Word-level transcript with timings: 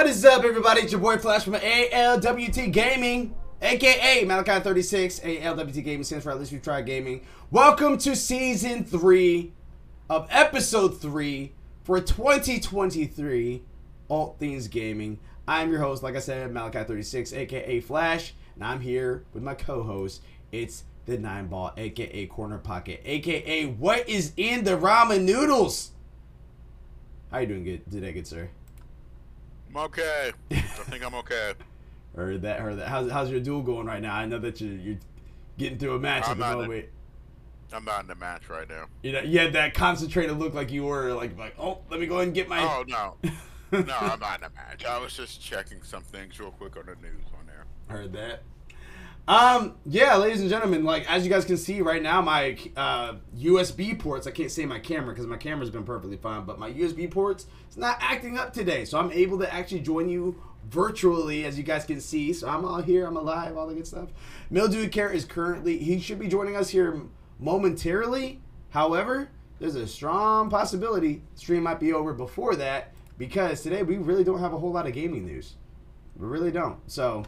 What 0.00 0.08
is 0.08 0.24
up, 0.24 0.44
everybody? 0.44 0.80
It's 0.80 0.92
your 0.92 1.00
boy 1.02 1.18
Flash 1.18 1.44
from 1.44 1.52
ALWT 1.52 2.72
Gaming, 2.72 3.34
aka 3.60 4.24
Malachi36. 4.24 5.20
ALWT 5.42 5.84
Gaming 5.84 6.04
stands 6.04 6.24
for 6.24 6.30
At 6.30 6.38
least 6.38 6.52
we 6.52 6.58
tried 6.58 6.86
gaming. 6.86 7.26
Welcome 7.50 7.98
to 7.98 8.16
season 8.16 8.82
three 8.82 9.52
of 10.08 10.26
episode 10.30 10.98
three 10.98 11.52
for 11.84 12.00
2023 12.00 13.62
All 14.08 14.36
Things 14.38 14.68
Gaming. 14.68 15.18
I'm 15.46 15.70
your 15.70 15.80
host, 15.80 16.02
like 16.02 16.16
I 16.16 16.20
said, 16.20 16.50
Malachi36, 16.50 17.36
aka 17.36 17.80
Flash, 17.80 18.32
and 18.54 18.64
I'm 18.64 18.80
here 18.80 19.26
with 19.34 19.42
my 19.42 19.52
co-host. 19.52 20.22
It's 20.50 20.84
the 21.04 21.18
Nine 21.18 21.48
Ball, 21.48 21.74
aka 21.76 22.24
Corner 22.24 22.56
Pocket, 22.56 23.02
aka 23.04 23.66
What 23.66 24.08
is 24.08 24.32
in 24.38 24.64
the 24.64 24.78
ramen 24.78 25.24
noodles? 25.24 25.90
How 27.30 27.40
you 27.40 27.46
doing, 27.48 27.64
good 27.64 27.90
today, 27.90 28.12
good 28.12 28.26
sir? 28.26 28.48
I'm 29.70 29.76
okay. 29.84 30.32
I 30.50 30.54
think 30.54 31.04
I'm 31.04 31.14
okay. 31.16 31.52
Heard 32.16 32.42
that. 32.42 32.60
Heard 32.60 32.78
that. 32.78 32.88
How's, 32.88 33.10
how's 33.10 33.30
your 33.30 33.40
duel 33.40 33.62
going 33.62 33.86
right 33.86 34.02
now? 34.02 34.14
I 34.14 34.26
know 34.26 34.38
that 34.40 34.60
you're, 34.60 34.74
you're 34.74 34.98
getting 35.58 35.78
through 35.78 35.94
a 35.94 35.98
match 35.98 36.24
I'm 36.26 36.32
at 36.32 36.38
the 36.38 36.40
not 36.40 36.52
in- 36.52 36.58
moment. 36.68 36.86
I'm 37.72 37.84
not 37.84 38.00
in 38.00 38.06
the 38.08 38.16
match 38.16 38.48
right 38.48 38.68
now. 38.68 38.86
You 39.02 39.12
know, 39.12 39.20
you 39.20 39.38
had 39.38 39.52
that 39.52 39.74
concentrated 39.74 40.36
look 40.36 40.54
like 40.54 40.72
you 40.72 40.82
were 40.84 41.12
like, 41.14 41.38
like, 41.38 41.54
oh, 41.56 41.78
let 41.88 42.00
me 42.00 42.06
go 42.06 42.16
ahead 42.16 42.26
and 42.26 42.34
get 42.34 42.48
my. 42.48 42.60
Oh 42.60 42.84
no, 42.88 43.14
no, 43.70 43.94
I'm 43.96 44.18
not 44.18 44.36
in 44.36 44.40
the 44.42 44.50
match. 44.56 44.84
I 44.84 44.98
was 44.98 45.16
just 45.16 45.40
checking 45.40 45.80
some 45.84 46.02
things 46.02 46.40
real 46.40 46.50
quick 46.50 46.76
on 46.76 46.86
the 46.86 46.96
news 46.96 47.22
on 47.38 47.46
there. 47.46 47.66
Heard 47.86 48.12
that. 48.14 48.42
Um, 49.30 49.76
yeah, 49.86 50.16
ladies 50.16 50.40
and 50.40 50.50
gentlemen, 50.50 50.82
like 50.82 51.08
as 51.08 51.22
you 51.22 51.30
guys 51.30 51.44
can 51.44 51.56
see 51.56 51.82
right 51.82 52.02
now, 52.02 52.20
my 52.20 52.58
uh, 52.76 53.14
USB 53.38 53.96
ports. 53.96 54.26
I 54.26 54.32
can't 54.32 54.50
say 54.50 54.66
my 54.66 54.80
camera 54.80 55.14
because 55.14 55.28
my 55.28 55.36
camera's 55.36 55.70
been 55.70 55.84
perfectly 55.84 56.16
fine, 56.16 56.44
but 56.44 56.58
my 56.58 56.72
USB 56.72 57.08
ports 57.08 57.46
it's 57.68 57.76
not 57.76 57.96
acting 58.00 58.36
up 58.36 58.52
today, 58.52 58.84
so 58.84 58.98
I'm 58.98 59.12
able 59.12 59.38
to 59.38 59.54
actually 59.54 59.82
join 59.82 60.08
you 60.08 60.42
virtually, 60.68 61.44
as 61.44 61.56
you 61.56 61.62
guys 61.62 61.84
can 61.84 62.00
see. 62.00 62.32
So 62.32 62.48
I'm 62.48 62.64
all 62.64 62.82
here, 62.82 63.06
I'm 63.06 63.16
alive, 63.16 63.56
all 63.56 63.68
the 63.68 63.74
good 63.74 63.86
stuff. 63.86 64.08
Mildew 64.50 64.88
Care 64.88 65.12
is 65.12 65.24
currently 65.24 65.78
he 65.78 66.00
should 66.00 66.18
be 66.18 66.26
joining 66.26 66.56
us 66.56 66.70
here 66.70 67.00
momentarily. 67.38 68.40
However, 68.70 69.28
there's 69.60 69.76
a 69.76 69.86
strong 69.86 70.50
possibility 70.50 71.22
stream 71.36 71.62
might 71.62 71.78
be 71.78 71.92
over 71.92 72.14
before 72.14 72.56
that 72.56 72.94
because 73.16 73.62
today 73.62 73.84
we 73.84 73.96
really 73.96 74.24
don't 74.24 74.40
have 74.40 74.54
a 74.54 74.58
whole 74.58 74.72
lot 74.72 74.88
of 74.88 74.92
gaming 74.92 75.24
news. 75.24 75.54
We 76.16 76.26
really 76.26 76.50
don't. 76.50 76.80
So 76.90 77.26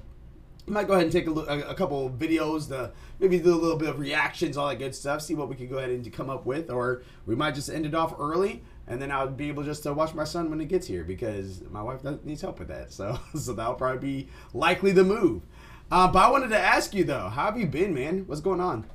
I 0.67 0.71
might 0.71 0.87
go 0.87 0.93
ahead 0.93 1.05
and 1.05 1.13
take 1.13 1.27
a, 1.27 1.31
look, 1.31 1.49
a, 1.49 1.71
a 1.71 1.75
couple 1.75 2.09
videos 2.11 2.69
to 2.69 2.93
maybe 3.19 3.39
do 3.39 3.53
a 3.53 3.59
little 3.59 3.77
bit 3.77 3.89
of 3.89 3.99
reactions, 3.99 4.57
all 4.57 4.69
that 4.69 4.79
good 4.79 4.95
stuff, 4.95 5.21
see 5.21 5.35
what 5.35 5.49
we 5.49 5.57
can 5.57 5.67
go 5.67 5.79
ahead 5.79 5.91
and 5.91 6.13
come 6.13 6.31
up 6.31 6.47
with, 6.47 6.71
or 6.71 7.03
we 7.27 7.35
might 7.35 7.55
just 7.55 7.69
end 7.69 7.85
it 7.85 7.95
off 7.95 8.15
early, 8.19 8.63
and 8.87 9.03
then 9.03 9.11
I'll 9.11 9.29
be 9.29 9.49
able 9.49 9.65
just 9.65 9.83
to 9.85 9.93
watch 9.93 10.15
my 10.15 10.25
son 10.25 10.51
when 10.51 10.61
he 10.61 10.67
gets 10.67 10.87
here 10.87 11.03
because 11.03 11.63
my 11.71 11.83
wife 11.83 12.05
needs 12.25 12.43
help 12.43 12.61
with 12.61 12.69
that. 12.69 12.93
So, 12.93 13.19
so 13.37 13.55
that'll 13.55 13.75
probably 13.75 14.23
be 14.23 14.29
likely 14.55 14.93
the 14.93 15.05
move. 15.05 15.43
Uh, 15.91 16.09
but 16.09 16.21
I 16.21 16.31
wanted 16.31 16.49
to 16.49 16.59
ask 16.59 16.95
you 16.95 17.05
though, 17.05 17.29
how 17.29 17.47
have 17.47 17.59
you 17.59 17.67
been, 17.67 17.93
man? 17.93 18.25
What's 18.27 18.41
going 18.41 18.61
on? 18.61 18.87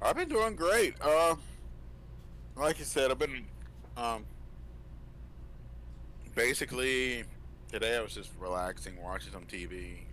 I've 0.00 0.16
been 0.16 0.28
doing 0.28 0.56
great. 0.56 0.94
Uh, 1.00 1.36
like 2.56 2.78
you 2.78 2.84
said, 2.84 3.10
I've 3.10 3.18
been 3.18 3.46
um, 3.96 4.24
basically 6.34 7.24
today. 7.74 7.96
I 7.96 8.02
was 8.02 8.14
just 8.14 8.30
relaxing, 8.38 9.02
watching 9.02 9.32
some 9.32 9.44
TV, 9.46 10.04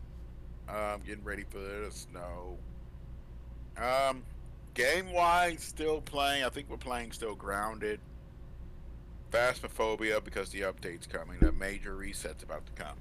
um, 0.67 1.01
getting 1.05 1.23
ready 1.23 1.43
for 1.47 1.59
the 1.59 1.89
snow. 1.91 2.57
Um, 3.77 4.23
game 4.73 5.13
wise, 5.13 5.61
still 5.61 6.01
playing. 6.01 6.43
I 6.43 6.49
think 6.49 6.69
we're 6.69 6.77
playing 6.77 7.11
still 7.11 7.35
grounded. 7.35 7.99
Phasmophobia 9.31 10.23
because 10.23 10.49
the 10.49 10.61
update's 10.61 11.05
coming. 11.07 11.37
That 11.39 11.55
major 11.55 11.95
reset's 11.95 12.43
about 12.43 12.65
to 12.65 12.71
come. 12.83 12.97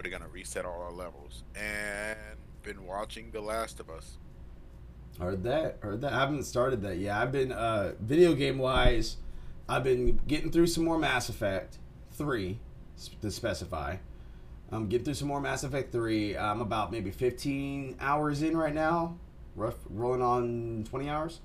They're 0.00 0.10
gonna 0.10 0.28
reset 0.28 0.64
all 0.64 0.80
our 0.82 0.92
levels. 0.92 1.42
And 1.54 2.16
been 2.62 2.86
watching 2.86 3.30
The 3.32 3.40
Last 3.40 3.78
of 3.80 3.90
Us. 3.90 4.18
Heard 5.20 5.42
that. 5.44 5.78
Heard 5.80 6.00
that. 6.00 6.12
I 6.12 6.20
haven't 6.20 6.44
started 6.44 6.82
that 6.82 6.98
yet. 6.98 7.16
I've 7.16 7.30
been 7.32 7.52
uh 7.52 7.92
video 8.00 8.34
game 8.34 8.58
wise, 8.58 9.16
I've 9.68 9.84
been 9.84 10.20
getting 10.26 10.50
through 10.50 10.68
some 10.68 10.84
more 10.84 10.98
Mass 10.98 11.28
Effect 11.28 11.78
3 12.12 12.50
s- 12.52 12.56
to 13.20 13.30
specify. 13.30 13.96
I'm 14.70 14.88
getting 14.88 15.04
through 15.04 15.14
some 15.14 15.28
more 15.28 15.40
Mass 15.40 15.64
Effect 15.64 15.92
3. 15.92 16.36
I'm 16.36 16.60
about 16.60 16.90
maybe 16.90 17.10
15 17.10 17.96
hours 18.00 18.42
in 18.42 18.56
right 18.56 18.74
now. 18.74 19.18
Rough 19.54 19.76
rolling 19.90 20.22
on 20.22 20.84
20 20.88 21.08
hours. 21.08 21.40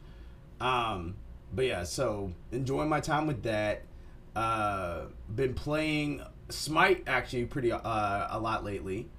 Um 0.62 1.16
but 1.53 1.66
yeah, 1.66 1.84
so 1.84 2.31
enjoying 2.52 2.90
my 2.90 3.00
time 3.00 3.28
with 3.28 3.44
that. 3.44 3.84
Uh 4.35 5.06
been 5.34 5.53
playing 5.53 6.22
Smite 6.50 7.03
actually 7.08 7.46
pretty 7.46 7.72
uh 7.72 7.79
a 8.29 8.40
lot 8.40 8.64
lately. 8.64 9.09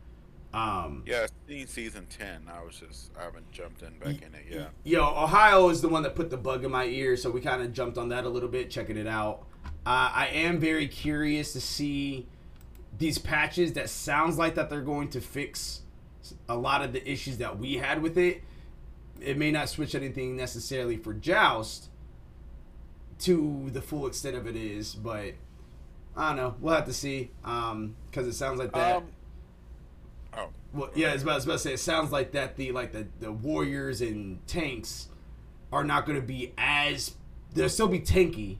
Um 0.54 1.02
Yeah, 1.06 1.24
I've 1.24 1.30
seen 1.46 1.66
season 1.66 2.06
ten. 2.08 2.50
I 2.50 2.64
was 2.64 2.80
just 2.80 3.10
I 3.18 3.24
haven't 3.24 3.50
jumped 3.52 3.82
in 3.82 3.98
back 3.98 4.22
in 4.22 4.34
it 4.34 4.46
yet. 4.50 4.70
Yo, 4.84 5.02
Ohio 5.04 5.68
is 5.68 5.82
the 5.82 5.88
one 5.88 6.02
that 6.04 6.16
put 6.16 6.30
the 6.30 6.38
bug 6.38 6.64
in 6.64 6.70
my 6.70 6.86
ear, 6.86 7.16
so 7.18 7.30
we 7.30 7.42
kind 7.42 7.60
of 7.60 7.74
jumped 7.74 7.98
on 7.98 8.08
that 8.08 8.24
a 8.24 8.28
little 8.28 8.48
bit, 8.48 8.70
checking 8.70 8.96
it 8.96 9.06
out. 9.06 9.44
Uh, 9.88 10.10
I 10.12 10.26
am 10.34 10.60
very 10.60 10.86
curious 10.86 11.54
to 11.54 11.62
see 11.62 12.26
these 12.98 13.16
patches 13.16 13.72
that 13.72 13.88
sounds 13.88 14.36
like 14.36 14.54
that 14.56 14.68
they're 14.68 14.82
going 14.82 15.08
to 15.08 15.20
fix 15.22 15.80
a 16.46 16.58
lot 16.58 16.82
of 16.84 16.92
the 16.92 17.10
issues 17.10 17.38
that 17.38 17.58
we 17.58 17.78
had 17.78 18.02
with 18.02 18.18
it. 18.18 18.42
It 19.18 19.38
may 19.38 19.50
not 19.50 19.70
switch 19.70 19.94
anything 19.94 20.36
necessarily 20.36 20.98
for 20.98 21.14
Joust 21.14 21.88
to 23.20 23.70
the 23.72 23.80
full 23.80 24.06
extent 24.06 24.36
of 24.36 24.46
it 24.46 24.56
is, 24.56 24.94
but 24.94 25.32
I 26.14 26.28
don't 26.28 26.36
know. 26.36 26.54
We'll 26.60 26.74
have 26.74 26.84
to 26.84 26.92
see. 26.92 27.30
Um, 27.42 27.96
because 28.10 28.26
it 28.26 28.34
sounds 28.34 28.58
like 28.58 28.72
that. 28.74 28.96
Um, 28.96 29.04
oh, 30.36 30.48
Well, 30.74 30.90
yeah, 30.94 31.08
I 31.08 31.12
was 31.14 31.22
about, 31.22 31.32
I 31.32 31.34
was 31.36 31.44
about 31.46 31.52
to 31.54 31.58
say 31.60 31.72
it 31.72 31.80
sounds 31.80 32.12
like 32.12 32.32
that 32.32 32.56
the 32.56 32.72
like 32.72 32.92
the, 32.92 33.06
the 33.20 33.32
warriors 33.32 34.02
and 34.02 34.46
tanks 34.46 35.08
are 35.72 35.82
not 35.82 36.04
going 36.04 36.20
to 36.20 36.26
be 36.26 36.52
as 36.58 37.14
they'll 37.54 37.70
still 37.70 37.88
be 37.88 38.00
tanky, 38.00 38.58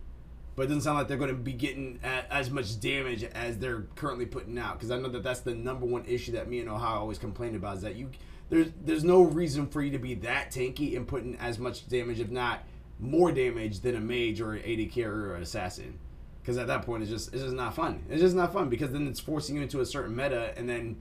but 0.59 0.65
it 0.65 0.67
doesn't 0.67 0.83
sound 0.83 0.99
like 0.99 1.07
they're 1.07 1.17
going 1.17 1.31
to 1.31 1.37
be 1.37 1.53
getting 1.53 2.01
as 2.03 2.51
much 2.51 2.81
damage 2.81 3.23
as 3.23 3.59
they're 3.59 3.83
currently 3.95 4.27
putting 4.27 4.59
out. 4.59 4.77
Because 4.77 4.91
I 4.91 4.99
know 4.99 5.09
that 5.09 5.23
that's 5.23 5.39
the 5.39 5.55
number 5.55 5.87
one 5.87 6.05
issue 6.05 6.33
that 6.33 6.49
me 6.49 6.59
and 6.59 6.69
Ohio 6.69 6.99
always 6.99 7.17
complained 7.17 7.55
about 7.55 7.77
is 7.77 7.83
that 7.83 7.95
you 7.95 8.11
there's 8.51 8.67
there's 8.85 9.05
no 9.05 9.23
reason 9.23 9.69
for 9.69 9.81
you 9.83 9.93
to 9.93 10.01
be 10.01 10.15
that 10.15 10.51
tanky 10.51 10.97
and 10.97 11.07
putting 11.07 11.37
as 11.37 11.61
much 11.61 11.87
damage, 11.89 12.19
if 12.19 12.31
not 12.31 12.65
more 12.99 13.31
damage, 13.31 13.83
than 13.83 13.95
a 13.95 14.01
mage 14.01 14.41
or 14.41 14.55
an 14.55 14.63
AD 14.65 14.91
carrier 14.91 15.29
or 15.29 15.37
an 15.37 15.45
assassin. 15.45 15.97
because 16.43 16.59
at 16.59 16.67
that 16.67 16.83
point 16.83 17.05
it's 17.05 17.13
just 17.13 17.33
it's 17.33 17.45
just 17.45 17.55
not 17.55 17.77
fun. 17.77 18.03
It's 18.11 18.21
just 18.21 18.35
not 18.35 18.53
fun 18.53 18.69
because 18.69 18.91
then 18.91 19.07
it's 19.07 19.21
forcing 19.21 19.55
you 19.55 19.63
into 19.63 19.81
a 19.81 19.87
certain 19.87 20.17
meta, 20.17 20.53
and 20.57 20.69
then 20.69 20.97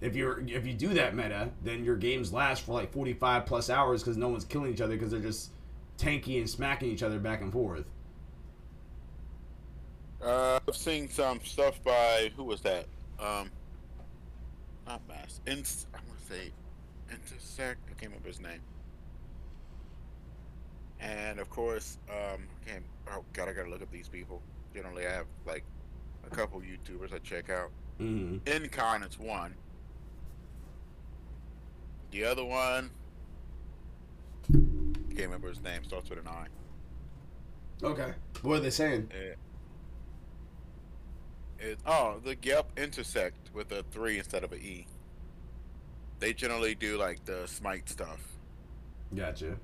if 0.00 0.16
you're 0.16 0.40
if 0.48 0.66
you 0.66 0.72
do 0.72 0.88
that 0.94 1.14
meta, 1.14 1.50
then 1.62 1.84
your 1.84 1.96
games 1.96 2.32
last 2.32 2.62
for 2.64 2.72
like 2.72 2.90
45 2.90 3.44
plus 3.44 3.68
hours 3.68 4.02
because 4.02 4.16
no 4.16 4.30
one's 4.30 4.46
killing 4.46 4.72
each 4.72 4.80
other 4.80 4.94
because 4.94 5.10
they're 5.10 5.20
just 5.20 5.50
tanky 5.98 6.38
and 6.38 6.48
smacking 6.48 6.90
each 6.90 7.02
other 7.02 7.18
back 7.18 7.42
and 7.42 7.52
forth. 7.52 7.84
Uh, 10.22 10.60
I've 10.68 10.76
seen 10.76 11.08
some 11.08 11.40
stuff 11.42 11.82
by 11.82 12.30
who 12.36 12.44
was 12.44 12.60
that? 12.60 12.86
Um, 13.18 13.50
not 14.86 15.00
Mass. 15.08 15.40
In, 15.46 15.64
I'm 15.94 16.04
gonna 16.06 16.20
say 16.28 16.52
Intersect. 17.10 17.80
I 17.86 17.94
can't 17.94 18.12
remember 18.12 18.28
his 18.28 18.40
name. 18.40 18.60
And 21.00 21.40
of 21.40 21.50
course, 21.50 21.98
um, 22.08 22.42
can't. 22.66 22.84
Oh 23.10 23.24
God, 23.32 23.48
I 23.48 23.52
gotta 23.52 23.68
look 23.68 23.82
up 23.82 23.90
these 23.90 24.08
people. 24.08 24.40
Generally, 24.74 25.06
I 25.06 25.12
have 25.12 25.26
like 25.46 25.64
a 26.24 26.30
couple 26.34 26.60
YouTubers 26.60 27.12
I 27.12 27.18
check 27.18 27.50
out. 27.50 27.70
Mm-hmm. 28.00 28.46
Incarnate's 28.46 29.18
one. 29.18 29.54
The 32.12 32.24
other 32.24 32.44
one, 32.44 32.90
can't 34.52 35.30
remember 35.30 35.48
his 35.48 35.62
name. 35.62 35.84
Starts 35.84 36.10
with 36.10 36.18
an 36.18 36.28
I. 36.28 36.46
Okay. 37.82 38.12
What 38.42 38.58
are 38.58 38.60
they 38.60 38.70
saying? 38.70 39.08
It, 39.10 39.38
it, 41.62 41.78
oh, 41.86 42.20
the 42.24 42.36
Yep 42.42 42.72
intersect 42.76 43.50
with 43.54 43.72
a 43.72 43.82
three 43.84 44.18
instead 44.18 44.44
of 44.44 44.52
a 44.52 44.56
E. 44.56 44.86
They 46.18 46.32
generally 46.32 46.74
do 46.74 46.98
like 46.98 47.24
the 47.24 47.46
smite 47.46 47.88
stuff. 47.88 48.20
Gotcha. 49.14 49.56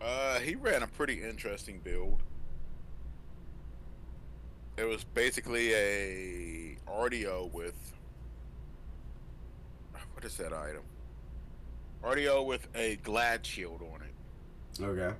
Uh, 0.00 0.38
he 0.40 0.54
ran 0.54 0.82
a 0.82 0.86
pretty 0.86 1.22
interesting 1.22 1.80
build. 1.82 2.22
It 4.76 4.84
was 4.84 5.04
basically 5.04 5.72
a 5.72 6.76
RDO 6.88 7.52
with 7.52 7.92
what 10.12 10.24
is 10.24 10.36
that 10.36 10.52
item? 10.52 10.82
RDO 12.02 12.46
with 12.46 12.66
a 12.74 12.96
glad 12.96 13.46
shield 13.46 13.82
on 13.82 14.02
it. 14.02 14.84
Okay. 14.84 15.16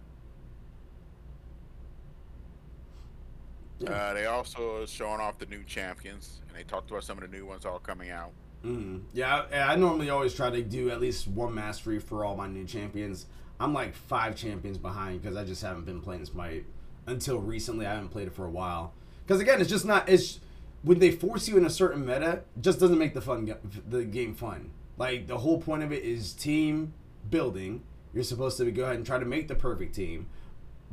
Uh, 3.86 4.14
they 4.14 4.26
also 4.26 4.82
are 4.82 4.86
showing 4.86 5.20
off 5.20 5.38
the 5.38 5.46
new 5.46 5.62
champions, 5.64 6.40
and 6.48 6.56
they 6.56 6.62
talked 6.62 6.90
about 6.90 7.04
some 7.04 7.18
of 7.18 7.30
the 7.30 7.36
new 7.36 7.44
ones 7.44 7.66
all 7.66 7.78
coming 7.78 8.10
out. 8.10 8.30
Mm-hmm. 8.64 8.98
Yeah, 9.12 9.44
I, 9.52 9.74
I 9.74 9.76
normally 9.76 10.10
always 10.10 10.34
try 10.34 10.50
to 10.50 10.62
do 10.62 10.90
at 10.90 11.00
least 11.00 11.28
one 11.28 11.54
mastery 11.54 11.98
for 11.98 12.24
all 12.24 12.36
my 12.36 12.46
new 12.46 12.64
champions. 12.64 13.26
I'm 13.60 13.74
like 13.74 13.94
five 13.94 14.36
champions 14.36 14.78
behind 14.78 15.22
because 15.22 15.36
I 15.36 15.44
just 15.44 15.62
haven't 15.62 15.84
been 15.84 16.00
playing 16.00 16.24
Smite 16.24 16.64
until 17.06 17.38
recently. 17.38 17.86
I 17.86 17.94
haven't 17.94 18.08
played 18.08 18.28
it 18.28 18.34
for 18.34 18.46
a 18.46 18.50
while. 18.50 18.94
Because 19.26 19.40
again, 19.40 19.60
it's 19.60 19.70
just 19.70 19.84
not. 19.84 20.08
It's 20.08 20.40
when 20.82 20.98
they 20.98 21.10
force 21.10 21.48
you 21.48 21.56
in 21.56 21.64
a 21.64 21.70
certain 21.70 22.04
meta, 22.04 22.42
just 22.60 22.80
doesn't 22.80 22.98
make 22.98 23.14
the 23.14 23.20
fun 23.20 23.54
the 23.88 24.04
game 24.04 24.34
fun. 24.34 24.70
Like 24.96 25.26
the 25.26 25.38
whole 25.38 25.60
point 25.60 25.82
of 25.82 25.92
it 25.92 26.02
is 26.02 26.32
team 26.32 26.94
building. 27.30 27.82
You're 28.12 28.24
supposed 28.24 28.56
to 28.58 28.70
go 28.70 28.84
ahead 28.84 28.96
and 28.96 29.06
try 29.06 29.18
to 29.18 29.24
make 29.24 29.48
the 29.48 29.54
perfect 29.54 29.94
team, 29.94 30.26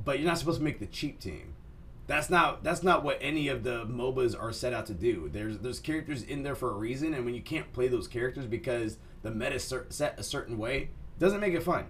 but 0.04 0.20
you're 0.20 0.28
not 0.28 0.40
supposed 0.40 0.58
to 0.58 0.64
make 0.64 0.80
the 0.80 0.88
cheap 0.88 1.20
team. 1.20 1.54
That's 2.12 2.30
not 2.30 2.62
that's 2.62 2.84
not 2.84 3.06
what 3.06 3.20
any 3.22 3.48
of 3.48 3.64
the 3.64 3.86
MOBAs 3.86 4.38
are 4.38 4.52
set 4.52 4.74
out 4.74 4.86
to 4.88 4.94
do. 4.94 5.30
There's 5.32 5.60
there's 5.60 5.80
characters 5.80 6.24
in 6.24 6.44
there 6.44 6.56
for 6.56 6.72
a 6.72 6.74
reason, 6.74 7.14
and 7.14 7.24
when 7.24 7.34
you 7.34 7.42
can't 7.42 7.72
play 7.72 7.88
those 7.88 8.06
characters 8.06 8.46
because 8.46 8.98
the 9.22 9.32
meta 9.32 9.58
set 9.58 10.20
a 10.20 10.22
certain 10.22 10.58
way, 10.58 10.90
doesn't 11.20 11.40
make 11.40 11.54
it 11.54 11.64
fun. 11.64 11.86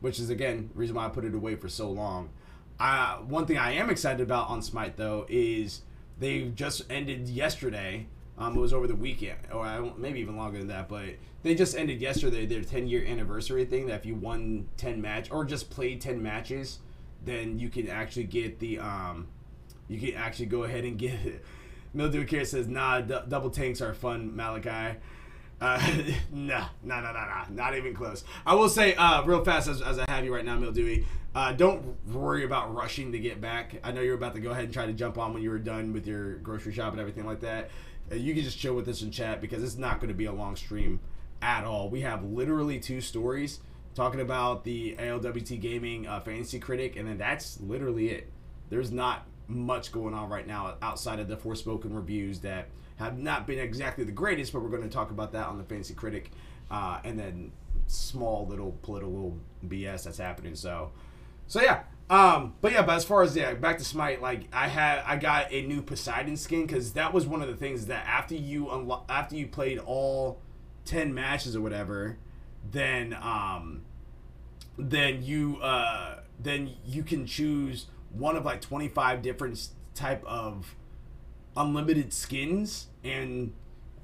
Which 0.00 0.18
is 0.18 0.28
again 0.28 0.70
reason 0.74 0.96
why 0.96 1.06
I 1.06 1.08
put 1.10 1.24
it 1.24 1.36
away 1.36 1.54
for 1.54 1.68
so 1.68 1.88
long. 1.88 2.30
Uh, 2.80 3.18
one 3.18 3.46
thing 3.46 3.58
I 3.58 3.74
am 3.74 3.90
excited 3.90 4.20
about 4.20 4.48
on 4.48 4.60
Smite 4.60 4.96
though 4.96 5.24
is 5.28 5.82
they 6.18 6.48
just 6.48 6.82
ended 6.90 7.28
yesterday. 7.28 8.08
Um, 8.38 8.56
it 8.56 8.60
was 8.60 8.72
over 8.72 8.88
the 8.88 8.96
weekend, 8.96 9.38
or 9.52 9.92
maybe 9.96 10.18
even 10.18 10.36
longer 10.36 10.58
than 10.58 10.66
that. 10.66 10.88
But 10.88 11.10
they 11.44 11.54
just 11.54 11.76
ended 11.76 12.00
yesterday 12.00 12.44
their 12.44 12.62
10 12.62 12.88
year 12.88 13.04
anniversary 13.06 13.66
thing. 13.66 13.86
That 13.86 14.00
if 14.00 14.04
you 14.04 14.16
won 14.16 14.66
10 14.78 15.00
match 15.00 15.30
or 15.30 15.44
just 15.44 15.70
played 15.70 16.00
10 16.00 16.20
matches, 16.20 16.80
then 17.24 17.58
you 17.58 17.68
can 17.68 17.88
actually 17.88 18.24
get 18.24 18.58
the 18.58 18.78
um, 18.78 19.28
you 19.88 19.98
can 19.98 20.14
actually 20.14 20.46
go 20.46 20.64
ahead 20.64 20.84
and 20.84 20.98
get. 20.98 21.14
it. 21.24 21.44
Mildew 21.94 22.26
Care 22.26 22.44
says, 22.44 22.68
"Nah, 22.68 23.00
d- 23.00 23.18
double 23.28 23.50
tanks 23.50 23.80
are 23.80 23.94
fun, 23.94 24.36
Malachi." 24.36 24.98
Uh, 25.60 25.80
nah, 26.32 26.66
nah, 26.82 27.00
nah, 27.00 27.12
nah, 27.12 27.24
nah, 27.26 27.44
not 27.50 27.76
even 27.76 27.94
close. 27.94 28.24
I 28.46 28.54
will 28.54 28.68
say, 28.68 28.94
uh, 28.94 29.24
real 29.24 29.44
fast 29.44 29.68
as, 29.68 29.82
as 29.82 29.98
I 29.98 30.04
have 30.08 30.24
you 30.24 30.32
right 30.32 30.44
now, 30.44 30.56
Mildewy, 30.56 31.04
uh, 31.34 31.52
don't 31.52 31.96
worry 32.12 32.44
about 32.44 32.74
rushing 32.74 33.12
to 33.12 33.18
get 33.18 33.40
back. 33.40 33.80
I 33.82 33.90
know 33.92 34.00
you're 34.00 34.14
about 34.14 34.34
to 34.34 34.40
go 34.40 34.50
ahead 34.50 34.64
and 34.64 34.72
try 34.72 34.86
to 34.86 34.92
jump 34.92 35.18
on 35.18 35.34
when 35.34 35.42
you 35.42 35.50
were 35.50 35.58
done 35.58 35.92
with 35.92 36.06
your 36.06 36.36
grocery 36.36 36.72
shop 36.72 36.92
and 36.92 37.00
everything 37.00 37.26
like 37.26 37.40
that. 37.40 37.70
Uh, 38.10 38.16
you 38.16 38.34
can 38.34 38.44
just 38.44 38.58
chill 38.58 38.74
with 38.74 38.88
us 38.88 39.02
in 39.02 39.10
chat 39.10 39.40
because 39.40 39.62
it's 39.62 39.76
not 39.76 39.98
going 40.00 40.08
to 40.08 40.14
be 40.14 40.26
a 40.26 40.32
long 40.32 40.54
stream 40.56 41.00
at 41.42 41.64
all. 41.64 41.88
We 41.90 42.02
have 42.02 42.24
literally 42.24 42.78
two 42.78 43.00
stories 43.00 43.60
talking 43.94 44.20
about 44.20 44.64
the 44.64 44.94
ALWT 44.98 45.60
Gaming 45.60 46.06
uh, 46.06 46.20
Fantasy 46.20 46.58
Critic, 46.58 46.96
and 46.96 47.08
then 47.08 47.18
that's 47.18 47.60
literally 47.60 48.10
it. 48.10 48.30
There's 48.70 48.90
not 48.90 49.26
much 49.48 49.92
going 49.92 50.14
on 50.14 50.28
right 50.28 50.46
now 50.46 50.76
outside 50.82 51.18
of 51.18 51.28
the 51.28 51.36
Forspoken 51.36 51.94
reviews 51.94 52.40
that 52.40 52.68
have 52.96 53.18
not 53.18 53.46
been 53.46 53.58
exactly 53.58 54.04
the 54.04 54.12
greatest, 54.12 54.52
but 54.52 54.60
we're 54.60 54.68
going 54.68 54.82
to 54.82 54.88
talk 54.88 55.10
about 55.10 55.32
that 55.32 55.46
on 55.46 55.58
the 55.58 55.64
Fantasy 55.64 55.94
Critic, 55.94 56.30
uh, 56.70 57.00
and 57.04 57.18
then 57.18 57.52
small 57.86 58.46
little 58.46 58.72
political 58.82 59.38
BS 59.66 60.04
that's 60.04 60.18
happening. 60.18 60.54
So, 60.54 60.92
so 61.46 61.62
yeah. 61.62 61.82
Um, 62.10 62.54
but 62.60 62.72
yeah, 62.72 62.82
but 62.82 62.96
as 62.96 63.04
far 63.04 63.22
as 63.22 63.36
yeah, 63.36 63.52
back 63.54 63.78
to 63.78 63.84
Smite, 63.84 64.22
like 64.22 64.44
I 64.52 64.68
had, 64.68 65.02
I 65.06 65.16
got 65.16 65.52
a 65.52 65.62
new 65.62 65.82
Poseidon 65.82 66.36
skin 66.36 66.66
because 66.66 66.94
that 66.94 67.12
was 67.12 67.26
one 67.26 67.42
of 67.42 67.48
the 67.48 67.56
things 67.56 67.86
that 67.86 68.06
after 68.06 68.34
you 68.34 68.66
unlo- 68.66 69.04
after 69.10 69.36
you 69.36 69.46
played 69.46 69.78
all 69.78 70.40
ten 70.86 71.12
matches 71.12 71.54
or 71.54 71.60
whatever, 71.60 72.16
then 72.70 73.16
um, 73.20 73.82
then 74.76 75.22
you 75.22 75.58
uh, 75.62 76.20
then 76.38 76.74
you 76.84 77.02
can 77.02 77.26
choose 77.26 77.86
one 78.10 78.36
of 78.36 78.44
like 78.44 78.60
25 78.60 79.22
different 79.22 79.68
type 79.94 80.24
of 80.24 80.74
unlimited 81.56 82.12
skins 82.12 82.86
and 83.02 83.52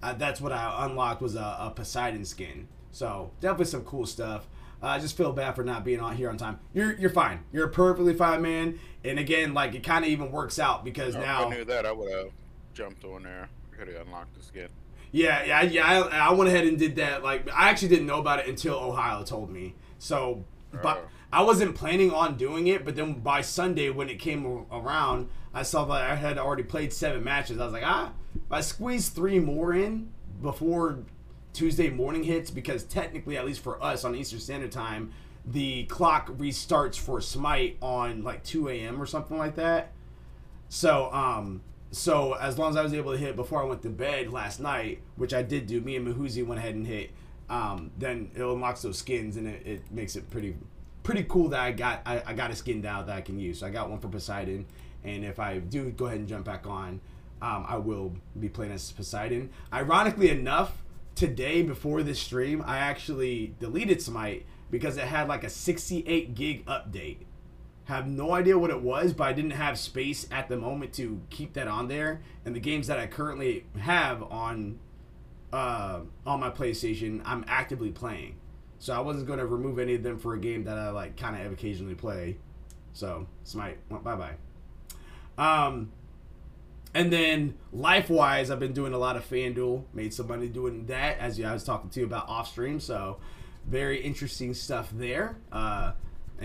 uh, 0.03 0.13
that's 0.13 0.41
what 0.41 0.53
I 0.53 0.85
unlocked 0.85 1.23
was 1.23 1.35
a, 1.35 1.57
a, 1.61 1.73
Poseidon 1.75 2.27
skin. 2.27 2.69
So 2.91 3.31
definitely 3.41 3.67
some 3.67 3.85
cool 3.85 4.05
stuff. 4.05 4.47
Uh, 4.83 4.89
I 4.89 4.99
just 4.99 5.17
feel 5.17 5.33
bad 5.33 5.57
for 5.57 5.65
not 5.65 5.83
being 5.83 6.01
on 6.01 6.15
here 6.15 6.29
on 6.29 6.37
time. 6.37 6.59
You're 6.75 6.93
you're 6.99 7.11
fine. 7.11 7.41
You're 7.53 7.67
a 7.67 7.71
perfectly 7.71 8.13
fine, 8.13 8.43
man. 8.43 8.79
And 9.03 9.19
again, 9.19 9.55
like 9.55 9.75
it 9.75 9.83
kind 9.83 10.05
of 10.05 10.11
even 10.11 10.31
works 10.31 10.59
out 10.59 10.85
because 10.85 11.15
now 11.15 11.47
I 11.47 11.55
knew 11.55 11.65
that 11.65 11.87
I 11.87 11.93
would 11.93 12.13
have 12.13 12.31
jumped 12.75 13.05
on 13.05 13.23
there. 13.23 13.49
Could 13.77 13.89
have 13.89 14.07
unlocked 14.07 14.37
the 14.37 14.43
skin. 14.43 14.69
Yeah, 15.15 15.45
yeah, 15.45 15.63
yeah. 15.63 15.87
I, 15.87 16.29
I 16.29 16.33
went 16.33 16.49
ahead 16.49 16.67
and 16.67 16.77
did 16.77 16.97
that. 16.97 17.23
Like 17.23 17.49
I 17.53 17.71
actually 17.71 17.89
didn't 17.89 18.07
know 18.07 18.19
about 18.19 18.41
it 18.41 18.49
until 18.49 18.75
Ohio 18.75 19.23
told 19.23 19.49
me. 19.51 19.75
So 19.99 20.45
but. 20.83 21.09
I 21.33 21.43
wasn't 21.43 21.75
planning 21.75 22.13
on 22.13 22.37
doing 22.37 22.69
it, 22.69 22.85
but 22.85 22.95
then 22.95 23.15
by 23.15 23.41
Sunday 23.41 23.91
when 23.91 24.09
it 24.09 24.21
came 24.21 24.67
around, 24.71 25.29
I 25.53 25.65
saw 25.65 25.85
that 25.87 26.09
I 26.09 26.15
had 26.15 26.39
already 26.39 26.63
played 26.63 26.93
seven 26.93 27.25
matches. 27.25 27.59
I 27.59 27.65
was 27.65 27.73
like, 27.73 27.83
ah, 27.85 28.13
if 28.37 28.53
I 28.53 28.61
squeeze 28.61 29.09
three 29.09 29.41
more 29.41 29.75
in 29.75 30.13
before 30.41 31.01
Tuesday 31.53 31.91
morning 31.91 32.23
hits, 32.23 32.53
because 32.53 32.85
technically, 32.85 33.37
at 33.37 33.45
least 33.45 33.65
for 33.65 33.83
us 33.83 34.05
on 34.05 34.15
Eastern 34.15 34.39
Standard 34.39 34.71
Time, 34.71 35.13
the 35.45 35.85
clock 35.87 36.31
restarts 36.39 37.01
for 37.01 37.21
Smite 37.21 37.79
on 37.83 38.23
like 38.23 38.45
2 38.45 38.69
a.m. 38.69 39.03
or 39.03 39.07
something 39.07 39.37
like 39.37 39.57
that. 39.57 39.91
So, 40.69 41.13
um, 41.13 41.63
so 41.95 42.33
as 42.35 42.59
long 42.59 42.71
as 42.71 42.77
I 42.77 42.83
was 42.83 42.95
able 42.95 43.13
to 43.13 43.19
hit 43.19 43.37
before 43.37 43.63
I 43.63 43.65
went 43.65 43.83
to 43.83 43.91
bed 43.91 44.33
last 44.33 44.61
night, 44.61 45.01
which 45.17 45.33
I 45.33 45.43
did 45.43 45.67
do, 45.67 45.81
me 45.81 45.97
and 45.97 46.07
Mahuzi 46.07 46.45
went 46.45 46.59
ahead 46.59 46.75
and 46.75 46.87
hit. 46.87 47.11
Um, 47.49 47.91
then 47.99 48.31
it 48.35 48.43
unlocks 48.43 48.83
those 48.83 48.99
skins 48.99 49.37
and 49.37 49.47
it, 49.47 49.67
it 49.67 49.93
makes 49.93 50.17
it 50.17 50.31
pretty 50.31 50.57
pretty 51.03 51.25
cool 51.29 51.49
that 51.51 51.61
I 51.61 51.73
got 51.73 52.01
I, 52.07 52.23
I 52.27 52.33
got 52.33 52.51
a 52.51 52.57
skin 52.57 52.85
out 52.87 53.07
that 53.07 53.17
I 53.17 53.21
can 53.21 53.39
use. 53.39 53.61
So 53.61 53.67
I 53.67 53.71
got 53.71 53.91
one 53.91 54.01
for 54.01 54.09
Poseidon, 54.09 54.67
and 55.05 55.25
if 55.25 55.39
I 55.39 55.59
do 55.59 55.91
go 55.91 56.07
ahead 56.07 56.19
and 56.19 56.29
jump 56.29 56.45
back 56.47 56.67
on, 56.67 57.01
um, 57.43 57.67
I 57.69 57.77
will 57.77 58.15
be 58.39 58.49
playing 58.49 58.73
as 58.73 58.91
Poseidon. 58.91 59.51
Ironically 59.73 60.31
enough, 60.31 60.83
today 61.15 61.63
before 61.63 62.03
this 62.03 62.19
stream, 62.19 62.63
I 62.67 62.79
actually 62.79 63.55
deleted 63.61 64.01
Smite 64.03 64.47
because 64.71 64.97
it 64.97 65.05
had 65.05 65.29
like 65.29 65.45
a 65.45 65.51
68 65.51 66.35
gig 66.35 66.67
update. 66.67 67.19
Have 67.85 68.07
no 68.07 68.33
idea 68.33 68.59
what 68.59 68.71
it 68.71 68.81
was, 68.81 69.13
but 69.13 69.25
I 69.25 69.33
didn't 69.35 69.53
have 69.53 69.79
space 69.79 70.27
at 70.31 70.49
the 70.49 70.57
moment 70.57 70.95
to 70.95 71.21
keep 71.29 71.53
that 71.53 71.69
on 71.69 71.89
there. 71.89 72.23
And 72.45 72.57
the 72.57 72.61
games 72.61 72.87
that 72.87 72.99
I 72.99 73.07
currently 73.07 73.67
have 73.79 74.23
on 74.23 74.79
uh, 75.53 76.01
on 76.27 76.41
my 76.41 76.51
PlayStation, 76.51 77.23
I'm 77.25 77.45
actively 77.47 77.91
playing. 77.91 78.37
So 78.79 78.93
I 78.93 79.01
wasn't 79.01 79.27
going 79.27 79.39
to 79.39 79.47
remove 79.47 79.79
any 79.79 79.95
of 79.95 80.03
them 80.03 80.19
for 80.19 80.35
a 80.35 80.39
game 80.39 80.65
that 80.65 80.77
I 80.77 80.91
like 80.91 81.17
kind 81.17 81.41
of 81.41 81.53
occasionally 81.53 81.95
play. 81.95 82.39
So 82.93 83.27
Smite 83.45 83.79
went 83.91 84.03
bye 84.03 84.17
bye. 84.17 84.35
Um, 85.37 85.93
and 86.95 87.13
then 87.13 87.55
life 87.73 88.09
wise, 88.09 88.51
I've 88.51 88.61
been 88.61 88.73
doing 88.73 88.95
a 88.95 88.99
lot 88.99 89.17
of 89.17 89.29
FanDuel. 89.29 89.85
Made 89.93 90.15
some 90.15 90.29
money 90.29 90.49
doing 90.49 90.87
that, 90.87 91.19
as 91.19 91.41
I 91.41 91.53
was 91.53 91.65
talking 91.65 91.91
to 91.91 92.01
you 92.01 92.07
about 92.07 92.29
off 92.29 92.49
stream. 92.49 92.81
So 92.81 93.19
very 93.67 94.01
interesting 94.01 94.55
stuff 94.55 94.91
there. 94.93 95.37
Uh, 95.51 95.93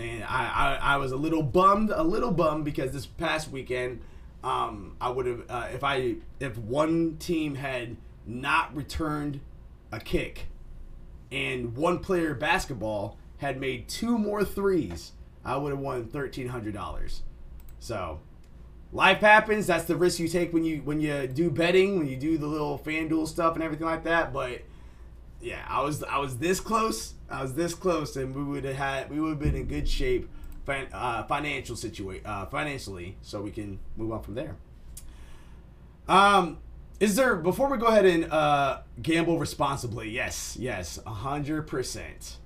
and 0.00 0.24
I, 0.24 0.78
I, 0.80 0.94
I 0.94 0.96
was 0.96 1.12
a 1.12 1.16
little 1.16 1.42
bummed, 1.42 1.90
a 1.90 2.02
little 2.02 2.30
bummed 2.30 2.64
because 2.64 2.92
this 2.92 3.06
past 3.06 3.50
weekend, 3.50 4.00
um, 4.42 4.96
I 5.00 5.10
would 5.10 5.26
have 5.26 5.42
uh, 5.48 5.68
if 5.72 5.84
I 5.84 6.16
if 6.40 6.56
one 6.58 7.16
team 7.18 7.54
had 7.54 7.96
not 8.26 8.74
returned 8.74 9.40
a 9.92 10.00
kick, 10.00 10.46
and 11.30 11.76
one 11.76 11.98
player 11.98 12.34
basketball 12.34 13.18
had 13.38 13.60
made 13.60 13.88
two 13.88 14.18
more 14.18 14.44
threes, 14.44 15.12
I 15.44 15.56
would 15.56 15.70
have 15.70 15.80
won 15.80 16.06
thirteen 16.06 16.48
hundred 16.48 16.74
dollars. 16.74 17.22
So 17.78 18.20
life 18.92 19.18
happens. 19.18 19.66
That's 19.66 19.84
the 19.84 19.96
risk 19.96 20.18
you 20.18 20.28
take 20.28 20.52
when 20.52 20.64
you 20.64 20.78
when 20.78 21.00
you 21.00 21.26
do 21.26 21.50
betting, 21.50 21.98
when 21.98 22.06
you 22.06 22.16
do 22.16 22.38
the 22.38 22.46
little 22.46 22.78
FanDuel 22.78 23.28
stuff 23.28 23.54
and 23.54 23.62
everything 23.62 23.86
like 23.86 24.04
that. 24.04 24.32
But 24.32 24.62
yeah, 25.40 25.64
I 25.68 25.82
was 25.82 26.02
I 26.04 26.18
was 26.18 26.38
this 26.38 26.60
close. 26.60 27.14
I 27.30 27.42
was 27.42 27.54
this 27.54 27.74
close, 27.74 28.16
and 28.16 28.34
we 28.34 28.42
would 28.42 28.64
have 28.64 28.76
had 28.76 29.10
we 29.10 29.20
would 29.20 29.30
have 29.30 29.38
been 29.38 29.54
in 29.54 29.66
good 29.66 29.88
shape, 29.88 30.28
fin- 30.66 30.88
uh, 30.92 31.24
financial 31.24 31.76
situation, 31.76 32.26
uh, 32.26 32.46
financially, 32.46 33.16
so 33.22 33.40
we 33.40 33.50
can 33.50 33.78
move 33.96 34.12
on 34.12 34.22
from 34.22 34.34
there. 34.34 34.56
Um, 36.08 36.58
is 36.98 37.16
there 37.16 37.36
before 37.36 37.70
we 37.70 37.78
go 37.78 37.86
ahead 37.86 38.04
and 38.04 38.30
uh, 38.30 38.80
gamble 39.00 39.38
responsibly? 39.38 40.10
Yes, 40.10 40.56
yes, 40.58 40.98
hundred 41.06 41.62
percent, 41.66 42.36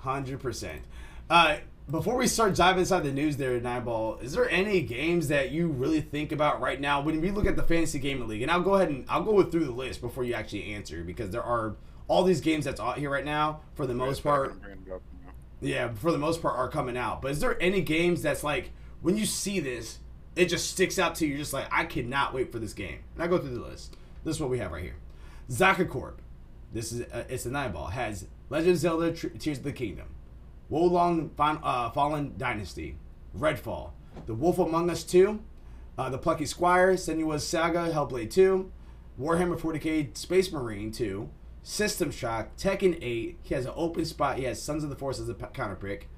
hundred 0.00 0.40
percent. 0.40 0.82
Before 1.88 2.16
we 2.16 2.26
start 2.26 2.56
diving 2.56 2.80
inside 2.80 3.04
the 3.04 3.12
news 3.12 3.36
there, 3.36 3.60
Nineball, 3.60 4.20
is 4.20 4.32
there 4.32 4.50
any 4.50 4.80
games 4.80 5.28
that 5.28 5.52
you 5.52 5.68
really 5.68 6.00
think 6.00 6.32
about 6.32 6.60
right 6.60 6.80
now 6.80 7.00
when 7.00 7.20
we 7.20 7.30
look 7.30 7.46
at 7.46 7.54
the 7.54 7.62
fantasy 7.62 8.00
gaming 8.00 8.26
league? 8.26 8.42
And 8.42 8.50
I'll 8.50 8.60
go 8.62 8.74
ahead 8.74 8.88
and 8.88 9.04
I'll 9.08 9.22
go 9.22 9.40
through 9.44 9.66
the 9.66 9.70
list 9.70 10.00
before 10.00 10.24
you 10.24 10.34
actually 10.34 10.74
answer 10.74 11.04
because 11.04 11.30
there 11.30 11.44
are 11.44 11.76
all 12.08 12.24
these 12.24 12.40
games 12.40 12.64
that's 12.64 12.80
out 12.80 12.98
here 12.98 13.08
right 13.08 13.24
now 13.24 13.60
for 13.74 13.86
the 13.86 13.94
most 13.94 14.24
part. 14.24 14.56
Yeah, 15.60 15.92
for 15.94 16.10
the 16.10 16.18
most 16.18 16.42
part 16.42 16.56
are 16.56 16.68
coming 16.68 16.96
out. 16.96 17.22
But 17.22 17.30
is 17.30 17.38
there 17.38 17.56
any 17.62 17.82
games 17.82 18.20
that's 18.20 18.42
like 18.42 18.72
when 19.00 19.16
you 19.16 19.24
see 19.24 19.60
this, 19.60 20.00
it 20.34 20.46
just 20.46 20.68
sticks 20.68 20.98
out 20.98 21.14
to 21.16 21.24
you? 21.24 21.34
You're 21.34 21.38
just 21.38 21.52
like, 21.52 21.68
I 21.70 21.84
cannot 21.84 22.34
wait 22.34 22.50
for 22.50 22.58
this 22.58 22.72
game. 22.72 22.98
And 23.14 23.22
I 23.22 23.28
go 23.28 23.38
through 23.38 23.54
the 23.54 23.64
list. 23.64 23.96
This 24.24 24.34
is 24.36 24.40
what 24.40 24.50
we 24.50 24.58
have 24.58 24.72
right 24.72 24.82
here. 24.82 24.96
Zaka 25.48 25.88
Corp. 25.88 26.20
This 26.72 26.90
is 26.90 27.02
uh, 27.12 27.22
it's 27.28 27.46
a 27.46 27.50
nine 27.50 27.70
ball. 27.70 27.86
Has 27.86 28.26
Legend 28.50 28.72
of 28.72 28.78
Zelda 28.78 29.12
Tears 29.12 29.58
of 29.58 29.64
the 29.64 29.72
Kingdom. 29.72 30.06
Wo 30.68 30.84
Long 30.84 31.30
uh, 31.38 31.90
Fallen 31.90 32.34
Dynasty, 32.36 32.96
Redfall, 33.36 33.92
The 34.26 34.34
Wolf 34.34 34.58
Among 34.58 34.90
Us 34.90 35.04
2, 35.04 35.40
uh, 35.98 36.10
The 36.10 36.18
Plucky 36.18 36.46
Squire, 36.46 36.94
Senua's 36.94 37.46
Saga, 37.46 37.90
Hellblade 37.92 38.30
2, 38.30 38.70
Warhammer 39.20 39.58
40k 39.58 40.16
Space 40.16 40.50
Marine 40.52 40.90
2, 40.90 41.28
System 41.62 42.10
Shock, 42.10 42.56
Tekken 42.56 42.98
8. 43.02 43.38
He 43.42 43.54
has 43.54 43.66
an 43.66 43.72
open 43.74 44.04
spot. 44.04 44.38
He 44.38 44.44
has 44.44 44.62
Sons 44.62 44.84
of 44.84 44.90
the 44.90 44.96
Forest 44.96 45.20
as 45.20 45.28
a 45.28 45.34
counter 45.34 45.74
pick. 45.74 46.08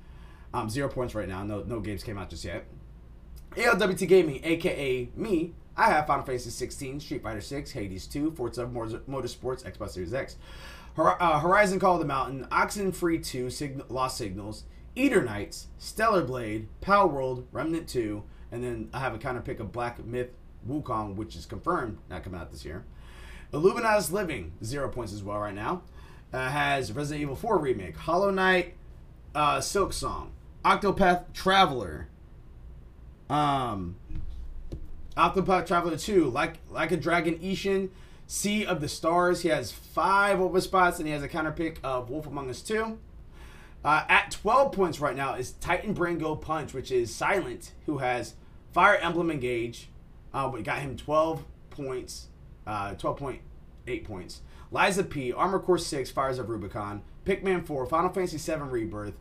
Um, 0.52 0.68
zero 0.68 0.88
points 0.88 1.14
right 1.14 1.28
now. 1.28 1.42
No, 1.42 1.62
no 1.62 1.80
games 1.80 2.02
came 2.02 2.18
out 2.18 2.30
just 2.30 2.44
yet. 2.44 2.66
ALWT 3.52 4.08
Gaming, 4.08 4.40
aka 4.44 5.08
me. 5.14 5.54
I 5.76 5.90
have 5.90 6.06
Final 6.06 6.24
Fantasy 6.24 6.50
16, 6.50 7.00
Street 7.00 7.22
Fighter 7.22 7.40
6, 7.40 7.70
Hades 7.70 8.06
2, 8.06 8.32
Forza 8.32 8.66
Motorsports, 8.66 9.64
Xbox 9.64 9.90
Series 9.90 10.12
X, 10.12 10.36
uh, 10.98 11.40
Horizon 11.40 11.78
Call 11.78 11.94
of 11.94 12.00
the 12.00 12.06
Mountain, 12.06 12.46
Oxenfree 12.50 13.24
2, 13.24 13.50
Sign- 13.50 13.82
Lost 13.88 14.16
Signals, 14.16 14.64
Eternights, 14.96 15.66
Stellar 15.78 16.24
Blade, 16.24 16.68
Palworld, 16.80 17.44
Remnant 17.52 17.88
2, 17.88 18.22
and 18.50 18.64
then 18.64 18.88
I 18.92 19.00
have 19.00 19.14
a 19.14 19.18
counter 19.18 19.40
pick 19.40 19.60
of 19.60 19.72
Black 19.72 20.04
Myth 20.04 20.30
Wukong, 20.68 21.14
which 21.14 21.36
is 21.36 21.46
confirmed 21.46 21.98
not 22.10 22.24
coming 22.24 22.40
out 22.40 22.50
this 22.50 22.64
year. 22.64 22.84
Illuminatus 23.52 24.10
Living, 24.10 24.52
zero 24.62 24.88
points 24.88 25.12
as 25.12 25.22
well 25.22 25.38
right 25.38 25.54
now. 25.54 25.82
Uh, 26.32 26.48
has 26.50 26.92
Resident 26.92 27.22
Evil 27.22 27.36
4 27.36 27.58
remake, 27.58 27.96
Hollow 27.96 28.30
Knight, 28.30 28.74
uh, 29.34 29.58
Silksong, 29.58 30.28
Octopath 30.64 31.32
Traveler, 31.32 32.08
um, 33.30 33.96
Octopath 35.16 35.66
Traveler 35.66 35.96
2, 35.96 36.28
like 36.28 36.58
like 36.68 36.92
a 36.92 36.96
Dragon 36.98 37.36
Ishin, 37.38 37.88
Sea 38.28 38.66
of 38.66 38.80
the 38.82 38.88
Stars. 38.88 39.40
He 39.40 39.48
has 39.48 39.72
five 39.72 40.38
open 40.38 40.60
spots, 40.60 40.98
and 40.98 41.08
he 41.08 41.14
has 41.14 41.22
a 41.22 41.28
counter 41.28 41.50
pick 41.50 41.80
of 41.82 42.10
Wolf 42.10 42.26
Among 42.26 42.48
Us 42.50 42.60
2. 42.62 42.98
Uh, 43.84 44.04
at 44.08 44.30
12 44.30 44.70
points 44.70 45.00
right 45.00 45.16
now 45.16 45.34
is 45.34 45.52
Titan 45.52 45.94
Brain 45.94 46.18
Go 46.18 46.36
Punch, 46.36 46.74
which 46.74 46.92
is 46.92 47.12
Silent, 47.12 47.72
who 47.86 47.98
has 47.98 48.34
Fire 48.72 48.96
Emblem 48.96 49.30
Engage. 49.30 49.88
Uh, 50.34 50.50
we 50.52 50.62
got 50.62 50.80
him 50.80 50.94
12 50.94 51.42
points, 51.70 52.28
uh, 52.66 52.94
12.8 52.94 54.04
points. 54.04 54.42
Liza 54.70 55.04
P, 55.04 55.32
Armored 55.32 55.62
Core 55.62 55.78
6, 55.78 56.10
Fires 56.10 56.38
of 56.38 56.50
Rubicon, 56.50 57.00
Pikmin 57.24 57.64
4, 57.64 57.86
Final 57.86 58.10
Fantasy 58.10 58.36
7 58.36 58.68
Rebirth, 58.68 59.14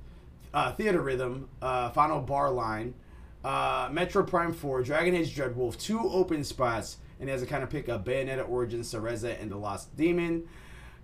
uh, 0.53 0.73
Theatrhythm, 0.73 1.45
uh, 1.61 1.91
Final 1.91 2.19
Bar 2.19 2.51
Line, 2.51 2.93
uh, 3.45 3.87
Metroid 3.87 4.27
Prime 4.27 4.51
4, 4.51 4.83
Dragon 4.83 5.15
Age 5.15 5.33
Dreadwolf, 5.33 5.79
two 5.79 6.01
open 6.09 6.43
spots, 6.43 6.97
and 7.19 7.29
has 7.29 7.41
a 7.41 7.45
kind 7.45 7.63
of 7.63 7.69
pick 7.69 7.89
up 7.89 8.05
Bayonetta 8.05 8.47
Origins, 8.47 8.93
Cereza, 8.93 9.41
and 9.41 9.51
The 9.51 9.57
Lost 9.57 9.95
Demon. 9.95 10.47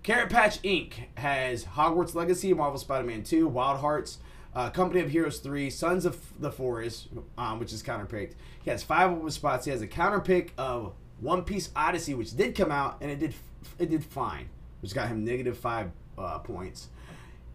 Carrot 0.02 0.30
Patch 0.30 0.60
Inc. 0.62 0.92
has 1.16 1.64
Hogwarts 1.64 2.14
Legacy, 2.14 2.52
Marvel 2.52 2.78
Spider 2.78 3.06
Man 3.06 3.22
2, 3.22 3.48
Wild 3.48 3.80
Hearts, 3.80 4.18
uh, 4.54 4.70
Company 4.70 5.00
of 5.00 5.10
Heroes 5.10 5.38
3, 5.38 5.70
Sons 5.70 6.04
of 6.04 6.18
the 6.38 6.52
Forest, 6.52 7.08
um, 7.38 7.58
which 7.58 7.72
is 7.72 7.82
counter 7.82 8.06
picked. 8.06 8.36
He 8.62 8.70
has 8.70 8.82
five 8.82 9.10
open 9.10 9.30
spots. 9.30 9.64
He 9.64 9.70
has 9.70 9.82
a 9.82 9.86
counter 9.86 10.20
pick 10.20 10.52
of 10.58 10.92
One 11.20 11.42
Piece 11.42 11.70
Odyssey, 11.74 12.14
which 12.14 12.36
did 12.36 12.54
come 12.54 12.70
out, 12.70 12.98
and 13.00 13.10
it 13.10 13.18
did 13.18 13.34
it 13.78 13.90
did 13.90 14.04
fine, 14.04 14.48
which 14.82 14.94
got 14.94 15.08
him 15.08 15.24
negative 15.24 15.56
five 15.58 15.90
uh, 16.18 16.38
points. 16.38 16.88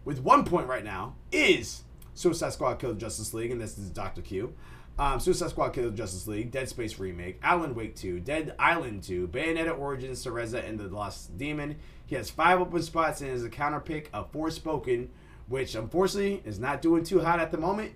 With 0.04 0.20
one 0.20 0.44
point 0.44 0.66
right 0.66 0.84
now 0.84 1.14
is 1.30 1.84
Suicide 2.14 2.52
Squad 2.52 2.78
Killed 2.78 2.98
Justice 2.98 3.32
League, 3.32 3.50
and 3.50 3.60
this 3.60 3.78
is 3.78 3.90
Dr. 3.90 4.22
Q. 4.22 4.54
Um, 5.00 5.18
Suicide 5.18 5.48
Squad 5.48 5.70
Kill 5.70 5.90
Justice 5.92 6.26
League, 6.26 6.50
Dead 6.50 6.68
Space 6.68 6.98
Remake, 6.98 7.38
Alan 7.42 7.74
Wake 7.74 7.96
2, 7.96 8.20
Dead 8.20 8.54
Island 8.58 9.02
2, 9.02 9.28
Bayonetta 9.28 9.76
Origins, 9.78 10.22
Cereza, 10.22 10.62
and 10.62 10.78
The 10.78 10.88
Lost 10.88 11.38
Demon. 11.38 11.76
He 12.04 12.16
has 12.16 12.28
five 12.28 12.60
open 12.60 12.82
spots 12.82 13.22
and 13.22 13.30
is 13.30 13.42
a 13.42 13.48
counter 13.48 13.80
pick 13.80 14.10
of 14.12 14.30
Forspoken, 14.30 15.08
which 15.48 15.74
unfortunately 15.74 16.42
is 16.44 16.58
not 16.58 16.82
doing 16.82 17.02
too 17.02 17.20
hot 17.20 17.40
at 17.40 17.50
the 17.50 17.56
moment. 17.56 17.92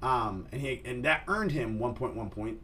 Um, 0.00 0.46
and 0.52 0.60
he 0.60 0.80
and 0.84 1.04
that 1.04 1.24
earned 1.26 1.50
him 1.50 1.80
1.1 1.80 2.30
point. 2.30 2.60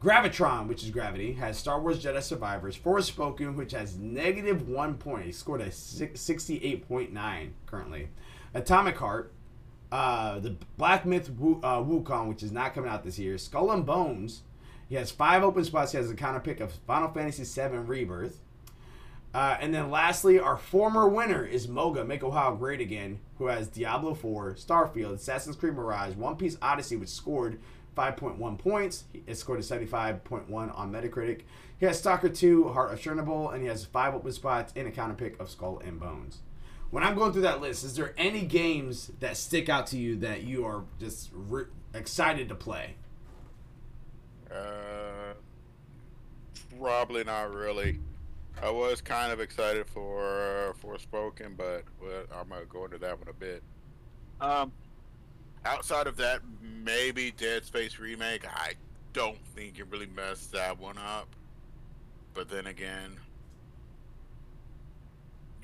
Gravitron, 0.00 0.66
which 0.66 0.82
is 0.82 0.88
Gravity, 0.88 1.34
has 1.34 1.58
Star 1.58 1.82
Wars 1.82 2.02
Jedi 2.02 2.22
Survivors. 2.22 2.78
Forspoken, 2.78 3.54
which 3.54 3.72
has 3.72 3.98
negative 3.98 4.66
one 4.66 4.94
point. 4.94 5.26
He 5.26 5.32
scored 5.32 5.60
a 5.60 5.68
68.9 5.68 7.50
currently. 7.66 8.08
Atomic 8.54 8.96
Heart, 8.96 9.34
uh, 9.90 10.38
the 10.38 10.56
Black 10.76 11.06
Myth 11.06 11.30
Wu, 11.30 11.60
uh, 11.62 11.82
Wukong, 11.82 12.28
which 12.28 12.42
is 12.42 12.52
not 12.52 12.74
coming 12.74 12.90
out 12.90 13.04
this 13.04 13.18
year. 13.18 13.38
Skull 13.38 13.70
and 13.70 13.86
Bones. 13.86 14.42
He 14.88 14.94
has 14.94 15.10
five 15.10 15.42
open 15.42 15.64
spots. 15.64 15.92
He 15.92 15.98
has 15.98 16.10
a 16.10 16.14
counter 16.14 16.40
pick 16.40 16.60
of 16.60 16.72
Final 16.86 17.10
Fantasy 17.10 17.44
VII 17.44 17.78
Rebirth. 17.78 18.40
Uh, 19.34 19.56
and 19.60 19.74
then 19.74 19.90
lastly, 19.90 20.38
our 20.38 20.56
former 20.56 21.06
winner 21.06 21.44
is 21.44 21.68
Moga, 21.68 22.04
Make 22.04 22.24
Ohio 22.24 22.56
Great 22.56 22.80
Again, 22.80 23.20
who 23.36 23.46
has 23.46 23.68
Diablo 23.68 24.14
4, 24.14 24.54
Starfield, 24.54 25.14
Assassin's 25.14 25.56
Creed 25.56 25.74
Mirage, 25.74 26.14
One 26.14 26.36
Piece 26.36 26.56
Odyssey, 26.62 26.96
which 26.96 27.10
scored 27.10 27.60
5.1 27.96 28.58
points. 28.58 29.04
It 29.26 29.36
scored 29.36 29.60
a 29.60 29.62
75.1 29.62 30.50
on 30.50 30.92
Metacritic. 30.92 31.42
He 31.78 31.84
has 31.84 31.98
Stalker 31.98 32.30
2, 32.30 32.70
Heart 32.70 32.94
of 32.94 33.00
Chernobyl, 33.00 33.52
and 33.52 33.62
he 33.62 33.68
has 33.68 33.84
five 33.84 34.14
open 34.14 34.32
spots 34.32 34.72
and 34.74 34.88
a 34.88 34.90
counter 34.90 35.14
pick 35.14 35.38
of 35.38 35.50
Skull 35.50 35.80
and 35.84 36.00
Bones 36.00 36.38
when 36.90 37.04
I'm 37.04 37.14
going 37.14 37.32
through 37.32 37.42
that 37.42 37.60
list, 37.60 37.84
is 37.84 37.94
there 37.96 38.14
any 38.16 38.42
games 38.42 39.10
that 39.20 39.36
stick 39.36 39.68
out 39.68 39.86
to 39.88 39.98
you 39.98 40.16
that 40.16 40.42
you 40.42 40.64
are 40.64 40.84
just 40.98 41.30
re- 41.32 41.64
excited 41.94 42.48
to 42.48 42.54
play? 42.54 42.94
Uh, 44.50 45.34
probably 46.78 47.24
not 47.24 47.52
really. 47.52 47.98
I 48.62 48.70
was 48.70 49.00
kind 49.00 49.30
of 49.32 49.40
excited 49.40 49.86
for 49.86 50.70
uh, 50.70 50.72
Forspoken, 50.84 51.56
but 51.56 51.84
well, 52.02 52.24
I'm 52.32 52.48
gonna 52.48 52.64
go 52.64 52.84
into 52.86 52.98
that 52.98 53.18
one 53.18 53.28
a 53.28 53.32
bit. 53.32 53.62
Um, 54.40 54.72
outside 55.64 56.06
of 56.06 56.16
that, 56.16 56.40
maybe 56.60 57.30
Dead 57.32 57.64
Space 57.64 57.98
remake. 57.98 58.46
I 58.48 58.72
don't 59.12 59.38
think 59.54 59.78
you 59.78 59.84
really 59.84 60.08
messed 60.14 60.52
that 60.52 60.78
one 60.78 60.98
up. 60.98 61.28
But 62.34 62.48
then 62.48 62.66
again, 62.66 63.16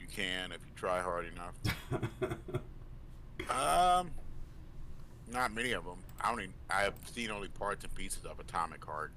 can 0.06 0.52
if 0.52 0.60
you 0.60 0.72
try 0.76 1.00
hard 1.00 1.26
enough. 1.26 1.54
um, 3.50 4.10
not 5.32 5.54
many 5.54 5.72
of 5.72 5.84
them. 5.84 5.98
I 6.20 6.30
only 6.30 6.48
I've 6.70 6.94
seen 7.12 7.30
only 7.30 7.48
parts 7.48 7.84
and 7.84 7.94
pieces 7.94 8.24
of 8.24 8.38
Atomic 8.40 8.84
Heart. 8.84 9.12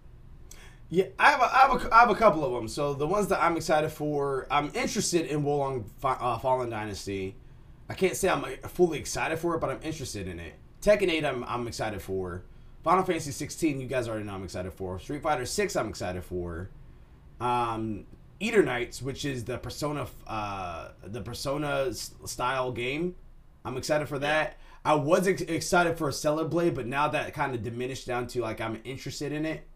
Yeah, 0.90 1.06
I 1.20 1.32
have, 1.32 1.42
a, 1.42 1.44
I, 1.44 1.58
have 1.60 1.86
a, 1.86 1.96
I 1.96 2.00
have 2.00 2.10
a 2.10 2.16
couple 2.16 2.46
of 2.46 2.54
them. 2.54 2.68
So 2.68 2.94
the 2.94 3.08
ones 3.08 3.28
that 3.28 3.44
I'm 3.44 3.58
excited 3.58 3.90
for, 3.90 4.48
I'm 4.50 4.72
interested 4.74 5.26
in 5.26 5.44
Wo 5.44 5.58
Long 5.58 5.90
uh, 6.02 6.38
Fallen 6.38 6.70
Dynasty. 6.70 7.36
I 7.90 7.94
can't 7.94 8.16
say 8.16 8.30
I'm 8.30 8.44
uh, 8.44 8.68
fully 8.70 8.98
excited 8.98 9.38
for 9.38 9.56
it, 9.56 9.60
but 9.60 9.70
I'm 9.70 9.80
interested 9.84 10.28
in 10.28 10.40
it. 10.40 10.54
Tekken 10.82 11.10
8, 11.10 11.26
I'm, 11.26 11.44
I'm 11.44 11.68
excited 11.68 12.02
for. 12.02 12.44
Final 12.84 13.04
Fantasy 13.04 13.32
16, 13.32 13.82
you 13.82 13.88
guys 13.88 14.08
already 14.08 14.24
know 14.24 14.34
I'm 14.34 14.44
excited 14.46 14.72
for. 14.72 14.98
Street 15.00 15.22
Fighter 15.22 15.46
6, 15.46 15.76
I'm 15.76 15.90
excited 15.90 16.24
for. 16.24 16.70
Um, 17.42 18.06
Eternights, 18.40 19.02
which 19.02 19.26
is 19.26 19.46
the 19.46 19.58
Persona 19.58 20.08
uh, 20.28 20.90
the 21.04 21.22
Persona 21.22 21.94
style 21.94 22.72
game. 22.72 23.16
I'm 23.66 23.78
excited 23.78 24.08
for 24.08 24.20
that. 24.20 24.58
I 24.86 24.96
was 24.96 25.28
ex- 25.28 25.42
excited 25.42 25.98
for 25.98 26.08
a 26.08 26.14
Stellar 26.14 26.46
Blade, 26.46 26.76
but 26.76 26.88
now 26.88 27.08
that 27.10 27.34
kind 27.34 27.54
of 27.54 27.64
diminished 27.64 28.08
down 28.08 28.28
to 28.28 28.42
like 28.42 28.62
I'm 28.62 28.80
interested 28.84 29.32
in 29.32 29.46
it. 29.46 29.68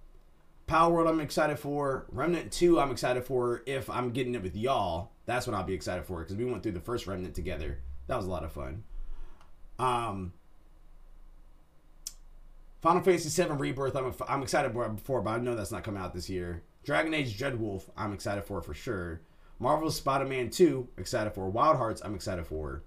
Palworld, 0.68 1.10
I'm 1.10 1.20
excited 1.20 1.60
for. 1.60 2.06
Remnant 2.10 2.52
2, 2.52 2.80
I'm 2.80 2.92
excited 2.92 3.26
for. 3.26 3.62
If 3.66 3.90
I'm 3.90 4.12
getting 4.12 4.36
it 4.36 4.42
with 4.42 4.56
y'all, 4.56 5.12
that's 5.26 5.46
what 5.46 5.54
I'll 5.54 5.66
be 5.66 5.74
excited 5.74 6.06
for 6.06 6.22
because 6.22 6.38
we 6.38 6.46
went 6.46 6.64
through 6.64 6.72
the 6.74 6.80
first 6.80 7.08
Remnant 7.08 7.36
together. 7.36 7.80
That 8.08 8.16
was 8.16 8.26
a 8.26 8.30
lot 8.30 8.46
of 8.46 8.54
fun. 8.54 8.84
Um, 9.80 10.32
Final 12.82 13.02
Fantasy 13.02 13.44
VII 13.44 13.52
Rebirth, 13.52 13.96
I'm, 13.96 14.14
I'm 14.28 14.42
excited 14.42 14.74
for, 15.04 15.22
but 15.22 15.30
I 15.30 15.38
know 15.38 15.56
that's 15.56 15.72
not 15.72 15.84
coming 15.84 16.02
out 16.02 16.14
this 16.14 16.30
year. 16.30 16.64
Dragon 16.84 17.14
Age 17.14 17.38
Dreadwolf, 17.38 17.84
I'm 17.96 18.12
excited 18.12 18.44
for 18.44 18.62
for 18.62 18.74
sure. 18.74 19.22
Marvel's 19.60 19.96
Spider-Man 19.96 20.50
2, 20.50 20.90
excited 20.98 21.32
for. 21.34 21.48
Wild 21.48 21.78
Hearts, 21.78 22.02
I'm 22.04 22.16
excited 22.16 22.48
for. 22.48 22.82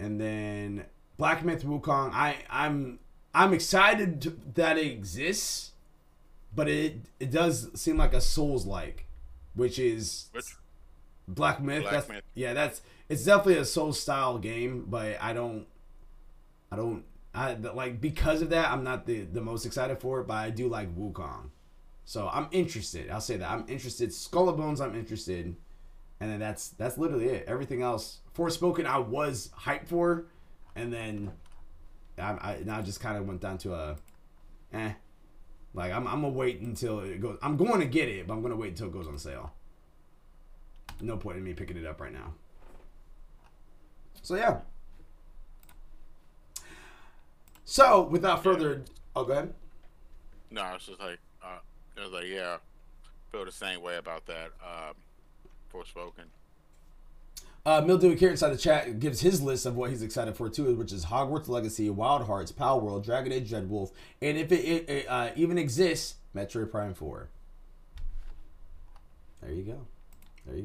And 0.00 0.20
then 0.20 0.86
Black 1.16 1.44
Myth 1.44 1.64
Wukong, 1.64 2.10
I 2.12 2.38
I'm 2.50 2.98
I'm 3.32 3.52
excited 3.52 4.54
that 4.56 4.76
it 4.76 4.86
exists, 4.86 5.70
but 6.52 6.68
it 6.68 7.02
it 7.20 7.30
does 7.30 7.70
seem 7.80 7.96
like 7.96 8.12
a 8.12 8.20
Souls 8.20 8.66
like, 8.66 9.06
which 9.54 9.78
is 9.78 10.30
Which? 10.32 10.56
Black 11.28 11.62
Myth. 11.62 11.82
Black 11.82 11.92
that's, 11.92 12.08
Myth. 12.08 12.22
Yeah, 12.34 12.54
that's 12.54 12.82
it's 13.08 13.24
definitely 13.24 13.58
a 13.58 13.64
Souls 13.64 14.00
style 14.00 14.38
game, 14.38 14.86
but 14.88 15.16
I 15.22 15.32
don't 15.32 15.66
I 16.74 16.76
don't 16.76 17.04
I 17.34 17.54
like 17.54 18.00
because 18.00 18.42
of 18.42 18.50
that 18.50 18.70
I'm 18.70 18.84
not 18.84 19.06
the 19.06 19.22
the 19.22 19.40
most 19.40 19.64
excited 19.64 19.98
for 20.00 20.20
it, 20.20 20.26
but 20.26 20.34
I 20.34 20.50
do 20.50 20.68
like 20.68 20.94
Wukong. 20.96 21.50
So 22.04 22.28
I'm 22.32 22.48
interested. 22.50 23.10
I'll 23.10 23.20
say 23.20 23.36
that 23.36 23.50
I'm 23.50 23.64
interested. 23.68 24.12
Skull 24.12 24.48
and 24.48 24.58
Bones, 24.58 24.80
I'm 24.80 24.94
interested, 24.94 25.56
and 26.20 26.30
then 26.30 26.40
that's 26.40 26.70
that's 26.70 26.98
literally 26.98 27.26
it. 27.26 27.44
Everything 27.46 27.82
else, 27.82 28.18
Forspoken, 28.36 28.86
I 28.86 28.98
was 28.98 29.50
hyped 29.60 29.86
for, 29.86 30.26
and 30.74 30.92
then 30.92 31.32
I, 32.18 32.32
I 32.32 32.58
now 32.64 32.82
just 32.82 33.00
kind 33.00 33.16
of 33.16 33.26
went 33.26 33.40
down 33.40 33.58
to 33.58 33.74
a, 33.74 33.96
eh, 34.72 34.92
like 35.72 35.92
I'm 35.92 36.06
I'm 36.06 36.22
gonna 36.22 36.30
wait 36.30 36.60
until 36.60 37.00
it 37.00 37.20
goes. 37.20 37.38
I'm 37.40 37.56
going 37.56 37.80
to 37.80 37.86
get 37.86 38.08
it, 38.08 38.26
but 38.26 38.34
I'm 38.34 38.42
gonna 38.42 38.56
wait 38.56 38.70
until 38.70 38.88
it 38.88 38.92
goes 38.92 39.08
on 39.08 39.16
sale. 39.16 39.52
No 41.00 41.16
point 41.16 41.38
in 41.38 41.44
me 41.44 41.54
picking 41.54 41.76
it 41.76 41.86
up 41.86 42.00
right 42.00 42.12
now. 42.12 42.34
So 44.22 44.34
yeah. 44.34 44.60
So 47.64 48.02
without 48.02 48.42
further, 48.42 48.82
oh 49.16 49.24
go 49.24 49.32
ahead. 49.32 49.54
No, 50.50 50.72
it's 50.74 50.86
just 50.86 51.00
like, 51.00 51.18
uh, 51.42 51.58
I 51.98 52.00
was 52.02 52.12
like, 52.12 52.26
yeah, 52.26 52.58
feel 53.32 53.44
the 53.44 53.52
same 53.52 53.82
way 53.82 53.96
about 53.96 54.26
that. 54.26 54.50
Um, 54.62 54.94
Forspoken. 55.72 56.26
Uh, 57.66 57.80
Mildew 57.80 58.12
Akira 58.12 58.32
inside 58.32 58.50
the 58.50 58.58
chat 58.58 59.00
gives 59.00 59.20
his 59.22 59.40
list 59.40 59.64
of 59.64 59.74
what 59.74 59.88
he's 59.88 60.02
excited 60.02 60.36
for 60.36 60.50
too, 60.50 60.74
which 60.74 60.92
is 60.92 61.06
Hogwarts 61.06 61.48
Legacy, 61.48 61.88
Wild 61.88 62.26
Hearts, 62.26 62.52
Palworld, 62.52 63.04
Dragon 63.04 63.32
Age 63.32 63.50
Dreadwolf, 63.50 63.90
and 64.20 64.36
if 64.36 64.52
it, 64.52 64.60
it, 64.60 64.88
it 64.88 65.06
uh, 65.08 65.30
even 65.34 65.56
exists, 65.56 66.16
Metroid 66.36 66.70
Prime 66.70 66.92
4. 66.92 67.28
There 69.42 69.52
you 69.52 69.62
go. 69.62 69.80
There 70.46 70.56
you 70.56 70.62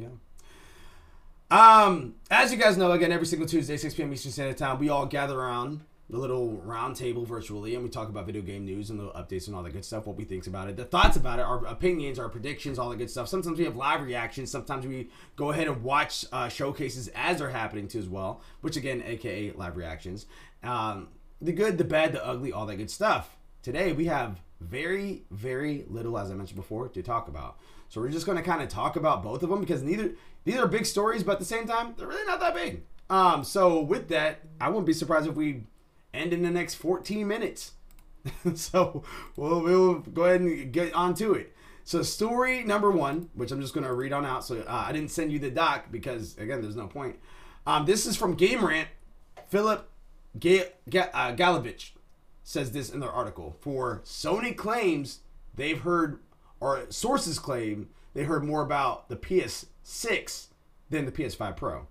go. 1.50 1.56
Um, 1.56 2.15
as 2.29 2.51
you 2.51 2.58
guys 2.58 2.77
know, 2.77 2.91
again, 2.91 3.12
every 3.12 3.25
single 3.25 3.48
Tuesday, 3.48 3.77
6 3.77 3.96
p.m. 3.96 4.13
Eastern 4.13 4.32
Standard 4.32 4.58
Time, 4.58 4.77
we 4.77 4.89
all 4.89 5.06
gather 5.06 5.39
around 5.39 5.82
the 6.10 6.18
little 6.18 6.54
round 6.63 6.96
table 6.96 7.24
virtually 7.24 7.75
and 7.75 7.84
we 7.84 7.89
talk 7.89 8.10
about 8.10 8.25
video 8.25 8.42
game 8.42 8.66
news 8.66 8.89
and 8.89 9.00
the 9.00 9.10
updates 9.12 9.46
and 9.46 9.56
all 9.56 9.62
that 9.62 9.74
good 9.74 9.86
stuff, 9.86 10.08
what 10.08 10.16
we 10.16 10.24
think 10.24 10.48
about 10.48 10.68
it, 10.68 10.75
the 10.75 10.86
thoughts 10.86 11.16
about 11.16 11.38
it, 11.38 11.44
our 11.44 11.63
opinions, 11.68 12.18
our 12.18 12.30
predictions, 12.30 12.80
all 12.80 12.89
that 12.89 12.98
good 12.98 13.12
stuff. 13.12 13.28
Sometimes 13.28 13.60
we 13.60 13.66
have 13.66 13.75
live 13.75 14.01
reactions. 14.01 14.50
Sometimes 14.50 14.88
we 14.88 15.10
go 15.36 15.51
ahead 15.51 15.68
and 15.68 15.83
watch 15.83 16.25
uh, 16.31 16.50
showcases 16.50 17.10
as 17.14 17.38
they're 17.38 17.50
happening 17.50 17.88
too 17.88 18.00
as 18.00 18.10
well, 18.10 18.42
which 18.62 18.75
again, 18.75 19.03
aka 19.05 19.51
live 19.51 19.77
reactions. 19.77 20.25
Um, 20.64 21.10
the 21.42 21.51
good, 21.51 21.77
the 21.77 21.83
bad, 21.83 22.12
the 22.12 22.25
ugly, 22.25 22.51
all 22.51 22.66
that 22.66 22.77
good 22.77 22.90
stuff. 22.90 23.38
Today 23.62 23.94
we 23.94 24.05
have 24.05 24.42
very, 24.60 25.24
very 25.29 25.86
little, 25.88 26.18
as 26.18 26.31
I 26.31 26.33
mentioned 26.33 26.57
before, 26.57 26.88
to 26.90 27.03
talk 27.03 27.27
about. 27.27 27.60
So 27.88 28.01
we're 28.01 28.10
just 28.10 28.25
going 28.25 28.38
to 28.38 28.44
kind 28.44 28.62
of 28.62 28.70
talk 28.70 28.96
about 28.96 29.24
both 29.24 29.44
of 29.44 29.50
them 29.50 29.60
because 29.60 29.83
neither 29.83 30.14
these 30.44 30.57
are 30.57 30.68
big 30.68 30.86
stories, 30.86 31.24
but 31.24 31.33
at 31.33 31.40
the 31.40 31.46
same 31.46 31.68
time, 31.68 31.94
they're 31.98 32.07
really 32.07 32.25
not 32.25 32.40
that 32.40 32.55
big. 32.55 32.83
Um, 33.10 33.44
so 33.44 33.81
with 33.81 34.10
that, 34.10 34.42
I 34.60 34.70
wouldn't 34.70 34.86
be 34.86 34.94
surprised 34.94 35.27
if 35.27 35.36
we 35.36 35.64
end 36.13 36.33
in 36.33 36.43
the 36.43 36.51
next 36.51 36.75
14 36.75 37.27
minutes. 37.27 37.74
so 38.55 39.03
we'll, 39.35 39.61
we'll 39.61 39.93
go 40.00 40.25
ahead 40.25 40.41
and 40.41 40.72
get 40.72 40.93
on 40.93 41.13
to 41.15 41.33
it. 41.33 41.55
So 41.83 42.03
story 42.03 42.63
number 42.63 42.91
one, 42.91 43.29
which 43.33 43.51
I'm 43.51 43.61
just 43.61 43.74
going 43.74 43.85
to 43.85 43.93
read 43.93 44.13
on 44.13 44.25
out. 44.25 44.45
So 44.45 44.59
uh, 44.59 44.85
I 44.87 44.91
didn't 44.91 45.11
send 45.11 45.31
you 45.31 45.39
the 45.39 45.50
doc 45.50 45.85
because 45.91 46.37
again, 46.37 46.61
there's 46.61 46.75
no 46.75 46.87
point. 46.87 47.17
Um, 47.65 47.85
this 47.85 48.05
is 48.05 48.15
from 48.15 48.35
Game 48.35 48.63
Rant. 48.63 48.89
Philip 49.48 49.89
Ga- 50.37 50.72
uh, 50.91 51.33
Galovich 51.33 51.91
says 52.43 52.72
this 52.72 52.89
in 52.89 53.00
their 53.00 53.11
article. 53.11 53.55
For 53.59 54.01
Sony 54.05 54.55
claims 54.55 55.22
they've 55.55 55.79
heard, 55.81 56.19
or 56.59 56.85
sources 56.89 57.39
claim 57.39 57.89
they 58.13 58.24
heard 58.24 58.43
more 58.43 58.61
about 58.61 59.09
the 59.09 59.15
PS6 59.15 60.48
than 60.89 61.05
the 61.05 61.11
PS5 61.11 61.55
Pro. 61.57 61.87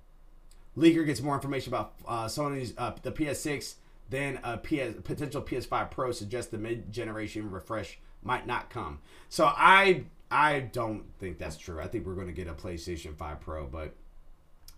Leaker 0.77 1.05
gets 1.05 1.21
more 1.21 1.35
information 1.35 1.73
about 1.73 1.95
uh, 2.07 2.27
Sony's 2.27 2.73
uh, 2.79 2.93
the 3.03 3.11
PS6 3.11 3.75
than 4.11 4.41
a 4.43 4.57
PS, 4.57 5.01
potential 5.05 5.43
PS5 5.43 5.91
Pro 5.91 6.13
suggests 6.13 6.51
the 6.51 6.59
mid-generation 6.59 7.51
refresh 7.51 7.99
might 8.23 8.47
not 8.47 8.71
come. 8.71 9.01
So 9.29 9.47
I 9.47 10.05
I 10.31 10.61
don't 10.61 11.05
think 11.19 11.39
that's 11.39 11.57
true. 11.57 11.81
I 11.81 11.87
think 11.87 12.07
we're 12.07 12.15
going 12.15 12.27
to 12.27 12.33
get 12.33 12.49
a 12.49 12.53
PlayStation 12.53 13.17
5 13.17 13.41
Pro, 13.41 13.67
but 13.67 13.95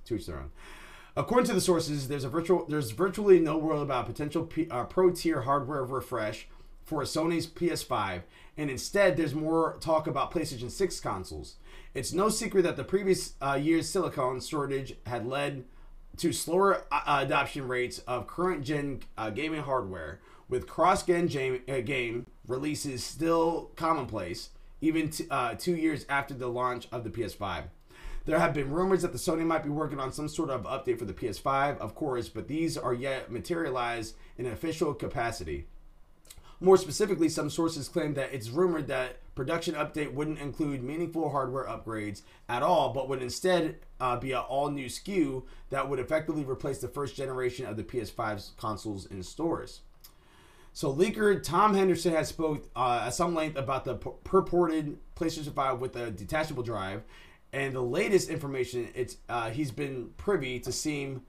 to 0.05 0.15
each 0.15 0.27
their 0.27 0.39
own. 0.39 0.51
According 1.17 1.47
to 1.49 1.55
the 1.55 1.61
sources, 1.61 2.09
there's 2.09 2.25
a 2.25 2.29
virtual 2.29 2.67
there's 2.69 2.93
virtually 2.93 3.41
no 3.41 3.59
word 3.59 3.83
about 3.83 4.07
potential 4.07 4.45
P, 4.45 4.69
uh, 4.71 4.85
pro 4.85 5.11
tier 5.11 5.43
hardware 5.43 5.85
refresh 5.85 6.47
for 6.85 7.03
Sony's 7.03 7.47
PS5, 7.47 8.23
and 8.57 8.71
instead 8.71 9.17
there's 9.17 9.35
more 9.35 9.77
talk 9.81 10.07
about 10.07 10.33
PlayStation 10.33 10.71
6 10.71 11.01
consoles. 11.01 11.57
It's 11.95 12.13
no 12.13 12.29
secret 12.29 12.63
that 12.63 12.77
the 12.77 12.85
previous 12.85 13.35
uh, 13.41 13.59
year's 13.61 13.89
silicon 13.89 14.41
shortage 14.41 14.97
had 15.07 15.27
led 15.27 15.65
to 16.19 16.33
slower 16.33 16.85
uh, 16.91 17.21
adoption 17.25 17.67
rates 17.69 17.99
of 18.01 18.27
current 18.27 18.65
gen 18.65 19.01
uh, 19.17 19.31
gaming 19.31 19.63
hardware, 19.63 20.21
with 20.49 20.67
cross 20.67 21.05
gen 21.05 21.27
game, 21.27 21.63
uh, 21.69 21.81
game 21.81 22.27
releases 22.47 23.05
still 23.05 23.71
commonplace, 23.77 24.51
even 24.81 25.11
t- 25.11 25.27
uh, 25.31 25.55
two 25.55 25.77
years 25.77 26.05
after 26.09 26.35
the 26.35 26.49
launch 26.49 26.89
of 26.93 27.05
the 27.05 27.11
PS5. 27.11 27.65
There 28.27 28.39
have 28.39 28.53
been 28.53 28.71
rumors 28.71 29.03
that 29.03 29.13
the 29.13 29.19
Sony 29.19 29.47
might 29.47 29.65
be 29.65 29.71
working 29.71 29.99
on 29.99 30.13
some 30.13 30.29
sort 30.29 30.51
of 30.51 30.65
update 30.65 30.99
for 30.99 31.05
the 31.07 31.15
PS5, 31.15 31.79
of 31.79 31.95
course, 31.95 32.29
but 32.29 32.49
these 32.49 32.77
are 32.77 32.93
yet 32.93 33.31
materialized 33.31 34.15
in 34.37 34.47
an 34.47 34.53
official 34.53 34.93
capacity. 34.93 35.67
More 36.63 36.77
specifically, 36.77 37.31
some 37.31 37.49
sources 37.49 37.89
claim 37.89 38.13
that 38.15 38.35
it's 38.35 38.51
rumored 38.51 38.87
that 38.89 39.17
production 39.35 39.75
update 39.75 40.13
wouldn't 40.13 40.39
include 40.39 40.83
meaningful 40.83 41.31
hardware 41.31 41.65
upgrades 41.65 42.21
at 42.51 42.63
all, 42.63 42.93
but 42.93 43.09
would 43.09 43.23
instead 43.23 43.77
uh, 43.99 44.17
be 44.17 44.33
an 44.33 44.41
all 44.41 44.71
new 44.71 44.87
SKU 44.87 45.45
that 45.71 45.89
would 45.89 45.99
effectively 45.99 46.45
replace 46.45 46.79
the 46.79 46.89
first 46.89 47.17
generation 47.17 47.65
of 47.65 47.79
the 47.79 47.83
PS5's 47.83 48.53
consoles 48.59 49.07
in 49.07 49.23
stores. 49.23 49.81
So, 50.75 50.95
leaker 50.95 51.43
Tom 51.43 51.75
Henderson 51.75 52.13
has 52.13 52.29
spoke 52.29 52.69
uh, 52.77 53.05
at 53.07 53.15
some 53.15 53.35
length 53.35 53.57
about 53.57 53.87
the 53.87 53.95
p- 53.95 54.11
purported 54.23 54.99
PlayStation 55.17 55.55
5 55.55 55.81
with 55.81 55.97
a 55.97 56.11
detachable 56.11 56.63
drive, 56.63 57.03
and 57.53 57.75
the 57.75 57.83
latest 57.83 58.29
information 58.29 58.89
it's 58.95 59.17
uh, 59.29 59.51
he's 59.51 59.71
been 59.71 60.11
privy 60.19 60.61
to 60.61 60.71
seem 60.71 61.23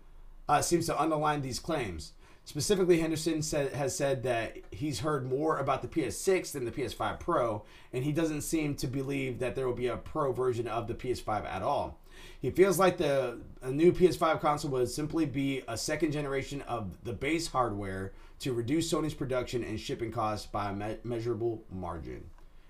uh, 0.50 0.62
seems 0.62 0.86
to 0.88 1.02
underline 1.02 1.41
these 1.41 1.60
claims. 1.60 2.12
Specifically, 2.52 3.00
Henderson 3.00 3.42
said, 3.42 3.72
has 3.72 3.96
said 3.96 4.24
that 4.24 4.58
he's 4.72 5.00
heard 5.00 5.26
more 5.26 5.60
about 5.60 5.82
the 5.82 5.88
PS6 5.88 6.52
than 6.52 6.66
the 6.66 6.72
PS5 6.72 7.18
Pro, 7.18 7.64
and 7.94 8.04
he 8.04 8.12
doesn't 8.12 8.42
seem 8.42 8.76
to 8.76 8.88
believe 8.88 9.40
that 9.40 9.56
there 9.56 9.66
will 9.66 9.74
be 9.74 9.88
a 9.88 9.96
Pro 9.96 10.34
version 10.34 10.68
of 10.68 10.86
the 10.90 10.94
PS5 10.94 11.46
at 11.46 11.62
all. 11.62 12.02
He 12.42 12.52
feels 12.52 12.78
like 12.78 12.98
the 12.98 13.40
a 13.62 13.72
new 13.72 13.94
PS5 13.94 14.42
console 14.42 14.72
would 14.72 14.90
simply 14.90 15.26
be 15.26 15.64
a 15.70 15.78
second 15.78 16.12
generation 16.12 16.62
of 16.64 17.02
the 17.06 17.14
base 17.14 17.48
hardware 17.48 18.12
to 18.40 18.52
reduce 18.52 18.92
Sony's 18.92 19.14
production 19.14 19.64
and 19.64 19.80
shipping 19.80 20.12
costs 20.12 20.46
by 20.46 20.72
a 20.72 20.74
me- 20.74 20.98
measurable 21.06 21.64
margin. 21.72 22.26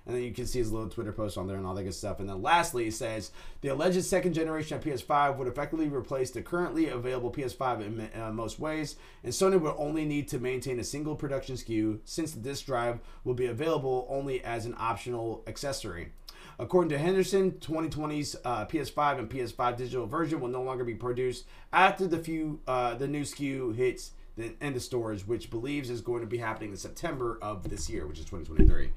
And 0.06 0.16
then 0.16 0.24
you 0.24 0.32
can 0.32 0.48
see 0.48 0.60
his 0.60 0.72
little 0.72 0.90
Twitter 0.90 1.12
post 1.12 1.38
on 1.38 1.48
there 1.48 1.58
and 1.58 1.66
all 1.66 1.76
that 1.76 1.84
good 1.84 1.94
stuff. 1.94 2.20
And 2.20 2.28
then 2.28 2.42
lastly, 2.42 2.86
he 2.86 2.92
says 2.92 3.32
the 3.62 3.70
alleged 3.70 4.04
second 4.04 4.34
generation 4.34 4.78
of 4.78 4.84
PS5 4.84 5.38
would 5.38 5.48
effectively 5.48 5.88
replace 5.88 6.32
the 6.32 6.42
currently 6.42 6.90
available 6.90 7.32
PS5 7.32 7.86
in 7.86 8.22
uh, 8.22 8.32
most 8.32 8.60
ways, 8.60 8.96
and 9.24 9.32
Sony 9.32 9.60
would 9.60 9.76
only 9.78 10.06
need 10.06 10.28
to 10.30 10.40
maintain 10.40 10.80
a 10.80 10.84
single 10.84 11.16
production 11.16 11.56
SKU 11.56 12.00
since 12.04 12.32
the 12.32 12.40
disk 12.40 12.66
drive 12.66 13.00
will 13.24 13.36
be 13.36 13.46
available 13.46 14.08
only 14.10 14.44
as 14.44 14.66
an 14.66 14.76
optional 14.78 15.44
accessory. 15.48 16.12
According 16.60 16.90
to 16.90 16.98
Henderson, 16.98 17.52
2020's 17.54 18.36
uh, 18.44 18.66
PS5 18.66 19.20
and 19.20 19.30
PS5 19.30 19.78
digital 19.78 20.06
version 20.06 20.40
will 20.40 20.50
no 20.50 20.62
longer 20.62 20.84
be 20.84 20.94
produced 20.94 21.46
after 21.74 22.08
the 22.08 22.20
few 22.20 22.60
uh, 22.68 22.96
the 22.96 23.08
new 23.08 23.22
SKU 23.24 23.76
hits 23.76 24.12
the 24.38 24.54
end 24.62 24.76
of 24.76 24.82
stores, 24.82 25.28
which 25.28 25.50
believes 25.50 25.90
is 25.90 26.02
going 26.02 26.22
to 26.22 26.28
be 26.28 26.38
happening 26.38 26.72
in 26.72 26.78
September 26.78 27.38
of 27.42 27.70
this 27.70 27.90
year, 27.90 28.06
which 28.06 28.20
is 28.20 28.26
2023. 28.26 28.92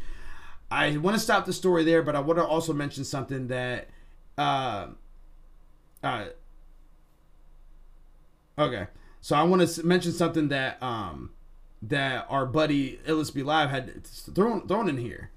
I 0.71 0.97
want 0.97 1.17
to 1.17 1.21
stop 1.21 1.45
the 1.45 1.53
story 1.53 1.85
there, 1.85 2.03
but 2.03 2.17
I 2.17 2.21
want 2.21 2.39
to 2.39 2.45
also 2.45 2.73
mention 2.73 3.05
something 3.05 3.49
that, 3.49 3.89
uh, 4.37 4.89
uh, 6.03 6.27
okay. 8.59 8.87
So 9.21 9.37
I 9.37 9.43
want 9.45 9.67
to 9.67 9.87
mention 9.87 10.13
something 10.13 10.49
that 10.49 10.83
um 10.83 11.31
that 11.81 12.27
our 12.29 12.47
buddy 12.47 12.99
LSB 13.07 13.45
Live 13.45 13.71
had 13.71 14.05
thrown 14.05 14.67
thrown 14.69 14.89
in 14.89 14.99
here. 14.99 15.31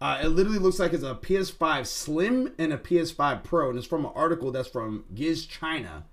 Uh, 0.00 0.20
it 0.22 0.28
literally 0.28 0.58
looks 0.58 0.78
like 0.78 0.92
it's 0.92 1.04
a 1.04 1.14
PS5 1.14 1.86
Slim 1.86 2.52
and 2.58 2.72
a 2.72 2.76
PS5 2.76 3.44
Pro, 3.44 3.70
and 3.70 3.78
it's 3.78 3.86
from 3.86 4.04
an 4.04 4.12
article 4.14 4.50
that's 4.50 4.68
from 4.68 5.04
Giz 5.14 5.46
China, 5.46 6.04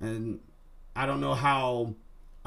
and 0.00 0.40
I 0.94 1.06
don't 1.06 1.20
know 1.20 1.34
how 1.34 1.94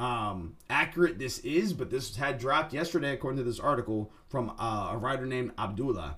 um, 0.02 0.56
accurate 0.68 1.20
this 1.20 1.38
is, 1.38 1.72
but 1.72 1.90
this 1.90 2.16
had 2.16 2.36
dropped 2.38 2.72
yesterday 2.72 3.12
according 3.12 3.38
to 3.38 3.44
this 3.44 3.60
article 3.60 4.10
from 4.28 4.52
uh, 4.58 4.90
a 4.90 4.98
writer 4.98 5.26
named 5.26 5.52
Abdullah. 5.56 6.16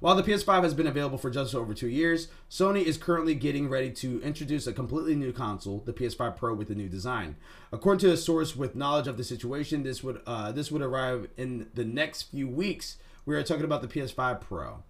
While 0.00 0.16
the 0.16 0.24
PS5 0.24 0.64
has 0.64 0.74
been 0.74 0.88
available 0.88 1.18
for 1.18 1.30
just 1.30 1.54
over 1.54 1.72
two 1.72 1.88
years, 1.88 2.28
Sony 2.50 2.82
is 2.82 2.96
currently 2.96 3.36
getting 3.36 3.68
ready 3.68 3.92
to 3.92 4.20
introduce 4.22 4.66
a 4.66 4.72
completely 4.72 5.14
new 5.14 5.32
console, 5.32 5.82
the 5.86 5.92
PS5 5.92 6.36
Pro, 6.36 6.54
with 6.54 6.70
a 6.70 6.74
new 6.74 6.88
design. 6.88 7.36
According 7.70 8.00
to 8.00 8.12
a 8.12 8.16
source 8.16 8.56
with 8.56 8.74
knowledge 8.74 9.06
of 9.06 9.16
the 9.16 9.24
situation, 9.24 9.84
this 9.84 10.02
would 10.02 10.20
uh, 10.26 10.50
this 10.50 10.72
would 10.72 10.82
arrive 10.82 11.28
in 11.36 11.68
the 11.74 11.84
next 11.84 12.22
few 12.24 12.48
weeks. 12.48 12.96
We 13.24 13.36
are 13.36 13.42
talking 13.44 13.64
about 13.64 13.82
the 13.82 13.88
PS5 13.88 14.40
Pro. 14.40 14.82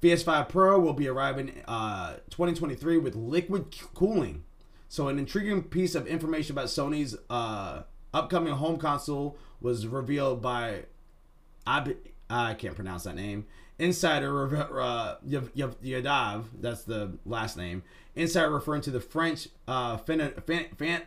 PS5 0.00 0.48
Pro 0.48 0.80
will 0.80 0.94
be 0.94 1.08
arriving 1.08 1.62
uh, 1.68 2.14
2023 2.30 2.96
with 2.96 3.14
liquid 3.14 3.76
cooling. 3.92 4.44
So, 4.88 5.08
an 5.08 5.18
intriguing 5.18 5.64
piece 5.64 5.94
of 5.94 6.06
information 6.06 6.52
about 6.54 6.66
Sony's 6.66 7.16
uh, 7.28 7.82
upcoming 8.14 8.54
home 8.54 8.78
console 8.78 9.36
was 9.60 9.86
revealed 9.86 10.40
by 10.40 10.84
Ab- 11.66 11.96
I 12.28 12.54
can't 12.54 12.74
pronounce 12.74 13.04
that 13.04 13.14
name. 13.14 13.46
Insider 13.78 14.56
uh, 14.80 15.16
Yadav, 15.26 16.44
that's 16.58 16.84
the 16.84 17.18
last 17.26 17.56
name. 17.56 17.82
Insider 18.14 18.50
referring 18.50 18.80
to 18.82 18.90
the 18.90 19.00
French 19.00 19.48
uh, 19.68 19.98
fan, 19.98 20.32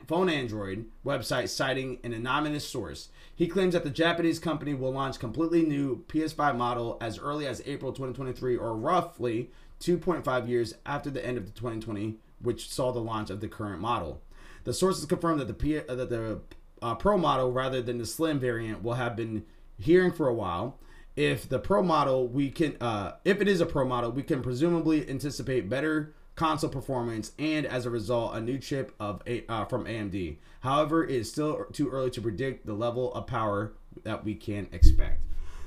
phone 0.08 0.30
Android 0.30 0.86
website, 1.04 1.50
citing 1.50 1.98
an 2.04 2.14
anonymous 2.14 2.68
source. 2.68 3.10
He 3.36 3.48
claims 3.48 3.74
that 3.74 3.84
the 3.84 3.90
Japanese 3.90 4.38
company 4.38 4.76
will 4.76 4.92
launch 4.92 5.18
completely 5.18 5.64
new 5.64 6.04
PS5 6.08 6.56
model 6.56 6.98
as 7.02 7.18
early 7.18 7.48
as 7.48 7.64
April 7.66 7.92
2023, 7.92 8.56
or 8.56 8.76
roughly 8.76 9.50
2.5 9.82 10.48
years 10.48 10.76
after 10.86 11.10
the 11.10 11.26
end 11.26 11.38
of 11.40 11.46
the 11.46 11.52
2020, 11.52 12.18
which 12.42 12.70
saw 12.70 12.92
the 12.92 13.00
launch 13.00 13.30
of 13.30 13.42
the 13.42 13.48
current 13.48 13.82
model. 13.82 14.22
The 14.64 14.74
sources 14.74 15.06
confirm 15.06 15.38
that 15.40 15.48
the 15.48 15.54
P, 15.54 15.78
uh, 15.78 15.96
that 15.96 16.10
the 16.10 16.42
uh, 16.82 16.96
Pro 16.96 17.18
model, 17.18 17.52
rather 17.52 17.82
than 17.82 17.98
the 17.98 18.06
Slim 18.06 18.40
variant, 18.40 18.84
will 18.84 18.94
have 18.94 19.16
been 19.16 19.46
hearing 19.78 20.12
for 20.12 20.28
a 20.28 20.34
while 20.34 20.78
if 21.16 21.50
the 21.50 21.60
pro 21.60 21.84
model 21.84 22.28
we 22.28 22.50
can 22.50 22.78
uh, 22.80 23.14
if 23.26 23.42
it 23.42 23.48
is 23.48 23.60
a 23.60 23.66
pro 23.66 23.86
model 23.86 24.12
we 24.12 24.24
can 24.24 24.42
presumably 24.42 25.10
anticipate 25.10 25.70
better 25.70 26.14
console 26.36 26.70
performance 26.70 27.34
and 27.38 27.66
as 27.66 27.86
a 27.86 27.90
result 27.90 28.34
a 28.34 28.40
new 28.40 28.58
chip 28.58 28.96
of 29.02 29.22
a, 29.28 29.46
uh, 29.50 29.66
from 29.66 29.84
AMD. 29.84 30.38
However, 30.62 31.04
it 31.04 31.12
is 31.12 31.30
still 31.30 31.66
too 31.74 31.90
early 31.90 32.10
to 32.12 32.22
predict 32.22 32.66
the 32.66 32.74
level 32.74 33.14
of 33.14 33.28
power 33.28 33.74
that 34.04 34.24
we 34.24 34.36
can 34.36 34.70
expect. 34.72 35.22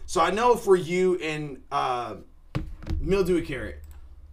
So 0.07 0.23
I 0.23 0.31
know 0.31 0.57
for 0.57 0.75
you 0.75 1.17
and 1.17 1.63
uh, 1.71 2.17
Mildewy 2.99 3.43
Carrot, 3.43 3.83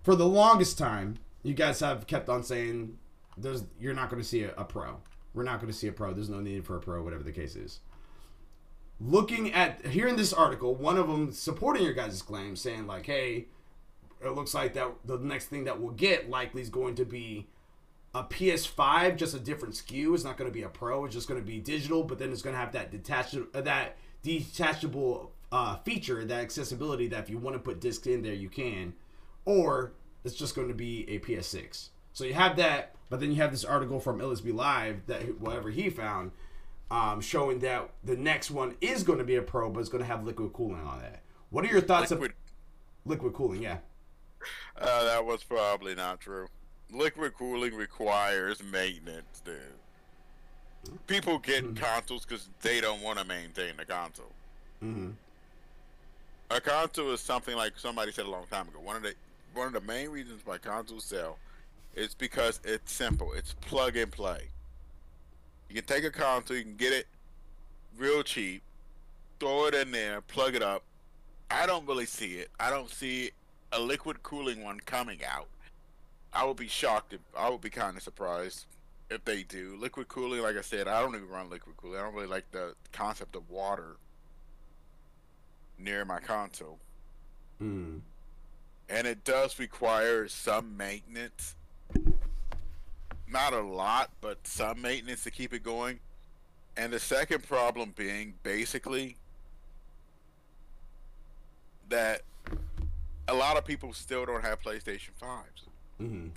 for 0.02 0.15
the 0.15 0.25
longest 0.25 0.78
time, 0.78 1.17
you 1.43 1.54
guys 1.54 1.80
have 1.80 2.08
kept 2.08 2.30
on 2.30 2.43
saying 2.43 2.97
there's 3.38 3.63
you're 3.80 3.93
not 3.93 4.10
going 4.10 4.21
to 4.21 4.28
see 4.28 4.43
a, 4.43 4.54
a 4.56 4.63
pro. 4.63 4.97
We're 5.34 5.43
not 5.43 5.60
going 5.60 5.71
to 5.71 5.78
see 5.78 5.88
a 5.88 5.91
pro. 5.91 6.13
There's 6.13 6.30
no 6.30 6.41
need 6.41 6.65
for 6.65 6.75
a 6.75 6.80
pro, 6.80 7.04
whatever 7.04 7.23
the 7.23 7.32
case 7.32 7.56
is 7.56 7.80
looking 8.99 9.54
at 9.54 9.86
here 9.86 10.08
in 10.08 10.15
this 10.15 10.34
article, 10.34 10.75
one 10.75 10.97
of 10.97 11.08
them 11.08 11.32
supporting 11.32 11.84
your 11.84 11.93
guys' 11.93 12.21
claim, 12.21 12.56
saying 12.56 12.88
like, 12.88 13.06
"Hey, 13.06 13.47
it 14.23 14.32
looks 14.32 14.54
like 14.54 14.73
that 14.73 14.91
the 15.06 15.17
next 15.17 15.45
thing 15.45 15.63
that 15.65 15.80
we'll 15.80 15.93
get 15.93 16.30
likely 16.30 16.62
is 16.62 16.69
going 16.69 16.95
to 16.95 17.06
be 17.06 17.47
a 18.13 18.23
PS5, 18.23 19.15
just 19.15 19.36
a 19.36 19.39
different 19.39 19.75
SKU. 19.75 20.13
It's 20.13 20.23
not 20.23 20.36
going 20.38 20.49
to 20.49 20.54
be 20.54 20.63
a 20.63 20.69
Pro. 20.69 21.06
It's 21.06 21.13
just 21.13 21.28
going 21.28 21.39
to 21.39 21.45
be 21.45 21.60
digital, 21.60 22.04
but 22.04 22.17
then 22.19 22.32
it's 22.32 22.41
going 22.41 22.56
to 22.56 22.60
have 22.60 22.71
that 22.73 22.91
detachable 22.91 23.47
uh, 23.54 23.62
that 23.62 23.97
detachable 24.23 25.32
uh, 25.52 25.78
feature, 25.78 26.25
that 26.25 26.41
accessibility 26.41 27.08
that 27.08 27.23
if 27.23 27.30
you 27.30 27.38
want 27.38 27.56
to 27.56 27.60
put 27.60 27.80
discs 27.80 28.08
in 28.08 28.21
there, 28.21 28.34
you 28.34 28.49
can, 28.49 28.93
or 29.45 29.93
it's 30.24 30.36
just 30.36 30.56
going 30.56 30.68
to 30.68 30.74
be 30.74 31.10
a 31.10 31.20
PS6. 31.20 31.90
So 32.14 32.24
you 32.24 32.34
have 32.34 32.58
that, 32.58 32.96
but 33.10 33.20
then 33.20 33.30
you 33.32 33.38
have 33.38 33.52
this 33.52 33.64
article 33.64 34.00
from 34.00 34.20
LSB 34.20 34.54
Live 34.54 35.06
that 35.08 35.40
whatever 35.40 35.70
he 35.70 35.90
found 35.90 36.32
um, 36.92 37.22
showing 37.22 37.60
that 37.60 37.90
the 38.04 38.18
next 38.18 38.52
one 38.52 38.76
is 38.82 39.04
going 39.04 39.20
to 39.20 39.26
be 39.26 39.36
a 39.36 39.42
pro, 39.42 39.70
but 39.70 39.80
it's 39.80 39.90
going 39.90 40.04
to 40.04 40.08
have 40.08 40.26
liquid 40.26 40.54
cooling 40.54 40.82
on 40.82 41.02
it. 41.02 41.20
What 41.50 41.64
are 41.64 41.68
your 41.68 41.82
thoughts 41.82 42.12
liquid. 42.12 42.32
of 42.32 42.38
liquid 43.06 43.34
cooling? 43.34 43.62
Yeah. 43.62 43.78
Uh, 44.78 45.04
that 45.06 45.26
was 45.26 45.44
probably 45.44 45.96
not 45.96 46.20
true. 46.20 46.48
Liquid 46.92 47.36
cooling 47.36 47.76
requires 47.76 48.62
maintenance, 48.64 49.42
dude. 49.44 49.56
People 51.08 51.38
get 51.40 51.64
mm-hmm. 51.64 51.74
consoles 51.76 52.26
because 52.26 52.50
they 52.62 52.82
don't 52.82 53.02
want 53.02 53.20
to 53.20 53.26
maintain 53.26 53.74
the 53.78 53.86
console. 53.86 54.32
Mm-hmm. 54.84 55.10
A 56.52 56.62
console 56.62 57.12
is 57.12 57.20
something 57.20 57.56
like 57.56 57.74
somebody 57.78 58.12
said 58.12 58.26
a 58.26 58.30
long 58.30 58.46
time 58.50 58.68
ago. 58.70 58.80
One 58.80 58.96
of 58.96 59.04
the 59.04 59.14
one 59.54 59.68
of 59.68 59.74
the 59.74 59.82
main 59.82 60.10
reasons 60.10 60.42
why 60.46 60.58
consoles 60.58 61.06
sell 61.06 61.38
is 61.96 62.14
because 62.14 62.60
it's 62.64 62.92
simple. 62.92 63.34
It's 63.34 63.54
plug 63.54 63.98
and 63.98 64.12
play. 64.12 64.50
You 65.70 65.76
can 65.76 65.86
take 65.86 66.04
a 66.04 66.12
console, 66.12 66.58
you 66.58 66.64
can 66.64 66.76
get 66.76 66.94
it 66.94 67.08
real 67.98 68.24
cheap, 68.24 68.64
throw 69.40 69.68
it 69.68 69.76
in 69.76 69.92
there, 69.92 70.22
plug 70.22 70.56
it 70.56 70.64
up. 70.64 70.84
I 71.52 71.66
don't 71.66 71.88
really 71.88 72.06
see 72.06 72.36
it. 72.36 72.50
I 72.60 72.70
don't 72.70 72.90
see 72.90 73.32
a 73.72 73.80
liquid 73.80 74.24
cooling 74.24 74.64
one 74.64 74.80
coming 74.80 75.20
out. 75.28 75.48
I 76.34 76.46
would 76.46 76.58
be 76.58 76.68
shocked 76.68 77.14
if 77.14 77.20
I 77.36 77.50
would 77.50 77.62
be 77.62 77.70
kind 77.70 77.98
of 77.98 78.04
surprised 78.04 78.66
if 79.10 79.26
they 79.26 79.44
do. 79.44 79.78
Liquid 79.80 80.08
cooling, 80.08 80.42
like 80.42 80.58
I 80.58 80.62
said, 80.62 80.88
I 80.88 81.02
don't 81.02 81.16
even 81.16 81.28
run 81.28 81.50
liquid 81.50 81.76
cooling. 81.78 82.00
I 82.00 82.04
don't 82.04 82.14
really 82.14 82.28
like 82.28 82.50
the 82.52 82.76
concept 82.92 83.36
of 83.36 83.50
water 83.50 83.98
near 85.78 86.06
my 86.06 86.20
console. 86.20 86.78
Mm. 87.62 88.02
And 88.89 89.06
it 89.06 89.23
does 89.23 89.60
require 89.60 90.28
some 90.28 90.75
maintenance 90.75 91.56
not 93.32 93.54
a 93.54 93.62
lot, 93.62 94.12
but 94.21 94.45
some 94.45 94.82
maintenance 94.82 95.23
to 95.23 95.32
keep 95.32 95.54
it 95.54 95.63
going. 95.63 95.99
And 96.78 96.91
the 96.91 96.99
second 96.99 97.47
problem 97.47 97.93
being 97.95 98.34
basically 98.43 99.17
that 101.89 102.21
a 103.28 103.34
lot 103.34 103.58
of 103.58 103.65
people 103.65 103.93
still 103.93 104.25
don't 104.25 104.43
have 104.43 104.62
PlayStation 104.62 105.12
5s. 105.21 105.43
Mm-hmm. 106.02 106.28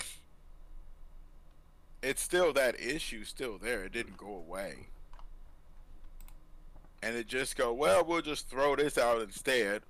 It's 2.03 2.21
still 2.21 2.53
that 2.55 2.81
issue 2.81 3.25
still 3.25 3.59
there. 3.59 3.85
It 3.85 3.93
didn't 3.93 4.17
go 4.17 4.35
away. 4.35 4.89
And 7.03 7.17
it 7.17 7.27
just 7.27 7.57
go, 7.57 7.73
well, 7.73 8.05
we'll 8.05 8.23
just 8.23 8.49
throw 8.49 8.77
this 8.77 8.99
out 8.99 9.23
instead. 9.23 9.83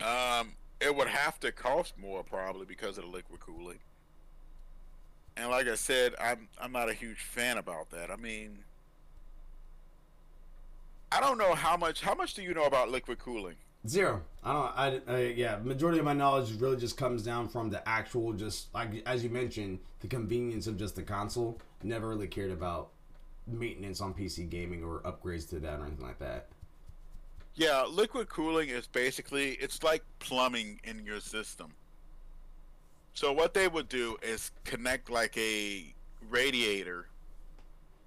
Um, 0.00 0.52
it 0.80 0.94
would 0.94 1.08
have 1.08 1.40
to 1.40 1.52
cost 1.52 1.98
more 1.98 2.22
probably 2.22 2.66
because 2.66 2.98
of 2.98 3.04
the 3.04 3.10
liquid 3.10 3.40
cooling. 3.40 3.78
And 5.36 5.50
like 5.50 5.68
I 5.68 5.74
said, 5.76 6.14
I'm 6.20 6.48
I'm 6.60 6.72
not 6.72 6.88
a 6.88 6.92
huge 6.92 7.20
fan 7.22 7.58
about 7.58 7.90
that. 7.90 8.10
I 8.10 8.16
mean, 8.16 8.58
I 11.10 11.20
don't 11.20 11.38
know 11.38 11.54
how 11.54 11.76
much. 11.76 12.00
How 12.00 12.14
much 12.14 12.34
do 12.34 12.42
you 12.42 12.54
know 12.54 12.64
about 12.64 12.90
liquid 12.90 13.18
cooling? 13.18 13.54
Zero. 13.86 14.22
I 14.42 14.52
don't. 14.52 15.08
I, 15.08 15.14
I 15.14 15.18
yeah. 15.36 15.58
Majority 15.62 16.00
of 16.00 16.04
my 16.04 16.12
knowledge 16.12 16.52
really 16.60 16.76
just 16.76 16.96
comes 16.96 17.22
down 17.22 17.48
from 17.48 17.70
the 17.70 17.86
actual, 17.88 18.32
just 18.32 18.72
like 18.74 19.02
as 19.06 19.22
you 19.22 19.30
mentioned, 19.30 19.78
the 20.00 20.08
convenience 20.08 20.66
of 20.66 20.76
just 20.76 20.96
the 20.96 21.02
console. 21.02 21.60
Never 21.82 22.08
really 22.08 22.26
cared 22.26 22.50
about 22.50 22.90
maintenance 23.46 24.00
on 24.00 24.14
PC 24.14 24.50
gaming 24.50 24.82
or 24.82 25.00
upgrades 25.00 25.48
to 25.50 25.60
that 25.60 25.78
or 25.78 25.86
anything 25.86 26.04
like 26.04 26.18
that. 26.18 26.48
Yeah, 27.54 27.84
liquid 27.90 28.28
cooling 28.28 28.68
is 28.68 28.86
basically 28.86 29.52
it's 29.54 29.82
like 29.82 30.02
plumbing 30.20 30.80
in 30.84 31.04
your 31.04 31.20
system. 31.20 31.72
So 33.14 33.32
what 33.32 33.52
they 33.52 33.66
would 33.66 33.88
do 33.88 34.16
is 34.22 34.52
connect 34.64 35.10
like 35.10 35.36
a 35.36 35.92
radiator. 36.30 37.08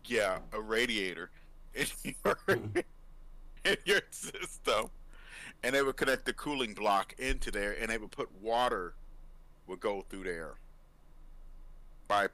Yeah, 0.05 0.39
a 0.53 0.61
radiator 0.61 1.31
in 1.75 1.85
your, 2.23 2.37
in 2.47 3.77
your 3.85 4.01
system. 4.11 4.89
And 5.63 5.75
they 5.75 5.81
would 5.81 5.97
connect 5.97 6.25
the 6.25 6.33
cooling 6.33 6.73
block 6.73 7.13
into 7.19 7.51
there 7.51 7.75
and 7.79 7.89
they 7.89 7.97
would 7.97 8.11
put 8.11 8.29
water 8.41 8.93
would 9.67 9.79
go 9.79 10.05
through 10.09 10.23
there 10.23 10.53
by 12.07 12.27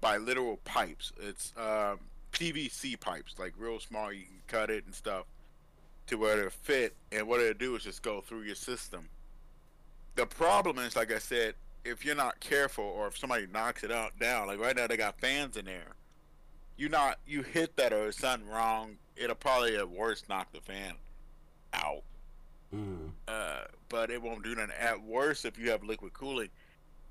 by 0.00 0.18
literal 0.18 0.58
pipes. 0.64 1.12
It's 1.20 1.52
um, 1.56 2.00
PVC 2.32 3.00
pipes, 3.00 3.34
like 3.38 3.54
real 3.56 3.80
small. 3.80 4.12
You 4.12 4.24
can 4.24 4.42
cut 4.46 4.70
it 4.70 4.84
and 4.84 4.94
stuff 4.94 5.24
to 6.06 6.16
where 6.16 6.38
it'll 6.38 6.50
fit. 6.50 6.94
And 7.12 7.26
what 7.26 7.40
it'll 7.40 7.58
do 7.58 7.76
is 7.76 7.84
just 7.84 8.02
go 8.02 8.20
through 8.20 8.42
your 8.42 8.54
system. 8.54 9.08
The 10.16 10.26
problem 10.26 10.78
is, 10.78 10.96
like 10.96 11.12
I 11.12 11.18
said, 11.18 11.54
if 11.84 12.04
you're 12.04 12.14
not 12.14 12.40
careful 12.40 12.84
or 12.84 13.06
if 13.06 13.18
somebody 13.18 13.46
knocks 13.52 13.84
it 13.84 13.90
out 13.90 14.18
down, 14.18 14.46
like 14.46 14.58
right 14.58 14.76
now 14.76 14.86
they 14.86 14.96
got 14.96 15.18
fans 15.20 15.56
in 15.56 15.64
there. 15.64 15.94
You 16.76 16.88
not 16.88 17.18
you 17.26 17.42
hit 17.42 17.76
that 17.76 17.92
or 17.92 18.10
something 18.10 18.48
wrong, 18.48 18.96
it'll 19.16 19.36
probably 19.36 19.76
at 19.76 19.88
worst 19.88 20.28
knock 20.28 20.52
the 20.52 20.60
fan 20.60 20.94
out. 21.72 22.02
Mm. 22.74 23.10
Uh, 23.28 23.64
but 23.88 24.10
it 24.10 24.20
won't 24.20 24.42
do 24.42 24.54
nothing. 24.54 24.72
At 24.78 25.02
worst, 25.02 25.44
if 25.44 25.58
you 25.58 25.70
have 25.70 25.84
liquid 25.84 26.12
cooling, 26.14 26.48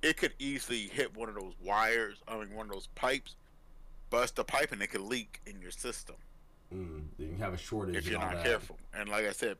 it 0.02 0.18
could 0.18 0.34
easily 0.38 0.88
hit 0.88 1.16
one 1.16 1.30
of 1.30 1.36
those 1.36 1.54
wires, 1.64 2.18
I 2.28 2.38
mean, 2.38 2.54
one 2.54 2.66
of 2.66 2.74
those 2.74 2.88
pipes, 2.96 3.36
bust 4.10 4.38
a 4.38 4.44
pipe, 4.44 4.74
and 4.74 4.82
it 4.82 4.88
could 4.88 5.02
leak 5.02 5.40
in 5.46 5.62
your 5.62 5.72
system 5.72 6.16
Mm, 6.74 7.04
you 7.18 7.28
can 7.28 7.38
have 7.40 7.54
a 7.54 7.58
shortage 7.58 7.96
if 7.96 8.08
you're 8.08 8.20
not 8.20 8.36
that. 8.36 8.44
careful. 8.46 8.78
And 8.94 9.10
like 9.10 9.26
I 9.26 9.32
said, 9.32 9.58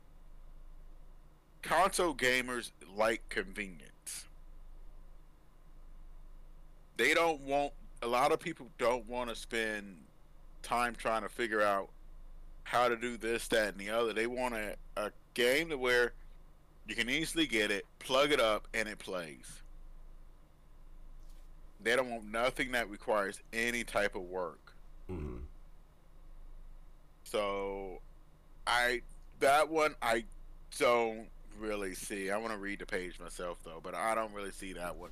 console 1.62 2.14
gamers 2.14 2.72
like 2.96 3.28
convenience. 3.28 4.26
They 6.96 7.14
don't 7.14 7.40
want 7.40 7.72
a 8.02 8.06
lot 8.06 8.32
of 8.32 8.40
people 8.40 8.66
don't 8.78 9.06
want 9.08 9.30
to 9.30 9.36
spend 9.36 9.96
time 10.62 10.94
trying 10.94 11.22
to 11.22 11.28
figure 11.28 11.62
out 11.62 11.88
how 12.64 12.88
to 12.88 12.96
do 12.96 13.16
this, 13.16 13.48
that, 13.48 13.68
and 13.68 13.78
the 13.78 13.90
other. 13.90 14.12
They 14.12 14.26
want 14.26 14.54
a, 14.54 14.76
a 14.96 15.10
game 15.34 15.68
to 15.70 15.76
where 15.78 16.12
you 16.86 16.94
can 16.94 17.08
easily 17.08 17.46
get 17.46 17.70
it, 17.70 17.84
plug 17.98 18.30
it 18.32 18.40
up, 18.40 18.68
and 18.74 18.88
it 18.88 18.98
plays. 18.98 19.62
They 21.82 21.96
don't 21.96 22.10
want 22.10 22.24
nothing 22.30 22.72
that 22.72 22.88
requires 22.88 23.40
any 23.52 23.84
type 23.84 24.14
of 24.14 24.22
work. 24.22 24.74
Mhm. 25.10 25.40
So, 27.34 28.00
I 28.64 29.02
that 29.40 29.68
one 29.68 29.96
I 30.00 30.22
don't 30.78 31.26
really 31.58 31.96
see. 31.96 32.30
I 32.30 32.36
want 32.36 32.52
to 32.52 32.58
read 32.58 32.78
the 32.78 32.86
page 32.86 33.18
myself 33.18 33.58
though, 33.64 33.80
but 33.82 33.92
I 33.92 34.14
don't 34.14 34.32
really 34.32 34.52
see 34.52 34.72
that 34.74 34.94
one. 34.94 35.10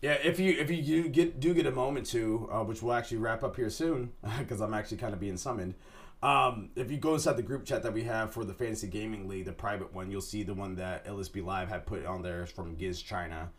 Yeah, 0.00 0.12
if 0.12 0.38
you 0.38 0.52
if 0.52 0.70
you 0.70 0.80
do 0.80 1.08
get 1.08 1.40
do 1.40 1.54
get 1.54 1.66
a 1.66 1.72
moment 1.72 2.06
to, 2.10 2.48
uh, 2.52 2.62
which 2.62 2.82
we'll 2.82 2.94
actually 2.94 3.16
wrap 3.16 3.42
up 3.42 3.56
here 3.56 3.68
soon, 3.68 4.12
because 4.38 4.60
I'm 4.60 4.72
actually 4.72 4.98
kind 4.98 5.12
of 5.12 5.18
being 5.18 5.36
summoned. 5.36 5.74
Um, 6.22 6.70
if 6.76 6.88
you 6.88 6.98
go 6.98 7.14
inside 7.14 7.36
the 7.36 7.42
group 7.42 7.64
chat 7.64 7.82
that 7.82 7.92
we 7.92 8.04
have 8.04 8.32
for 8.32 8.44
the 8.44 8.54
Fantasy 8.54 8.86
Gaming 8.86 9.26
League, 9.26 9.46
the 9.46 9.52
private 9.52 9.92
one, 9.92 10.12
you'll 10.12 10.20
see 10.20 10.44
the 10.44 10.54
one 10.54 10.76
that 10.76 11.04
LSB 11.04 11.44
Live 11.44 11.68
had 11.68 11.84
put 11.84 12.06
on 12.06 12.22
there 12.22 12.46
from 12.46 12.76
Giz 12.76 13.02
China. 13.02 13.50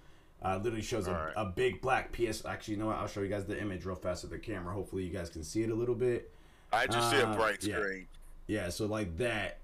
Uh, 0.41 0.55
literally 0.63 0.81
shows 0.81 1.09
a, 1.09 1.11
Alright. 1.11 1.33
a 1.35 1.43
big 1.43 1.81
black 1.81 2.13
PS. 2.13 2.45
Actually, 2.45 2.75
you 2.75 2.79
know 2.79 2.85
what? 2.85 2.95
I'll 2.95 3.07
show 3.07 3.19
you 3.19 3.27
guys 3.27 3.43
the 3.43 3.59
image 3.59 3.83
real 3.83 3.97
fast 3.97 4.23
with 4.23 4.31
the 4.31 4.39
camera. 4.39 4.73
Hopefully, 4.73 5.03
you 5.03 5.11
guys 5.11 5.29
can 5.29 5.43
see 5.43 5.63
it 5.63 5.69
a 5.69 5.75
little 5.75 5.95
bit. 5.95 6.31
I 6.71 6.87
just 6.87 7.09
see 7.11 7.17
a 7.17 7.27
Uh, 7.27 7.35
bright 7.35 7.63
yeah. 7.63 7.77
screen. 7.79 8.07
Yeah, 8.47 8.69
so 8.69 8.85
like 8.85 9.17
that. 9.17 9.59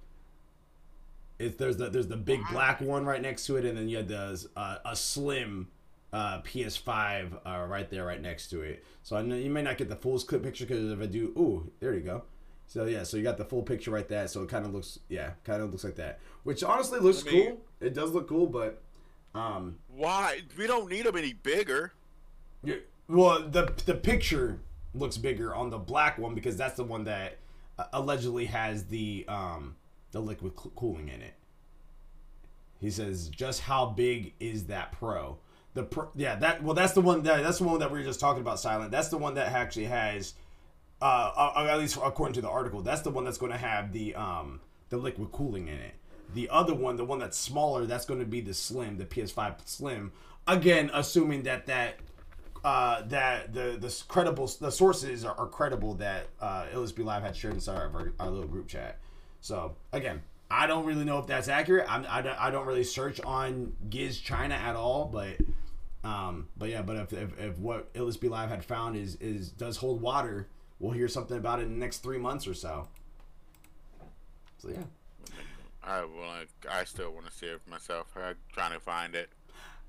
It's 1.38 1.58
there's 1.58 1.78
the 1.78 1.90
there's 1.90 2.08
the 2.08 2.16
big 2.18 2.42
black 2.52 2.80
one 2.80 3.06
right 3.06 3.22
next 3.22 3.46
to 3.48 3.58
it, 3.58 3.66
and 3.66 3.78
then 3.78 3.90
you 3.90 3.98
had 3.98 4.08
the 4.08 4.48
uh, 4.56 4.78
a 4.86 4.96
slim 4.96 5.68
uh, 6.14 6.42
PS5 6.44 7.34
uh, 7.46 7.66
right 7.68 7.90
there, 7.90 8.06
right 8.06 8.22
next 8.22 8.48
to 8.52 8.62
it. 8.62 8.84
So 9.04 9.18
I 9.18 9.22
know 9.22 9.36
you 9.36 9.50
may 9.50 9.62
not 9.62 9.78
get 9.78 9.90
the 9.90 9.98
full 9.98 10.18
clip 10.20 10.44
picture 10.44 10.66
because 10.66 10.90
if 10.92 11.00
I 11.02 11.08
do, 11.08 11.34
ooh, 11.38 11.70
there 11.82 11.94
you 11.94 12.00
go. 12.00 12.24
So 12.68 12.86
yeah, 12.86 13.04
so 13.04 13.18
you 13.18 13.24
got 13.24 13.38
the 13.38 13.44
full 13.46 13.64
picture 13.64 13.92
right 13.92 14.08
there. 14.08 14.28
So 14.30 14.44
it 14.44 14.50
kind 14.50 14.66
of 14.66 14.74
looks, 14.74 14.98
yeah, 15.10 15.32
kind 15.44 15.62
of 15.62 15.72
looks 15.72 15.84
like 15.84 15.96
that. 15.98 16.20
Which 16.44 16.64
honestly 16.64 17.00
looks 17.00 17.24
Let 17.26 17.34
me- 17.34 17.44
cool. 17.48 17.62
It 17.82 17.94
does 17.94 18.12
look 18.12 18.30
cool, 18.30 18.48
but 18.48 18.82
um, 19.36 19.78
Why? 19.90 20.42
We 20.58 20.68
don't 20.68 20.90
need 20.90 21.06
them 21.06 21.18
any 21.18 21.34
bigger. 21.34 21.92
yeah, 22.64 22.76
well, 23.10 23.42
the 23.48 23.74
the 23.86 23.94
picture 23.96 24.60
looks 24.98 25.18
bigger 25.18 25.54
on 25.54 25.70
the 25.70 25.78
black 25.78 26.18
one 26.18 26.36
because 26.36 26.58
that's 26.58 26.76
the 26.76 26.84
one 26.84 27.04
that 27.06 27.38
uh, 27.78 27.86
allegedly 27.94 28.46
has 28.46 28.86
the 28.86 29.26
um 29.28 29.76
the 30.12 30.20
liquid 30.20 30.56
coo- 30.56 30.72
cooling 30.76 31.10
in 31.10 31.22
it. 31.22 31.34
He 32.80 32.90
says, 32.90 33.30
"Just 33.30 33.62
how 33.62 33.88
big 33.88 34.34
is 34.40 34.66
that 34.66 34.92
Pro?" 34.92 35.38
The 35.74 35.84
pro, 35.84 36.10
yeah, 36.16 36.36
that 36.36 36.64
well, 36.64 36.74
that's 36.74 36.94
the 36.94 37.02
one 37.02 37.24
that 37.24 37.44
that's 37.44 37.58
the 37.58 37.66
one 37.66 37.80
that 37.80 37.92
we 37.92 38.00
were 38.00 38.06
just 38.06 38.20
talking 38.20 38.42
about. 38.42 38.60
Silent. 38.60 38.92
That's 38.92 39.10
the 39.10 39.18
one 39.18 39.36
that 39.36 39.52
actually 39.52 39.86
has, 39.86 40.34
uh, 41.02 41.52
uh, 41.56 41.68
at 41.70 41.78
least 41.80 41.98
according 42.02 42.34
to 42.36 42.42
the 42.42 42.50
article, 42.50 42.82
that's 42.82 43.02
the 43.02 43.10
one 43.10 43.26
that's 43.26 43.38
going 43.38 43.52
to 43.52 43.58
have 43.58 43.92
the 43.92 44.16
um 44.16 44.62
the 44.90 44.98
liquid 44.98 45.32
cooling 45.34 45.68
in 45.68 45.76
it. 45.76 45.96
The 46.34 46.50
other 46.50 46.74
one, 46.74 46.96
the 46.96 47.06
one 47.06 47.20
that's 47.20 47.38
smaller, 47.38 47.86
that's 47.86 48.06
going 48.06 48.22
to 48.22 48.26
be 48.26 48.40
the 48.40 48.54
Slim, 48.54 48.98
the 48.98 49.06
PS5 49.06 49.56
Slim. 49.66 50.12
Again, 50.48 50.90
assuming 50.94 51.44
that 51.44 51.66
that 51.66 51.98
uh, 52.66 53.04
that 53.04 53.54
the 53.54 53.78
the 53.80 54.04
credible 54.08 54.52
the 54.60 54.72
sources 54.72 55.24
are, 55.24 55.38
are 55.38 55.46
credible 55.46 55.94
that 55.94 56.26
uh, 56.42 56.66
LSB 56.74 57.06
Live 57.06 57.22
had 57.22 57.38
shared 57.38 57.54
inside 57.54 57.80
of 57.86 57.94
our, 57.94 58.12
our 58.20 58.28
little 58.28 58.48
group 58.48 58.68
chat. 58.68 58.98
So 59.40 59.76
again, 59.94 60.24
I 60.50 60.66
don't 60.66 60.84
really 60.84 61.06
know 61.06 61.20
if 61.20 61.28
that's 61.28 61.48
accurate. 61.48 61.86
I'm, 61.88 62.08
I 62.10 62.24
don't 62.24 62.42
I 62.42 62.50
don't 62.50 62.66
really 62.66 62.84
search 62.84 63.22
on 63.22 63.74
Giz 63.88 64.20
China 64.20 64.56
at 64.56 64.76
all, 64.76 65.06
but 65.06 65.38
um, 66.04 66.48
but 66.58 66.70
yeah, 66.70 66.82
but 66.82 66.96
if, 66.96 67.14
if, 67.14 67.40
if 67.40 67.60
what 67.60 67.94
LSB 67.94 68.32
Live 68.32 68.50
had 68.50 68.66
found 68.66 68.98
is 68.98 69.14
is 69.18 69.52
does 69.52 69.78
hold 69.78 70.02
water, 70.02 70.48
we'll 70.80 70.94
hear 70.94 71.08
something 71.08 71.38
about 71.38 71.60
it 71.60 71.68
in 71.68 71.74
the 71.74 71.80
next 71.80 72.00
three 72.00 72.18
months 72.18 72.48
or 72.48 72.56
so. 72.56 72.88
So 74.58 74.70
yeah. 74.70 74.84
I 75.84 76.04
want. 76.04 76.50
I 76.68 76.84
still 76.86 77.12
want 77.12 77.28
to 77.28 77.32
see 77.32 77.46
it 77.46 77.62
myself. 77.70 78.08
I'm 78.16 78.34
trying 78.52 78.74
to 78.74 78.80
find 78.80 79.14
it. 79.14 79.30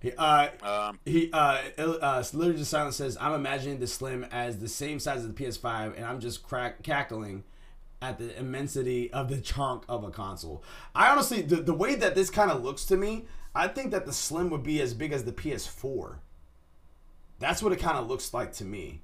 He- 0.01 0.13
Uh, 0.13 0.49
Um, 0.63 0.99
He 1.05 1.31
uh, 1.33 1.59
uh 1.79 2.25
literally 2.33 2.59
just 2.59 2.71
silence 2.71 2.97
says, 2.97 3.17
"I'm 3.21 3.33
imagining 3.33 3.79
the 3.81 3.87
Slim 3.87 4.25
as 4.31 4.59
the 4.59 4.69
same 4.69 5.01
size 5.01 5.19
as 5.19 5.27
the 5.29 5.33
PS5, 5.33 5.95
and 5.97 6.05
I'm 6.05 6.21
just 6.21 6.43
crack 6.43 6.83
cackling 6.83 7.45
at 8.03 8.19
the 8.19 8.39
immensity 8.39 9.11
of 9.13 9.29
the 9.29 9.41
chunk 9.41 9.85
of 9.89 10.05
a 10.05 10.11
console." 10.11 10.63
I 10.95 11.11
honestly, 11.11 11.43
the, 11.43 11.57
the 11.57 11.75
way 11.75 11.95
that 11.95 12.15
this 12.15 12.31
kind 12.31 12.51
of 12.51 12.63
looks 12.63 12.85
to 12.87 12.97
me, 12.97 13.25
I 13.55 13.69
think 13.69 13.91
that 13.91 14.07
the 14.07 14.13
Slim 14.13 14.51
would 14.51 14.63
be 14.63 14.81
as 14.83 14.93
big 14.95 15.13
as 15.13 15.25
the 15.25 15.33
PS4. 15.33 16.19
That's 17.39 17.63
what 17.63 17.73
it 17.73 17.79
kind 17.81 17.99
of 17.99 18.07
looks 18.09 18.33
like 18.33 18.53
to 18.55 18.65
me. 18.65 19.03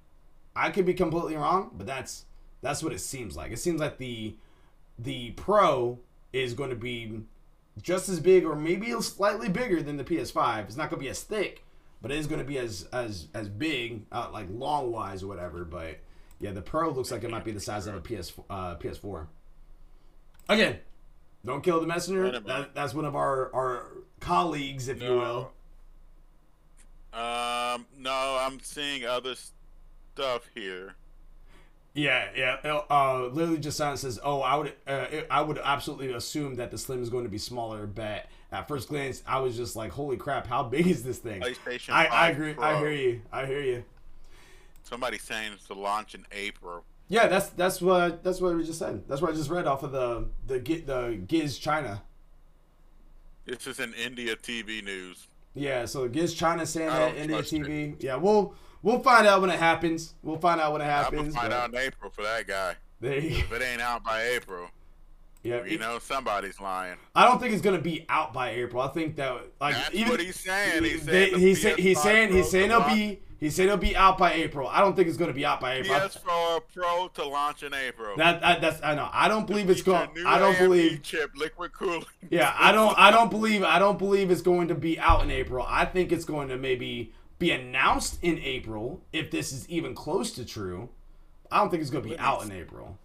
I 0.55 0.70
could 0.70 0.87
be 0.87 0.94
completely 0.94 1.37
wrong, 1.37 1.70
but 1.74 1.87
that's 1.87 2.26
that's 2.61 2.83
what 2.83 2.92
it 2.92 3.00
seems 3.00 3.37
like. 3.37 3.50
It 3.50 3.59
seems 3.59 3.81
like 3.81 3.98
the 3.98 4.37
the 4.98 5.31
Pro 5.33 5.98
is 6.33 6.55
going 6.55 6.70
to 6.70 6.76
be 6.76 7.22
just 7.80 8.08
as 8.08 8.20
big 8.20 8.44
or 8.44 8.54
maybe 8.54 8.92
slightly 9.00 9.48
bigger 9.48 9.82
than 9.82 9.96
the 9.96 10.04
PS5. 10.04 10.64
It's 10.64 10.76
not 10.76 10.90
going 10.90 11.00
to 11.00 11.04
be 11.04 11.11
as 11.11 11.22
thick, 11.22 11.64
but 12.00 12.11
it 12.11 12.18
is 12.18 12.26
going 12.26 12.40
to 12.40 12.46
be 12.46 12.58
as 12.58 12.88
as 12.92 13.28
as 13.35 13.48
big, 13.48 14.04
uh, 14.12 14.28
like 14.32 14.48
long 14.50 14.92
wise 14.92 15.22
or 15.22 15.28
whatever. 15.28 15.64
But 15.64 15.98
yeah, 16.38 16.52
the 16.52 16.62
Pro 16.62 16.90
looks 16.90 17.11
like 17.11 17.24
it 17.24 17.30
might 17.30 17.44
be 17.44 17.52
the 17.52 17.61
size 17.61 17.87
of 17.87 17.94
a 17.94 18.00
PS 18.00 18.32
uh, 18.50 18.76
PS4. 18.76 19.26
Again, 20.48 20.78
don't 21.44 21.62
kill 21.62 21.80
the 21.80 21.87
messenger. 21.87 22.24
Wait 22.24 22.35
a 22.35 22.40
minute. 22.40 22.46
That, 22.46 22.74
that's 22.74 22.94
one 22.94 23.04
of 23.04 23.16
our 23.16 23.54
our 23.54 23.92
colleagues, 24.20 24.88
if 24.88 25.00
you 25.00 25.16
will. 25.16 25.52
Um, 27.12 27.87
no, 27.98 28.38
I'm 28.40 28.61
seeing 28.61 29.04
other 29.04 29.35
stuff 30.14 30.48
here. 30.54 30.96
Yeah, 31.94 32.28
yeah. 32.35 32.81
Uh, 32.90 33.28
literally, 33.33 33.59
just 33.59 33.76
silent 33.76 33.98
says, 33.98 34.18
"Oh, 34.24 34.40
I 34.40 34.57
would, 34.57 34.72
uh, 34.87 35.07
I 35.31 35.42
would 35.42 35.59
absolutely 35.59 36.12
assume 36.12 36.55
that 36.55 36.70
the 36.70 36.78
Slim 36.78 37.02
is 37.02 37.11
going 37.11 37.24
to 37.24 37.31
be 37.31 37.38
smaller." 37.38 37.87
But 37.87 38.26
at 38.50 38.66
first 38.66 38.88
glance, 38.88 39.22
I 39.26 39.40
was 39.40 39.57
just 39.57 39.76
like, 39.76 39.92
"Holy 39.92 40.16
crap! 40.16 40.46
How 40.46 40.62
big 40.62 40.87
is 40.87 41.02
this 41.02 41.18
thing?" 41.18 41.42
PlayStation. 41.42 41.90
I, 41.90 42.07
I 42.07 42.28
agree. 42.31 42.55
Pro. 42.55 42.64
I 42.64 42.78
hear 42.78 42.92
you. 42.92 43.20
I 43.31 43.46
hear 43.46 43.61
you. 43.61 43.85
Somebody 44.85 45.18
saying 45.18 45.52
it's 45.52 45.66
to 45.66 45.74
launch 45.74 46.14
in 46.14 46.24
April. 46.33 46.85
Yeah, 47.09 47.28
that's 47.28 47.50
that's 47.50 47.83
what 47.83 48.24
that's 48.24 48.40
what 48.40 48.57
we 48.57 48.64
just 48.64 48.78
said. 48.78 49.07
That's 49.07 49.20
what 49.20 49.33
I 49.33 49.35
just 49.35 49.50
read 49.50 49.66
off 49.66 49.83
of 49.83 49.92
the 49.92 50.28
the 50.46 50.61
Gi- 50.61 50.81
the 50.83 51.20
Giz 51.26 51.59
China. 51.59 52.02
This 53.44 53.66
is 53.66 53.81
in 53.81 53.92
India 53.94 54.35
TV 54.37 54.83
news. 54.83 55.26
Yeah, 55.55 55.85
so 55.85 56.09
Giz 56.09 56.33
China 56.33 56.64
saying 56.64 56.88
that 56.88 57.16
India 57.16 57.38
it. 57.38 57.44
TV. 57.44 58.02
Yeah, 58.02 58.16
we'll 58.16 58.55
we'll 58.83 59.01
find 59.01 59.27
out 59.27 59.40
when 59.40 59.51
it 59.51 59.59
happens. 59.59 60.14
We'll 60.23 60.38
find 60.38 60.61
out 60.61 60.73
when 60.73 60.81
it 60.81 60.87
happens. 60.87 61.35
Gonna 61.35 61.49
find 61.49 61.51
but 61.51 61.57
out 61.57 61.68
in 61.71 61.77
April 61.77 62.11
for 62.11 62.23
that 62.23 62.47
guy. 62.47 62.77
They, 63.01 63.18
If 63.18 63.53
it 63.53 63.62
ain't 63.62 63.81
out 63.81 64.05
by 64.05 64.23
April, 64.29 64.68
yeah, 65.42 65.64
you 65.64 65.79
know 65.79 65.99
somebody's 65.99 66.61
lying. 66.61 66.99
I 67.16 67.25
don't 67.25 67.40
think 67.40 67.53
it's 67.53 67.62
gonna 67.62 67.81
be 67.81 68.07
out 68.09 68.33
by 68.33 68.51
April. 68.51 68.81
I 68.83 68.88
think 68.88 69.16
that 69.16 69.42
like 69.61 69.75
That's 69.75 69.95
even 69.95 70.11
what 70.11 70.21
he's 70.21 70.38
saying. 70.38 70.85
He's 70.85 71.03
saying 71.03 71.38
he's, 71.38 71.61
say- 71.62 71.75
he's 71.75 72.01
saying 72.01 72.33
he's 72.33 72.49
saying 72.49 72.71
it'll 72.71 72.83
be 72.83 73.21
he's 73.40 73.57
saying 73.57 73.68
it'll 73.68 73.79
be 73.79 73.97
out 73.97 74.18
by 74.18 74.35
April. 74.35 74.68
I 74.68 74.81
don't 74.81 74.95
think 74.95 75.09
it's 75.09 75.16
gonna 75.16 75.33
be 75.33 75.45
out 75.45 75.61
by 75.61 75.75
April. 75.79 75.95
I- 75.95 76.07
PS4 76.07 76.61
Pro 76.73 77.09
to 77.14 77.25
launch 77.27 77.64
in 77.64 77.75
April. 77.75 78.16
that, 78.18 78.40
that 78.40 78.61
that's 78.61 78.81
I 78.85 78.95
know. 78.95 79.09
I 79.12 79.27
don't 79.27 79.49
believe 79.49 79.68
it's 79.68 79.83
going. 79.83 80.09
I 80.25 80.38
don't 80.38 80.55
AMD 80.55 80.59
believe. 80.61 81.03
chip 81.03 81.33
liquid 81.35 81.73
cooling. 81.73 82.05
Yeah, 82.31 82.55
I 82.57 82.71
don't. 82.71 82.97
I 82.97 83.11
don't 83.11 83.31
believe. 83.31 83.64
I 83.64 83.81
don't 83.81 83.99
believe 83.99 84.31
it's 84.31 84.42
going 84.42 84.68
to 84.68 84.77
be 84.77 84.97
out 85.01 85.25
in 85.25 85.31
April. 85.33 85.66
I 85.68 85.87
think 85.87 86.12
it's 86.12 86.25
going 86.25 86.51
to 86.51 86.57
maybe 86.57 87.12
be 87.42 87.50
announced 87.50 88.22
in 88.22 88.38
April 88.38 89.02
if 89.12 89.33
this 89.33 89.50
is 89.50 89.68
even 89.68 89.96
close 89.96 90.31
to 90.31 90.44
true. 90.44 90.88
I 91.50 91.59
don't 91.59 91.70
think 91.70 91.81
it's 91.81 91.90
going 91.90 92.05
to 92.05 92.11
be 92.11 92.16
out 92.16 92.44
in 92.44 92.52
April. 92.52 92.96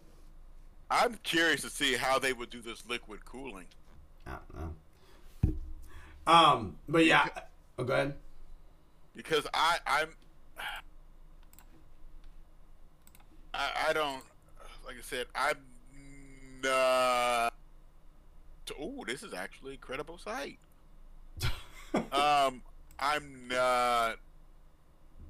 I'm 0.91 1.15
curious 1.23 1.61
to 1.61 1.71
see 1.71 1.95
how 1.95 2.19
they 2.19 2.33
would 2.33 2.51
do 2.51 2.61
this 2.61 2.83
liquid 2.87 3.25
cooling. 3.25 3.65
I 4.27 4.33
don't 4.53 4.61
know. 4.61 5.53
Um, 6.31 6.75
but 6.87 7.03
yeah. 7.03 7.27
Oh, 7.79 7.83
go 7.83 7.93
ahead. 7.93 8.13
because 9.15 9.47
I 9.55 9.79
I'm 9.87 10.09
I, 13.55 13.69
I 13.89 13.93
don't 13.93 14.21
like 14.85 14.97
I 14.97 15.01
said 15.01 15.25
I'm 15.33 15.57
not. 16.63 17.53
Oh, 18.79 19.03
this 19.07 19.23
is 19.23 19.33
actually 19.33 19.73
a 19.73 19.77
credible 19.77 20.19
site. 20.19 20.59
um, 22.11 22.61
I'm 22.99 23.47
not 23.49 24.17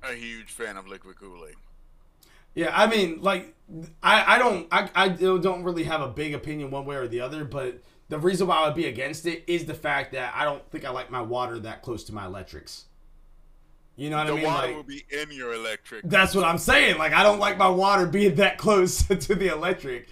a 0.02 0.14
huge 0.14 0.52
fan 0.52 0.78
of 0.78 0.88
liquid 0.88 1.18
cooling. 1.18 1.56
Yeah, 2.56 2.72
I 2.74 2.88
mean, 2.88 3.22
like, 3.22 3.54
I, 4.02 4.36
I 4.36 4.38
don't, 4.40 4.68
I, 4.72 4.90
I 4.96 5.08
don't 5.10 5.64
really 5.64 5.84
have 5.84 6.02
a 6.02 6.08
big 6.08 6.34
opinion 6.34 6.72
one 6.72 6.86
way 6.86 6.96
or 6.96 7.08
the 7.08 7.22
other, 7.22 7.46
but 7.46 7.82
the 8.10 8.18
reason 8.18 8.48
why 8.48 8.58
I 8.58 8.66
would 8.68 8.76
be 8.76 8.86
against 8.88 9.26
it 9.28 9.44
is 9.48 9.66
the 9.66 9.74
fact 9.76 10.12
that 10.14 10.34
I 10.36 10.44
don't 10.44 10.68
think 10.72 10.84
I 10.86 10.90
like 10.90 11.12
my 11.12 11.22
water 11.22 11.60
that 11.60 11.84
close 11.84 12.04
to 12.06 12.14
my 12.16 12.26
electrics. 12.26 12.86
You 13.96 14.10
know 14.10 14.18
what 14.18 14.28
the 14.28 14.34
I 14.34 14.36
mean? 14.36 14.44
The 14.44 14.48
water 14.48 14.68
Like, 14.68 14.76
will 14.76 14.84
be 14.84 15.04
in 15.10 15.32
your 15.32 15.54
electric. 15.54 16.06
that's 16.10 16.36
what 16.36 16.46
I'm 16.46 16.58
saying. 16.58 16.98
Like 16.98 17.14
I 17.14 17.24
don't 17.24 17.40
like 17.40 17.58
my 17.58 17.70
water 17.70 18.06
being 18.06 18.36
that 18.36 18.58
close 18.60 19.04
to 19.08 19.36
the 19.36 19.48
electric. 19.52 20.08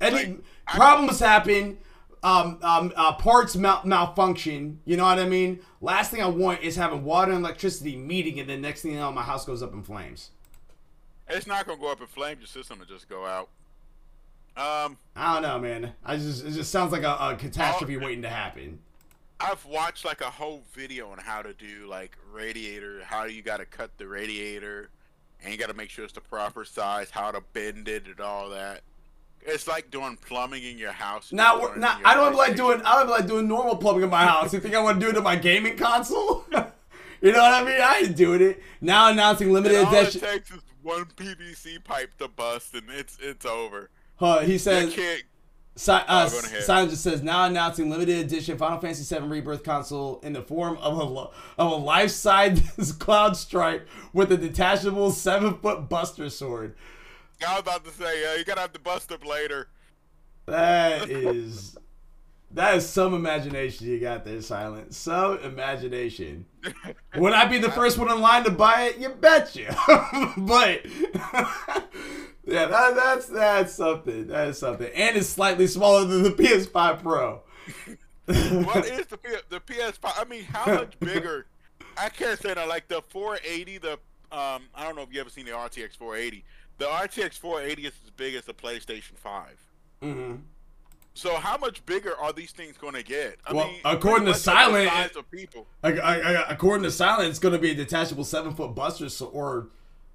Any 0.00 0.10
Like, 0.10 0.44
problems 0.66 1.18
happen, 1.20 1.78
um, 2.22 2.58
um, 2.62 2.92
uh, 2.96 3.12
parts 3.14 3.56
mal- 3.56 3.82
malfunction. 3.84 4.80
You 4.84 4.96
know 4.96 5.04
what 5.04 5.18
I 5.18 5.28
mean? 5.28 5.60
Last 5.80 6.10
thing 6.10 6.22
I 6.22 6.26
want 6.26 6.62
is 6.62 6.76
having 6.76 7.04
water 7.04 7.32
and 7.32 7.44
electricity 7.44 7.96
meeting, 7.96 8.38
and 8.40 8.48
then 8.48 8.60
next 8.60 8.82
thing 8.82 8.92
you 8.92 8.98
know, 8.98 9.10
my 9.12 9.22
house 9.22 9.44
goes 9.44 9.62
up 9.62 9.72
in 9.72 9.82
flames. 9.82 10.30
It's 11.28 11.46
not 11.46 11.66
gonna 11.66 11.80
go 11.80 11.90
up 11.90 12.00
in 12.00 12.06
flames. 12.06 12.40
Your 12.40 12.46
system 12.46 12.78
will 12.78 12.86
just 12.86 13.08
go 13.08 13.24
out. 13.26 13.48
Um, 14.54 14.98
I 15.16 15.32
don't 15.34 15.42
know, 15.42 15.58
man. 15.58 15.92
I 16.04 16.16
just 16.16 16.44
it 16.44 16.50
just 16.52 16.70
sounds 16.70 16.92
like 16.92 17.04
a, 17.04 17.16
a 17.18 17.36
catastrophe 17.36 17.96
Oh. 17.96 18.00
waiting 18.00 18.22
to 18.22 18.28
happen. 18.28 18.80
I've 19.40 19.64
watched 19.64 20.04
like 20.04 20.20
a 20.20 20.30
whole 20.30 20.62
video 20.72 21.10
on 21.10 21.18
how 21.18 21.42
to 21.42 21.52
do 21.54 21.86
like 21.88 22.16
radiator, 22.30 23.02
how 23.04 23.24
you 23.24 23.42
got 23.42 23.56
to 23.56 23.64
cut 23.64 23.96
the 23.98 24.06
radiator, 24.06 24.90
and 25.42 25.52
you 25.52 25.58
got 25.58 25.68
to 25.68 25.74
make 25.74 25.90
sure 25.90 26.04
it's 26.04 26.12
the 26.12 26.20
proper 26.20 26.64
size, 26.64 27.10
how 27.10 27.30
to 27.32 27.42
bend 27.52 27.88
it, 27.88 28.06
and 28.06 28.20
all 28.20 28.50
that. 28.50 28.82
It's 29.44 29.66
like 29.66 29.90
doing 29.90 30.16
plumbing 30.26 30.62
in 30.64 30.78
your 30.78 30.92
house. 30.92 31.32
Now, 31.32 31.58
Doing 31.58 31.72
it 31.72 31.78
now 31.78 31.98
your 31.98 32.06
I 32.06 32.14
don't 32.14 32.34
like 32.36 32.56
doing 32.56 32.80
I 32.82 32.96
don't 33.00 33.10
like 33.10 33.26
doing 33.26 33.48
normal 33.48 33.76
plumbing 33.76 34.04
in 34.04 34.10
my 34.10 34.24
house. 34.24 34.52
You 34.52 34.60
think 34.60 34.74
I 34.74 34.80
want 34.82 35.00
to 35.00 35.04
do 35.06 35.10
it 35.10 35.14
to 35.14 35.20
my 35.22 35.36
gaming 35.36 35.76
console? 35.76 36.44
you 36.52 37.32
know 37.32 37.38
what 37.40 37.52
I 37.54 37.64
mean? 37.64 37.80
I 37.80 38.02
ain't 38.04 38.16
doing 38.16 38.40
it. 38.42 38.62
Now 38.80 39.10
announcing 39.10 39.52
limited 39.52 39.78
And 39.78 39.86
all 39.88 39.94
it 39.94 40.02
edition. 40.02 40.20
takes 40.20 40.50
is 40.52 40.60
one 40.82 41.04
PVC 41.16 41.82
pipe 41.82 42.16
to 42.18 42.28
bust, 42.28 42.74
and 42.74 42.84
it's 42.90 43.18
it's 43.20 43.44
over. 43.44 43.90
Huh, 44.16 44.40
he 44.40 44.58
says. 44.58 44.94
Si- 45.74 45.90
uh, 45.90 46.02
Oh. 46.06 46.28
Simon 46.60 46.90
just 46.90 47.02
says 47.02 47.22
now 47.22 47.46
announcing 47.46 47.88
limited 47.88 48.18
edition 48.26 48.58
Final 48.58 48.78
Fantasy 48.78 49.12
VII 49.18 49.26
Rebirth 49.26 49.64
console 49.64 50.20
in 50.22 50.34
the 50.34 50.42
form 50.42 50.76
of 50.76 50.98
a 50.98 51.02
lo- 51.02 51.30
of 51.56 51.72
a 51.72 51.74
life-size 51.76 52.92
cloud 52.98 53.38
stripe 53.38 53.88
with 54.12 54.30
a 54.32 54.36
detachable 54.36 55.10
seven-foot 55.12 55.88
Buster 55.88 56.28
sword. 56.28 56.74
I 57.44 57.52
was 57.52 57.60
about 57.60 57.84
to 57.84 57.90
say, 57.90 58.22
yeah, 58.22 58.36
you 58.36 58.44
gotta 58.44 58.60
have 58.60 58.72
to 58.72 58.80
bust 58.80 59.12
up 59.12 59.26
later. 59.26 59.68
That 60.46 61.08
is 61.08 61.76
that 62.54 62.76
is 62.76 62.88
some 62.88 63.14
imagination 63.14 63.86
you 63.86 63.98
got 63.98 64.24
there, 64.24 64.40
Silent. 64.42 64.94
Some 64.94 65.38
imagination. 65.38 66.44
Would 67.16 67.32
I 67.32 67.46
be 67.46 67.58
the 67.58 67.70
first 67.70 67.98
one 67.98 68.10
in 68.10 68.20
line 68.20 68.44
to 68.44 68.50
buy 68.50 68.82
it? 68.82 68.98
You 68.98 69.08
betcha. 69.08 69.74
but 70.36 70.84
yeah, 72.44 72.66
that, 72.66 72.94
that's 72.94 73.26
that's 73.26 73.72
something. 73.72 74.26
That 74.26 74.48
is 74.48 74.58
something, 74.58 74.90
and 74.94 75.16
it's 75.16 75.28
slightly 75.28 75.66
smaller 75.66 76.04
than 76.04 76.22
the 76.22 76.30
PS5 76.30 77.02
Pro. 77.02 77.42
what 78.64 78.86
is 78.86 79.06
the 79.06 79.18
the 79.48 79.60
PS5? 79.60 80.12
I 80.16 80.24
mean, 80.24 80.44
how 80.44 80.66
much 80.66 80.98
bigger? 81.00 81.46
I 81.96 82.10
can't 82.10 82.38
say 82.38 82.52
that. 82.52 82.68
Like 82.68 82.88
the 82.88 83.02
480, 83.08 83.78
the 83.78 83.92
um, 84.32 84.64
I 84.74 84.84
don't 84.84 84.96
know 84.96 85.02
if 85.02 85.12
you 85.12 85.20
ever 85.20 85.30
seen 85.30 85.46
the 85.46 85.52
RTX 85.52 85.96
480. 85.96 86.44
The 86.82 86.88
RTX 86.88 87.38
480 87.38 87.86
is 87.86 87.92
as 88.04 88.10
big 88.10 88.34
as 88.34 88.44
the 88.44 88.52
PlayStation 88.52 89.16
5. 89.16 89.56
hmm 90.02 90.34
So 91.14 91.36
how 91.36 91.56
much 91.56 91.86
bigger 91.86 92.16
are 92.18 92.32
these 92.32 92.50
things 92.50 92.76
going 92.76 92.94
to 92.94 93.04
get? 93.04 93.38
I 93.46 93.52
Well, 93.52 93.68
mean, 93.68 93.80
according 93.84 94.26
to 94.26 94.34
Silent, 94.34 94.90
size 94.90 95.14
of 95.14 95.30
people. 95.30 95.68
I, 95.84 95.92
I, 95.92 96.50
according 96.50 96.82
to 96.82 96.90
Silent, 96.90 97.28
it's 97.30 97.38
going 97.38 97.52
to 97.52 97.60
be 97.60 97.70
a 97.70 97.74
detachable 97.76 98.24
seven 98.24 98.52
foot 98.56 98.74
buster, 98.74 99.08
so, 99.10 99.26
or 99.26 99.68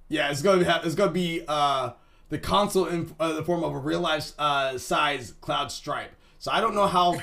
yeah, 0.08 0.30
it's 0.30 0.42
going 0.42 0.58
to 0.58 0.70
have 0.70 0.84
it's 0.84 0.94
going 0.94 1.08
to 1.08 1.14
be 1.14 1.42
uh, 1.48 1.92
the 2.28 2.36
console 2.36 2.84
in 2.84 3.14
uh, 3.18 3.32
the 3.32 3.42
form 3.42 3.64
of 3.64 3.72
a 3.72 3.78
real 3.78 4.00
life 4.00 4.32
uh, 4.38 4.76
size 4.76 5.32
cloud 5.40 5.72
stripe. 5.72 6.10
So 6.38 6.52
I 6.52 6.60
don't 6.60 6.74
know 6.74 6.86
how 6.86 7.14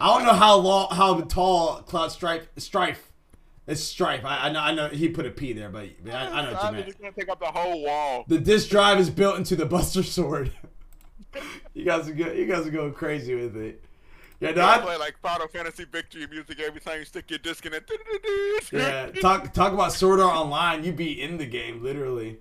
I 0.00 0.16
don't 0.16 0.24
know 0.24 0.34
how 0.34 0.54
long 0.54 0.94
how 0.94 1.20
tall 1.22 1.82
cloud 1.82 2.12
stripe 2.12 2.48
stripe. 2.60 2.98
It's 3.66 3.82
Strife. 3.82 4.24
I, 4.24 4.48
I 4.48 4.52
know 4.52 4.60
I 4.60 4.74
know 4.74 4.88
he 4.88 5.08
put 5.08 5.24
a 5.24 5.30
P 5.30 5.52
there, 5.54 5.70
but 5.70 5.88
I, 6.06 6.10
I 6.10 6.44
know 6.44 6.52
what 6.52 6.64
you 6.64 6.72
meant. 6.72 6.88
It's 6.88 6.98
to 6.98 7.12
take 7.12 7.30
up 7.30 7.40
the 7.40 7.46
whole 7.46 7.82
wall. 7.82 8.24
The 8.28 8.38
disk 8.38 8.68
drive 8.68 8.98
is 8.98 9.08
built 9.08 9.36
into 9.36 9.56
the 9.56 9.64
Buster 9.64 10.02
Sword. 10.02 10.52
you 11.74 11.84
guys 11.84 12.08
are 12.08 12.12
good. 12.12 12.36
You 12.36 12.46
guys 12.46 12.66
are 12.66 12.70
going 12.70 12.92
crazy 12.92 13.34
with 13.34 13.56
it. 13.56 13.82
Yeah, 14.40 14.50
no, 14.50 14.62
I 14.62 14.74
I, 14.74 14.78
play 14.80 14.96
like 14.98 15.18
Final 15.22 15.48
Fantasy 15.48 15.84
Victory 15.84 16.26
music 16.26 16.60
every 16.60 16.80
time 16.80 16.98
you 16.98 17.04
stick 17.06 17.30
your 17.30 17.38
disc 17.38 17.64
in 17.64 17.72
it. 17.72 17.90
Yeah, 18.72 19.10
talk 19.20 19.52
talk 19.52 19.72
about 19.72 19.92
Sword 19.92 20.20
Art 20.20 20.34
Online. 20.34 20.84
You'd 20.84 20.96
be 20.96 21.20
in 21.20 21.38
the 21.38 21.46
game 21.46 21.82
literally. 21.82 22.38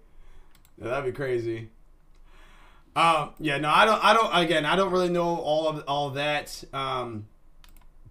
Yeah, 0.77 0.89
that'd 0.89 1.05
be 1.05 1.15
crazy. 1.15 1.69
Um, 2.95 3.31
yeah, 3.39 3.57
no, 3.57 3.69
I 3.69 3.85
don't. 3.85 4.03
I 4.03 4.13
don't. 4.13 4.35
Again, 4.35 4.65
I 4.65 4.75
don't 4.75 4.91
really 4.91 5.09
know 5.09 5.37
all 5.37 5.67
of 5.67 5.83
all 5.87 6.09
of 6.09 6.15
that. 6.15 6.63
Um, 6.73 7.27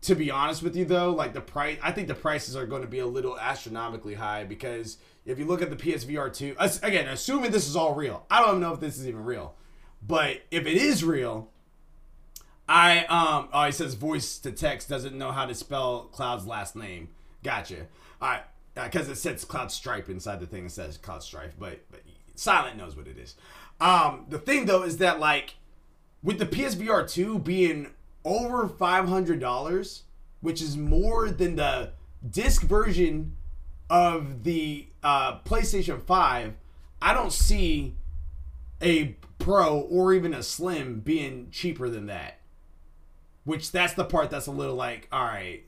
to 0.02 0.14
be 0.14 0.30
honest 0.30 0.62
with 0.62 0.76
you, 0.76 0.84
though, 0.84 1.12
like 1.12 1.32
the 1.32 1.40
price, 1.40 1.78
I 1.82 1.92
think 1.92 2.08
the 2.08 2.14
prices 2.14 2.56
are 2.56 2.66
going 2.66 2.82
to 2.82 2.88
be 2.88 2.98
a 2.98 3.06
little 3.06 3.38
astronomically 3.38 4.14
high 4.14 4.44
because 4.44 4.98
if 5.24 5.38
you 5.38 5.44
look 5.44 5.62
at 5.62 5.70
the 5.70 5.76
PSVR 5.76 6.34
two, 6.34 6.56
again, 6.82 7.08
assuming 7.08 7.52
this 7.52 7.68
is 7.68 7.76
all 7.76 7.94
real, 7.94 8.26
I 8.30 8.44
don't 8.44 8.60
know 8.60 8.72
if 8.72 8.80
this 8.80 8.98
is 8.98 9.06
even 9.06 9.24
real, 9.24 9.54
but 10.06 10.42
if 10.50 10.66
it 10.66 10.76
is 10.76 11.04
real, 11.04 11.48
I 12.68 13.04
um 13.06 13.48
oh 13.52 13.64
he 13.64 13.72
says 13.72 13.94
voice 13.94 14.38
to 14.38 14.52
text 14.52 14.88
doesn't 14.88 15.16
know 15.16 15.30
how 15.30 15.46
to 15.46 15.54
spell 15.54 16.08
Cloud's 16.12 16.46
last 16.46 16.74
name. 16.74 17.08
Gotcha. 17.44 17.86
All 18.20 18.28
right, 18.28 18.42
because 18.74 19.08
it 19.08 19.16
says 19.16 19.44
Cloud 19.44 19.70
Stripe 19.70 20.08
inside 20.08 20.40
the 20.40 20.46
thing. 20.46 20.66
It 20.66 20.72
says 20.72 20.96
Cloud 20.96 21.22
Stripe, 21.22 21.54
but 21.58 21.80
but 21.90 22.00
Silent 22.34 22.76
knows 22.76 22.96
what 22.96 23.06
it 23.06 23.18
is. 23.18 23.34
Um, 23.80 24.26
the 24.28 24.38
thing 24.38 24.66
though 24.66 24.82
is 24.82 24.98
that 24.98 25.20
like 25.20 25.56
with 26.22 26.38
the 26.38 26.46
PSVR 26.46 27.08
two 27.08 27.38
being 27.38 27.90
over 28.24 28.68
five 28.68 29.08
hundred 29.08 29.40
dollars, 29.40 30.04
which 30.40 30.60
is 30.60 30.76
more 30.76 31.30
than 31.30 31.56
the 31.56 31.92
disc 32.28 32.62
version 32.62 33.36
of 33.90 34.44
the 34.44 34.86
uh, 35.02 35.38
PlayStation 35.40 36.00
Five, 36.02 36.54
I 37.00 37.14
don't 37.14 37.32
see 37.32 37.94
a 38.80 39.16
Pro 39.38 39.80
or 39.80 40.14
even 40.14 40.32
a 40.32 40.42
Slim 40.42 41.00
being 41.00 41.48
cheaper 41.50 41.88
than 41.88 42.06
that. 42.06 42.38
Which 43.44 43.72
that's 43.72 43.94
the 43.94 44.04
part 44.04 44.30
that's 44.30 44.46
a 44.46 44.52
little 44.52 44.76
like, 44.76 45.08
all 45.10 45.24
right. 45.24 45.64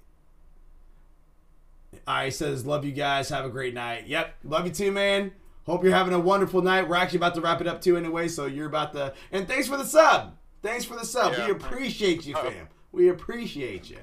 I 2.06 2.28
says, 2.28 2.64
love 2.64 2.84
you 2.84 2.92
guys. 2.92 3.30
Have 3.30 3.44
a 3.44 3.48
great 3.48 3.74
night. 3.74 4.06
Yep, 4.06 4.34
love 4.44 4.66
you 4.66 4.72
too, 4.72 4.92
man. 4.92 5.32
Hope 5.66 5.82
you're 5.82 5.92
having 5.92 6.14
a 6.14 6.20
wonderful 6.20 6.62
night. 6.62 6.88
We're 6.88 6.96
actually 6.96 7.16
about 7.16 7.34
to 7.34 7.40
wrap 7.40 7.60
it 7.60 7.66
up 7.66 7.80
too, 7.80 7.96
anyway. 7.96 8.28
So 8.28 8.46
you're 8.46 8.68
about 8.68 8.92
to. 8.92 9.12
And 9.32 9.48
thanks 9.48 9.66
for 9.66 9.76
the 9.76 9.84
sub. 9.84 10.36
Thanks 10.64 10.86
for 10.86 10.96
the 10.96 11.04
sub. 11.04 11.34
Yeah. 11.34 11.44
We 11.44 11.52
appreciate 11.52 12.24
you, 12.24 12.34
oh. 12.38 12.42
fam. 12.42 12.68
We 12.90 13.10
appreciate 13.10 13.90
you. 13.90 13.98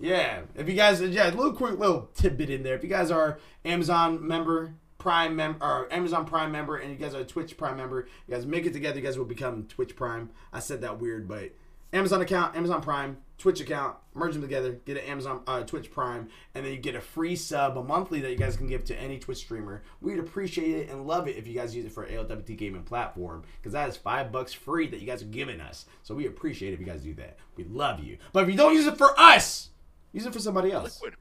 Yeah. 0.00 0.40
If 0.54 0.68
you 0.68 0.74
guys, 0.74 1.02
yeah, 1.02 1.28
a 1.28 1.36
little 1.36 1.52
quick 1.52 1.78
little 1.78 2.08
tidbit 2.14 2.48
in 2.48 2.62
there. 2.62 2.74
If 2.74 2.82
you 2.82 2.88
guys 2.88 3.10
are 3.10 3.38
Amazon 3.62 4.26
member, 4.26 4.72
Prime 4.96 5.36
member, 5.36 5.62
or 5.62 5.92
Amazon 5.92 6.24
Prime 6.24 6.50
member, 6.50 6.78
and 6.78 6.90
you 6.90 6.96
guys 6.96 7.14
are 7.14 7.20
a 7.20 7.24
Twitch 7.24 7.58
Prime 7.58 7.76
member, 7.76 8.08
you 8.26 8.34
guys 8.34 8.46
make 8.46 8.64
it 8.64 8.72
together. 8.72 8.96
You 8.98 9.04
guys 9.04 9.18
will 9.18 9.26
become 9.26 9.64
Twitch 9.64 9.94
Prime. 9.94 10.30
I 10.50 10.60
said 10.60 10.80
that 10.80 10.98
weird, 10.98 11.28
but 11.28 11.52
Amazon 11.92 12.20
account, 12.20 12.56
Amazon 12.56 12.82
Prime, 12.82 13.18
Twitch 13.38 13.60
account, 13.60 13.96
merge 14.14 14.32
them 14.32 14.42
together, 14.42 14.72
get 14.84 14.96
an 14.96 15.04
Amazon 15.04 15.42
uh, 15.46 15.62
Twitch 15.62 15.90
Prime, 15.90 16.28
and 16.54 16.64
then 16.64 16.72
you 16.72 16.78
get 16.78 16.94
a 16.94 17.00
free 17.00 17.36
sub, 17.36 17.76
a 17.76 17.82
monthly 17.82 18.20
that 18.20 18.30
you 18.30 18.36
guys 18.36 18.56
can 18.56 18.66
give 18.66 18.84
to 18.86 18.96
any 18.98 19.18
Twitch 19.18 19.38
streamer. 19.38 19.82
We'd 20.00 20.18
appreciate 20.18 20.74
it 20.74 20.90
and 20.90 21.06
love 21.06 21.28
it 21.28 21.36
if 21.36 21.46
you 21.46 21.54
guys 21.54 21.76
use 21.76 21.84
it 21.84 21.92
for 21.92 22.06
ALWT 22.06 22.56
gaming 22.56 22.82
platform 22.82 23.44
because 23.58 23.72
that 23.72 23.88
is 23.88 23.96
five 23.96 24.32
bucks 24.32 24.52
free 24.52 24.88
that 24.88 25.00
you 25.00 25.06
guys 25.06 25.22
are 25.22 25.26
giving 25.26 25.60
us. 25.60 25.86
So 26.02 26.14
we 26.14 26.26
appreciate 26.26 26.72
if 26.74 26.80
you 26.80 26.86
guys 26.86 27.02
do 27.02 27.14
that. 27.14 27.36
We 27.56 27.64
love 27.64 28.00
you. 28.02 28.18
But 28.32 28.44
if 28.44 28.50
you 28.50 28.56
don't 28.56 28.74
use 28.74 28.86
it 28.86 28.96
for 28.96 29.18
us, 29.18 29.68
use 30.12 30.26
it 30.26 30.32
for 30.32 30.40
somebody 30.40 30.72
else. 30.72 31.00
Liquid 31.02 31.14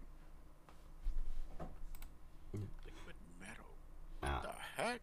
metal. 3.42 3.66
Ah. 4.24 4.42
The 4.78 4.82
heck? 4.84 5.02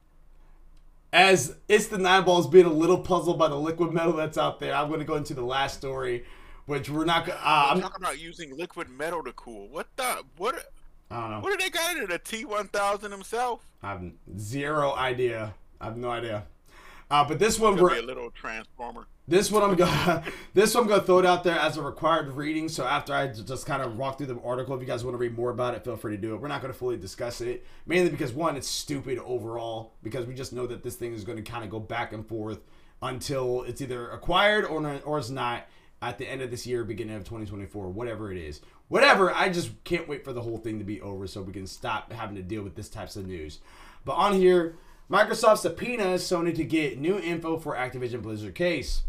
As 1.12 1.56
it's 1.68 1.88
the 1.88 1.98
nine 1.98 2.24
balls 2.24 2.46
being 2.46 2.64
a 2.64 2.72
little 2.72 2.98
puzzled 2.98 3.38
by 3.38 3.48
the 3.48 3.56
liquid 3.56 3.92
metal 3.92 4.14
that's 4.14 4.38
out 4.38 4.60
there, 4.60 4.74
I'm 4.74 4.88
going 4.88 5.00
to 5.00 5.06
go 5.06 5.16
into 5.16 5.34
the 5.34 5.44
last 5.44 5.76
story, 5.76 6.24
which 6.66 6.88
we're 6.88 7.04
not. 7.04 7.28
Uh, 7.28 7.34
I'm 7.42 7.80
talking 7.80 8.02
about 8.02 8.18
using 8.18 8.56
liquid 8.56 8.88
metal 8.88 9.22
to 9.24 9.32
cool. 9.32 9.68
What 9.68 9.88
the? 9.96 10.22
What? 10.38 10.72
I 11.10 11.20
don't 11.20 11.30
know. 11.30 11.40
What 11.40 11.50
did 11.50 11.60
they 11.60 11.70
got 11.70 11.96
in 11.96 12.04
it? 12.04 12.12
A 12.12 12.18
T1000 12.18 13.10
himself? 13.10 13.60
I 13.82 13.90
have 13.90 14.10
zero 14.38 14.94
idea. 14.94 15.54
I 15.80 15.84
have 15.86 15.98
no 15.98 16.10
idea. 16.10 16.44
Uh, 17.10 17.28
but 17.28 17.38
this 17.38 17.58
one, 17.58 17.76
we're, 17.76 17.98
a 17.98 18.02
little 18.02 18.30
transformer. 18.30 19.06
This 19.28 19.52
one 19.52 19.62
I'm 19.62 19.76
gonna 19.76 20.24
this 20.54 20.74
one 20.74 20.84
I'm 20.84 20.88
gonna 20.88 21.02
throw 21.02 21.20
it 21.20 21.26
out 21.26 21.44
there 21.44 21.58
as 21.58 21.76
a 21.76 21.82
required 21.82 22.28
reading. 22.32 22.68
So 22.68 22.84
after 22.84 23.14
I 23.14 23.28
just 23.28 23.66
kind 23.66 23.80
of 23.80 23.96
walk 23.96 24.18
through 24.18 24.26
the 24.26 24.40
article, 24.40 24.74
if 24.74 24.80
you 24.80 24.86
guys 24.86 25.04
want 25.04 25.14
to 25.14 25.18
read 25.18 25.36
more 25.36 25.50
about 25.50 25.74
it, 25.74 25.84
feel 25.84 25.96
free 25.96 26.16
to 26.16 26.20
do 26.20 26.34
it. 26.34 26.40
We're 26.40 26.48
not 26.48 26.60
gonna 26.60 26.74
fully 26.74 26.96
discuss 26.96 27.40
it, 27.40 27.64
mainly 27.86 28.10
because 28.10 28.32
one, 28.32 28.56
it's 28.56 28.68
stupid 28.68 29.18
overall, 29.18 29.92
because 30.02 30.26
we 30.26 30.34
just 30.34 30.52
know 30.52 30.66
that 30.66 30.82
this 30.82 30.96
thing 30.96 31.12
is 31.12 31.22
gonna 31.22 31.42
kind 31.42 31.62
of 31.62 31.70
go 31.70 31.78
back 31.78 32.12
and 32.12 32.26
forth 32.26 32.60
until 33.00 33.62
it's 33.62 33.80
either 33.80 34.10
acquired 34.10 34.64
or 34.64 35.00
or 35.04 35.18
it's 35.18 35.30
not 35.30 35.66
at 36.02 36.18
the 36.18 36.28
end 36.28 36.42
of 36.42 36.50
this 36.50 36.66
year, 36.66 36.82
beginning 36.82 37.14
of 37.14 37.22
2024, 37.22 37.90
whatever 37.90 38.32
it 38.32 38.38
is. 38.38 38.60
Whatever, 38.88 39.32
I 39.32 39.50
just 39.50 39.70
can't 39.84 40.08
wait 40.08 40.24
for 40.24 40.32
the 40.32 40.42
whole 40.42 40.58
thing 40.58 40.80
to 40.80 40.84
be 40.84 41.00
over 41.00 41.28
so 41.28 41.42
we 41.42 41.52
can 41.52 41.68
stop 41.68 42.12
having 42.12 42.34
to 42.34 42.42
deal 42.42 42.62
with 42.62 42.74
this 42.74 42.88
types 42.88 43.14
of 43.14 43.28
news. 43.28 43.60
But 44.04 44.14
on 44.14 44.34
here, 44.34 44.74
Microsoft 45.08 45.58
subpoenas 45.58 46.24
Sony 46.24 46.52
to 46.56 46.64
get 46.64 46.98
new 46.98 47.18
info 47.18 47.56
for 47.56 47.76
Activision 47.76 48.20
Blizzard 48.20 48.56
case. 48.56 49.02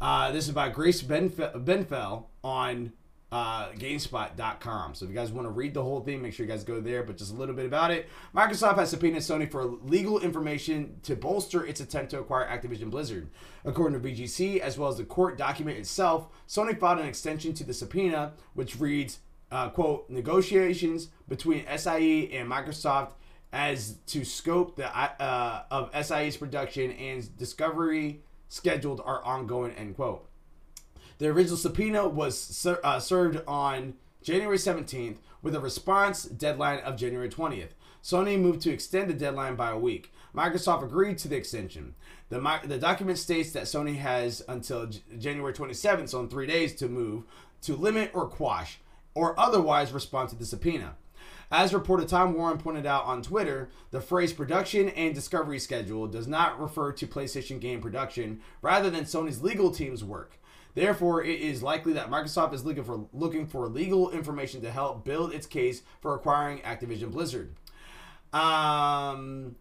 Uh, 0.00 0.30
this 0.30 0.46
is 0.46 0.54
by 0.54 0.68
Grace 0.68 1.02
Benfe- 1.02 1.64
Benfell 1.64 2.26
on 2.44 2.92
uh, 3.32 3.70
GameSpot.com. 3.70 4.94
So 4.94 5.04
if 5.04 5.10
you 5.10 5.14
guys 5.16 5.32
want 5.32 5.46
to 5.46 5.50
read 5.50 5.74
the 5.74 5.82
whole 5.82 6.00
thing, 6.00 6.22
make 6.22 6.32
sure 6.32 6.46
you 6.46 6.52
guys 6.52 6.64
go 6.64 6.80
there. 6.80 7.02
But 7.02 7.16
just 7.16 7.32
a 7.32 7.36
little 7.36 7.54
bit 7.54 7.66
about 7.66 7.90
it. 7.90 8.08
Microsoft 8.34 8.76
has 8.76 8.90
subpoenaed 8.90 9.22
Sony 9.22 9.50
for 9.50 9.64
legal 9.64 10.20
information 10.20 11.00
to 11.02 11.16
bolster 11.16 11.66
its 11.66 11.80
attempt 11.80 12.12
to 12.12 12.20
acquire 12.20 12.46
Activision 12.46 12.90
Blizzard. 12.90 13.28
According 13.64 14.00
to 14.00 14.08
VGC, 14.08 14.60
as 14.60 14.78
well 14.78 14.88
as 14.88 14.96
the 14.98 15.04
court 15.04 15.36
document 15.36 15.78
itself, 15.78 16.28
Sony 16.46 16.78
filed 16.78 17.00
an 17.00 17.06
extension 17.06 17.52
to 17.54 17.64
the 17.64 17.74
subpoena, 17.74 18.34
which 18.54 18.78
reads, 18.78 19.18
uh, 19.50 19.68
"quote 19.70 20.08
Negotiations 20.08 21.08
between 21.28 21.66
SIE 21.66 22.30
and 22.32 22.48
Microsoft." 22.50 23.12
As 23.50 23.94
to 24.08 24.26
scope 24.26 24.76
the 24.76 24.94
uh, 24.94 25.62
of 25.70 25.90
SIE's 26.04 26.36
production 26.36 26.90
and 26.90 27.34
discovery 27.38 28.20
scheduled 28.48 29.00
are 29.04 29.22
ongoing. 29.24 29.72
End 29.72 29.96
quote. 29.96 30.28
The 31.18 31.28
original 31.28 31.56
subpoena 31.56 32.08
was 32.08 32.38
ser- 32.38 32.80
uh, 32.84 33.00
served 33.00 33.42
on 33.46 33.94
January 34.22 34.58
17th 34.58 35.16
with 35.42 35.54
a 35.54 35.60
response 35.60 36.24
deadline 36.24 36.78
of 36.80 36.96
January 36.96 37.28
20th. 37.28 37.70
Sony 38.02 38.40
moved 38.40 38.62
to 38.62 38.70
extend 38.70 39.10
the 39.10 39.14
deadline 39.14 39.56
by 39.56 39.70
a 39.70 39.78
week. 39.78 40.12
Microsoft 40.34 40.84
agreed 40.84 41.18
to 41.18 41.28
the 41.28 41.36
extension. 41.36 41.94
The, 42.28 42.60
the 42.64 42.78
document 42.78 43.18
states 43.18 43.52
that 43.52 43.64
Sony 43.64 43.96
has 43.96 44.42
until 44.48 44.86
J- 44.86 45.00
January 45.18 45.52
27th, 45.52 46.10
so 46.10 46.20
in 46.20 46.28
three 46.28 46.46
days, 46.46 46.74
to 46.76 46.88
move, 46.88 47.24
to 47.62 47.74
limit 47.74 48.10
or 48.14 48.26
quash, 48.26 48.78
or 49.14 49.38
otherwise 49.38 49.92
respond 49.92 50.28
to 50.30 50.36
the 50.36 50.44
subpoena. 50.46 50.96
As 51.50 51.72
reported, 51.72 52.08
Tom 52.08 52.34
Warren 52.34 52.58
pointed 52.58 52.84
out 52.84 53.04
on 53.04 53.22
Twitter, 53.22 53.70
the 53.90 54.00
phrase 54.00 54.32
production 54.34 54.90
and 54.90 55.14
discovery 55.14 55.58
schedule 55.58 56.06
does 56.06 56.28
not 56.28 56.60
refer 56.60 56.92
to 56.92 57.06
PlayStation 57.06 57.58
game 57.58 57.80
production, 57.80 58.40
rather 58.60 58.90
than 58.90 59.04
Sony's 59.04 59.42
legal 59.42 59.70
team's 59.70 60.04
work. 60.04 60.38
Therefore, 60.74 61.24
it 61.24 61.40
is 61.40 61.62
likely 61.62 61.94
that 61.94 62.10
Microsoft 62.10 62.52
is 62.52 62.64
looking 62.64 62.84
for 62.84 63.06
looking 63.12 63.46
for 63.46 63.66
legal 63.66 64.10
information 64.10 64.60
to 64.60 64.70
help 64.70 65.04
build 65.04 65.32
its 65.32 65.46
case 65.46 65.82
for 66.00 66.14
acquiring 66.14 66.58
Activision 66.60 67.10
Blizzard. 67.10 67.54
Um. 68.32 69.56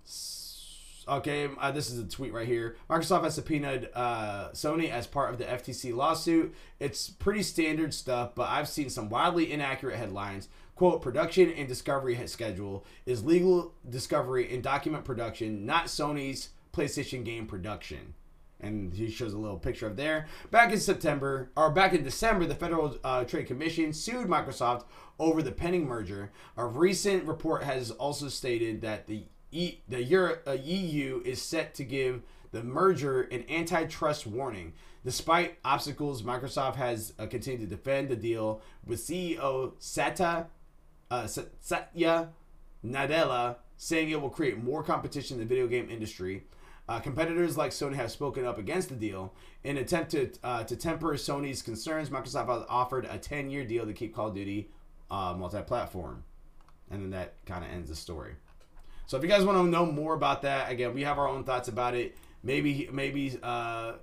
Okay, 1.09 1.47
uh, 1.57 1.71
this 1.71 1.89
is 1.89 1.97
a 1.99 2.05
tweet 2.05 2.33
right 2.33 2.45
here. 2.45 2.75
Microsoft 2.89 3.23
has 3.23 3.35
subpoenaed 3.35 3.89
uh, 3.95 4.49
Sony 4.51 4.91
as 4.91 5.07
part 5.07 5.31
of 5.31 5.37
the 5.37 5.45
FTC 5.45 5.95
lawsuit. 5.95 6.53
It's 6.81 7.09
pretty 7.09 7.43
standard 7.43 7.93
stuff, 7.93 8.35
but 8.35 8.49
I've 8.49 8.67
seen 8.67 8.89
some 8.89 9.07
wildly 9.07 9.49
inaccurate 9.49 9.95
headlines 9.95 10.49
quote, 10.77 11.01
production 11.01 11.51
and 11.51 11.67
discovery 11.67 12.15
schedule 12.27 12.85
is 13.05 13.25
legal 13.25 13.73
discovery 13.89 14.53
and 14.53 14.61
document 14.61 15.03
production, 15.03 15.65
not 15.65 15.85
Sony's 15.85 16.49
PlayStation 16.71 17.25
game 17.25 17.47
production. 17.47 18.13
And 18.59 18.93
he 18.93 19.09
shows 19.09 19.33
a 19.33 19.37
little 19.37 19.57
picture 19.57 19.87
of 19.87 19.97
there. 19.97 20.27
Back 20.51 20.71
in 20.71 20.79
September, 20.79 21.49
or 21.55 21.71
back 21.71 21.93
in 21.93 22.03
December, 22.03 22.45
the 22.45 22.55
Federal 22.55 22.97
uh, 23.03 23.23
Trade 23.23 23.47
Commission 23.47 23.91
sued 23.91 24.27
Microsoft 24.27 24.85
over 25.19 25.41
the 25.41 25.51
pending 25.51 25.87
merger. 25.87 26.31
A 26.55 26.65
recent 26.65 27.25
report 27.25 27.63
has 27.63 27.91
also 27.91 28.29
stated 28.29 28.81
that 28.81 29.07
the 29.07 29.25
e, 29.51 29.79
the 29.87 30.03
Euro, 30.03 30.37
uh, 30.45 30.51
EU 30.51 31.21
is 31.25 31.41
set 31.41 31.73
to 31.75 31.83
give 31.83 32.21
the 32.51 32.63
merger 32.63 33.23
an 33.23 33.45
antitrust 33.49 34.27
warning. 34.27 34.73
Despite 35.03 35.57
obstacles, 35.63 36.21
Microsoft 36.21 36.75
has 36.75 37.13
uh, 37.17 37.27
continued 37.27 37.69
to 37.69 37.75
defend 37.75 38.09
the 38.09 38.15
deal 38.15 38.61
with 38.85 38.99
CEO 38.99 39.73
Sata 39.79 40.47
uh, 41.09 41.27
Satya 41.27 42.29
Nadella 42.85 43.57
saying 43.77 44.09
it 44.09 44.19
will 44.19 44.29
create 44.29 44.61
more 44.61 44.83
competition 44.83 45.35
in 45.35 45.39
the 45.39 45.45
video 45.47 45.67
game 45.67 45.89
industry. 45.89 46.43
Uh, 46.89 46.99
competitors 46.99 47.57
like 47.57 47.71
Sony 47.71 47.95
have 47.95 48.11
spoken 48.11 48.45
up 48.45 48.57
against 48.57 48.89
the 48.89 48.95
deal. 48.95 49.33
In 49.63 49.77
an 49.77 49.83
attempt 49.83 50.11
to, 50.11 50.31
uh, 50.43 50.63
to 50.63 50.75
temper 50.75 51.13
Sony's 51.13 51.61
concerns, 51.61 52.09
Microsoft 52.09 52.47
has 52.47 52.63
offered 52.69 53.05
a 53.05 53.17
10 53.17 53.49
year 53.49 53.65
deal 53.65 53.85
to 53.85 53.93
keep 53.93 54.15
Call 54.15 54.27
of 54.29 54.35
Duty 54.35 54.69
uh, 55.11 55.35
multi 55.37 55.61
platform. 55.61 56.23
And 56.89 57.03
then 57.03 57.09
that 57.11 57.33
kind 57.45 57.65
of 57.65 57.71
ends 57.71 57.89
the 57.89 57.95
story. 57.95 58.35
So 59.05 59.17
if 59.17 59.23
you 59.23 59.29
guys 59.29 59.43
want 59.43 59.57
to 59.57 59.69
know 59.69 59.85
more 59.85 60.13
about 60.13 60.41
that, 60.43 60.71
again, 60.71 60.93
we 60.93 61.03
have 61.03 61.17
our 61.17 61.27
own 61.27 61.43
thoughts 61.43 61.67
about 61.67 61.93
it. 61.95 62.17
Maybe, 62.43 62.89
maybe 62.91 63.37
uh, 63.43 63.93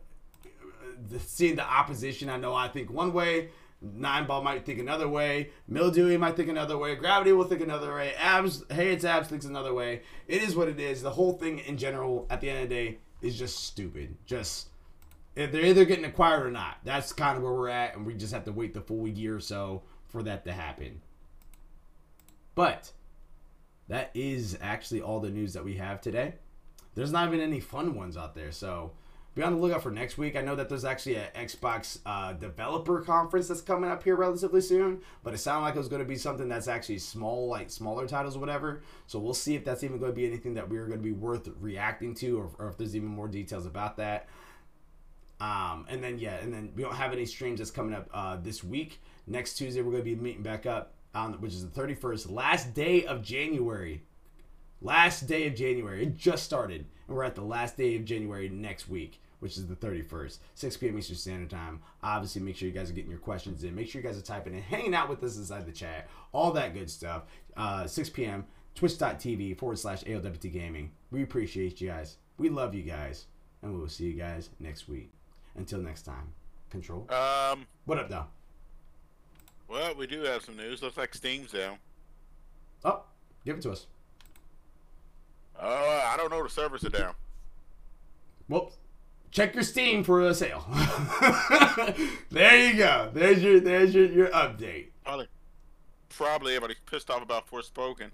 seeing 1.19 1.57
the 1.57 1.65
opposition, 1.65 2.29
I 2.29 2.37
know 2.37 2.55
I 2.55 2.69
think 2.69 2.91
one 2.91 3.13
way, 3.13 3.49
Nine 3.93 4.27
ball 4.27 4.43
might 4.43 4.65
think 4.65 4.79
another 4.79 5.09
way. 5.09 5.51
Mildewy 5.69 6.17
might 6.17 6.37
think 6.37 6.49
another 6.49 6.79
way. 6.79 6.95
Gravity 6.95 7.33
will 7.33 7.45
think 7.45 7.61
another 7.61 7.95
way. 7.95 8.15
Abs, 8.15 8.65
hey, 8.71 8.93
it's 8.93 9.05
abs 9.05 9.29
thinks 9.29 9.45
another 9.45 9.75
way. 9.75 10.03
It 10.27 10.43
is 10.43 10.57
what 10.57 10.69
it 10.69 10.81
is. 10.81 11.03
The 11.03 11.11
whole 11.11 11.35
thing 11.35 11.59
in 11.59 11.77
general, 11.77 12.27
at 12.31 12.41
the 12.41 12.49
end 12.49 12.63
of 12.63 12.69
the 12.69 12.75
day, 12.75 12.99
is 13.21 13.39
just 13.39 13.65
stupid. 13.65 14.17
Just 14.27 14.69
if 15.37 15.53
they're 15.53 15.65
either 15.65 15.85
getting 15.85 16.05
acquired 16.05 16.47
or 16.47 16.51
not. 16.51 16.79
That's 16.85 17.13
kind 17.13 17.37
of 17.37 17.43
where 17.43 17.53
we're 17.53 17.69
at, 17.69 17.97
and 17.97 18.07
we 18.07 18.15
just 18.15 18.33
have 18.33 18.45
to 18.45 18.53
wait 18.53 18.75
the 18.75 18.81
full 18.81 19.07
year 19.07 19.37
or 19.37 19.41
so 19.41 19.83
for 20.09 20.23
that 20.23 20.45
to 20.45 20.53
happen. 20.53 21.01
But 22.55 22.93
that 23.89 24.11
is 24.15 24.57
actually 24.63 25.03
all 25.03 25.21
the 25.21 25.31
news 25.31 25.53
that 25.55 25.65
we 25.65 25.75
have 25.75 26.01
today. 26.01 26.35
There's 26.95 27.13
not 27.13 27.29
even 27.29 27.41
any 27.41 27.61
fun 27.61 27.95
ones 27.95 28.17
out 28.17 28.35
there, 28.35 28.53
so 28.53 28.93
be 29.35 29.43
on 29.43 29.53
the 29.53 29.59
lookout 29.59 29.83
for 29.83 29.91
next 29.91 30.17
week. 30.17 30.37
I 30.37 30.43
know 30.43 30.55
that 30.55 30.69
there's 30.69 30.85
actually 30.85 31.17
an 31.17 31.27
Xbox 31.35 31.99
uh, 32.07 32.35
developer 32.35 33.01
conference 33.01 33.49
that's 33.49 33.61
coming 33.61 33.91
up 33.91 34.05
here 34.05 34.15
relatively 34.15 34.61
soon, 34.61 35.01
but 35.25 35.35
it 35.35 35.39
sounded 35.39 35.65
like 35.65 35.75
it 35.75 35.79
was 35.79 35.89
going 35.89 36.03
to 36.03 36.09
be 36.09 36.17
something 36.17 36.49
that's 36.49 36.69
actually 36.69 36.99
small, 36.99 37.49
like 37.49 37.69
smaller 37.69 38.07
titles 38.07 38.39
whatever. 38.39 38.83
So 39.09 39.19
we'll 39.19 39.35
see 39.35 39.57
if 39.57 39.65
that's 39.65 39.83
even 39.83 39.99
going 39.99 40.13
to 40.13 40.17
be 40.17 40.27
anything 40.27 40.55
that 40.55 40.69
we're 40.69 40.87
going 40.87 41.01
to 41.01 41.05
be 41.05 41.13
worth 41.13 41.49
reacting 41.61 42.15
to, 42.17 42.39
or, 42.39 42.51
or 42.61 42.69
if 42.69 42.79
there's 42.79 42.95
even 42.95 43.09
more 43.09 43.27
details 43.27 43.67
about 43.67 43.97
that. 43.97 44.29
Um, 45.41 45.87
and 45.89 46.03
then 46.03 46.19
yeah, 46.21 46.37
and 46.37 46.55
then 46.55 46.71
we 46.77 46.85
don't 46.85 46.95
have 46.95 47.13
any 47.13 47.27
streams 47.27 47.59
that's 47.59 47.73
coming 47.73 47.93
up 47.93 48.09
uh, 48.15 48.37
this 48.37 48.63
week. 48.63 49.03
Next 49.27 49.55
Tuesday 49.55 49.83
we're 49.83 49.91
going 49.91 50.05
to 50.05 50.11
be 50.11 50.15
meeting 50.15 50.43
back 50.43 50.65
up 50.65 50.95
on 51.13 51.33
which 51.41 51.55
is 51.55 51.69
the 51.69 51.81
31st, 51.81 52.31
last 52.31 52.73
day 52.73 53.05
of 53.05 53.23
January. 53.23 54.05
Last 54.81 55.27
day 55.27 55.49
of 55.49 55.57
January. 55.57 56.05
It 56.05 56.17
just 56.17 56.45
started, 56.45 56.87
and 57.09 57.17
we're 57.17 57.25
at 57.25 57.35
the 57.35 57.43
last 57.43 57.77
day 57.77 57.97
of 57.97 58.05
January 58.05 58.49
next 58.49 58.89
week 58.89 59.21
which 59.45 59.59
is 59.59 59.67
the 59.67 59.77
31st, 59.77 60.39
6 60.55 60.77
p.m. 60.79 60.99
Eastern 60.99 61.17
Standard 61.17 61.51
Time. 61.51 61.83
Obviously, 62.03 62.41
make 62.41 62.57
sure 62.57 62.67
you 62.67 62.73
guys 62.73 62.89
are 62.89 62.95
getting 62.95 63.11
your 63.11 63.21
questions 63.21 63.63
in. 63.63 63.75
Make 63.75 63.91
sure 63.91 64.01
you 64.01 64.09
guys 64.09 64.17
are 64.17 64.23
typing 64.23 64.55
in, 64.55 64.63
hanging 64.63 64.95
out 64.95 65.11
with 65.11 65.23
us 65.23 65.37
inside 65.37 65.67
the 65.67 65.71
chat, 65.71 66.09
all 66.33 66.51
that 66.53 66.73
good 66.73 66.89
stuff. 66.89 67.25
Uh, 67.55 67.87
6 67.87 68.09
p.m. 68.09 68.47
Twitch.tv 68.75 69.59
forward 69.59 69.79
slash 69.79 70.03
ALWT 70.05 70.51
Gaming. 70.51 70.93
We 71.11 71.23
appreciate 71.23 71.79
you 71.79 71.91
guys. 71.91 72.17
We 72.39 72.49
love 72.49 72.75
you 72.75 72.85
guys. 72.85 73.27
And 73.61 73.75
we 73.75 73.81
will 73.81 73.89
see 73.89 74.05
you 74.05 74.15
guys 74.15 74.49
next 74.61 74.89
week. 74.89 75.13
Until 75.57 75.81
next 75.81 76.05
time. 76.05 76.33
Control. 76.71 77.07
Um. 77.13 77.67
What 77.85 77.99
up, 77.99 78.09
though? 78.09 78.25
Well, 79.69 79.95
we 79.95 80.07
do 80.07 80.23
have 80.23 80.43
some 80.43 80.57
news. 80.57 80.81
Looks 80.81 80.97
like 80.97 81.15
Steam's 81.15 81.53
down. 81.53 81.77
Oh, 82.83 83.03
give 83.45 83.59
it 83.59 83.63
to 83.63 83.73
us. 83.73 83.89
Uh, 85.61 85.67
I 86.07 86.15
don't 86.17 86.31
know. 86.31 86.43
The 86.43 86.49
servers 86.49 86.83
are 86.85 86.89
down. 86.89 87.13
Whoops 88.49 88.79
check 89.35 89.55
your 89.55 89.65
Steam 89.65 90.03
for 90.03 90.23
a 90.23 90.33
sale. 90.33 90.65
there 92.31 92.67
you 92.67 92.79
go. 92.79 93.11
There's 93.13 93.43
your 93.43 93.61
there's 93.61 93.95
your, 93.95 94.07
your 94.07 94.29
update. 94.29 94.87
Probably, 95.05 95.29
probably 96.09 96.57
everybody's 96.57 96.81
pissed 96.87 97.11
off 97.11 97.23
about 97.23 97.51
Forspoken. 97.51 98.11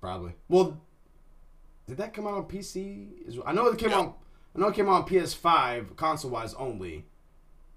Probably. 0.00 0.34
Well, 0.48 0.80
did 1.88 1.96
that 1.96 2.14
come 2.14 2.28
out 2.28 2.34
on 2.34 2.44
PC? 2.44 3.40
I 3.44 3.52
know 3.52 3.66
it 3.66 3.78
came 3.78 3.90
yep. 3.90 3.98
on. 3.98 4.14
I 4.54 4.60
know 4.60 4.68
it 4.68 4.74
came 4.74 4.88
out 4.88 5.02
on 5.02 5.08
PS5 5.08 5.96
console 5.96 6.30
wise 6.30 6.54
only. 6.54 7.06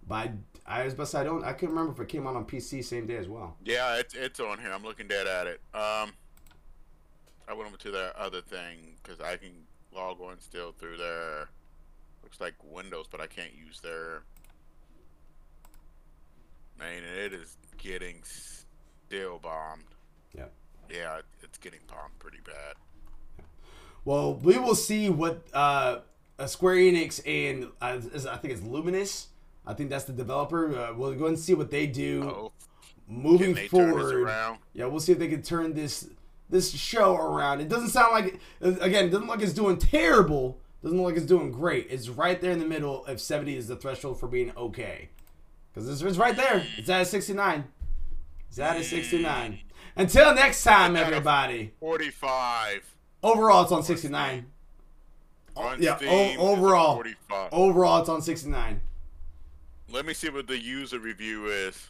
But 0.08 0.32
I, 0.66 0.82
I 0.82 0.86
was 0.86 0.94
about 0.94 1.04
to 1.06 1.10
say 1.10 1.20
I 1.22 1.24
don't. 1.24 1.44
I 1.44 1.54
couldn't 1.54 1.74
remember 1.74 1.94
if 1.94 2.08
it 2.08 2.12
came 2.12 2.28
out 2.28 2.36
on 2.36 2.46
PC 2.46 2.84
same 2.84 3.08
day 3.08 3.16
as 3.16 3.28
well. 3.28 3.56
Yeah, 3.64 3.98
it's 3.98 4.14
it's 4.14 4.40
on 4.40 4.60
here. 4.60 4.72
I'm 4.72 4.84
looking 4.84 5.08
dead 5.08 5.26
at 5.26 5.48
it. 5.48 5.62
Um, 5.74 6.14
I 7.48 7.54
went 7.54 7.68
over 7.68 7.78
to 7.78 7.92
that 7.92 8.16
other 8.18 8.42
thing 8.42 8.98
because 9.02 9.20
I 9.22 9.38
can 9.38 9.52
log 9.96 10.22
on 10.22 10.40
still 10.40 10.74
through 10.74 10.98
there. 10.98 11.50
Looks 12.32 12.40
like 12.40 12.54
Windows, 12.64 13.08
but 13.12 13.20
I 13.20 13.28
can't 13.28 13.52
use 13.54 13.82
their. 13.82 14.24
Man, 16.80 17.04
it 17.04 17.34
is 17.34 17.58
getting 17.78 18.22
still 18.24 19.38
bombed. 19.40 19.84
Yeah. 20.34 20.46
Yeah, 20.90 21.20
it's 21.44 21.58
getting 21.58 21.82
bombed 21.90 22.18
pretty 22.20 22.38
bad. 22.46 22.76
Well, 24.06 24.36
we 24.36 24.58
will 24.58 24.76
see 24.76 25.10
what 25.10 25.46
uh, 25.54 26.00
Square 26.46 26.76
Enix 26.76 27.20
and 27.26 27.66
uh, 27.82 27.98
I 28.30 28.38
think 28.38 28.54
it's 28.54 28.64
Luminous. 28.64 29.28
I 29.68 29.74
think 29.74 29.90
that's 29.90 30.06
the 30.06 30.14
developer. 30.14 30.74
Uh, 30.74 30.94
we'll 30.96 31.14
go 31.16 31.28
and 31.28 31.38
see 31.38 31.54
what 31.54 31.70
they 31.70 31.86
do 31.86 32.24
oh, 32.24 32.52
moving 33.10 33.56
forward. 33.68 34.30
Yeah, 34.74 34.86
we'll 34.86 35.02
see 35.02 35.12
if 35.12 35.20
they 35.20 35.28
can 35.28 35.42
turn 35.42 35.74
this 35.74 36.08
this 36.50 36.72
show 36.72 37.16
around. 37.16 37.60
It 37.60 37.68
doesn't 37.68 37.90
sound 37.90 38.14
like 38.14 38.40
again, 38.62 39.06
it 39.06 39.10
doesn't 39.10 39.28
look 39.28 39.38
like 39.38 39.42
it's 39.42 39.54
doing 39.54 39.78
terrible, 39.78 40.58
doesn't 40.84 40.98
look 40.98 41.08
like 41.08 41.18
it's 41.18 41.26
doing 41.26 41.52
great. 41.52 41.88
It's 41.90 42.10
right 42.10 42.40
there 42.42 42.52
in 42.52 42.60
the 42.60 42.66
middle 42.66 43.06
if 43.06 43.20
70 43.20 43.56
is 43.56 43.68
the 43.68 43.76
threshold 43.76 44.20
for 44.20 44.28
being 44.28 44.52
okay. 44.58 45.10
Because 45.74 45.90
it's, 45.90 46.02
it's 46.02 46.18
right 46.18 46.36
there. 46.36 46.66
It's 46.78 46.90
at 46.90 47.02
a 47.02 47.06
69. 47.06 47.66
It's 48.50 48.60
at 48.60 48.78
a 48.78 48.84
69. 48.84 49.60
Until 49.96 50.34
next 50.36 50.64
time, 50.64 50.96
everybody. 50.96 51.74
45. 51.80 52.96
Overall, 53.24 53.64
it's 53.64 53.72
on 53.72 53.84
69. 53.84 54.46
On 55.56 55.82
yeah, 55.82 55.98
Steam, 55.98 56.40
o- 56.40 56.52
overall. 56.52 56.96
45. 56.96 57.50
Overall, 57.52 58.00
it's 58.00 58.10
on 58.10 58.22
69. 58.22 58.82
Let 59.92 60.06
me 60.06 60.14
see 60.14 60.30
what 60.30 60.48
the 60.48 60.58
user 60.58 61.00
review 61.00 61.48
is. 61.48 61.90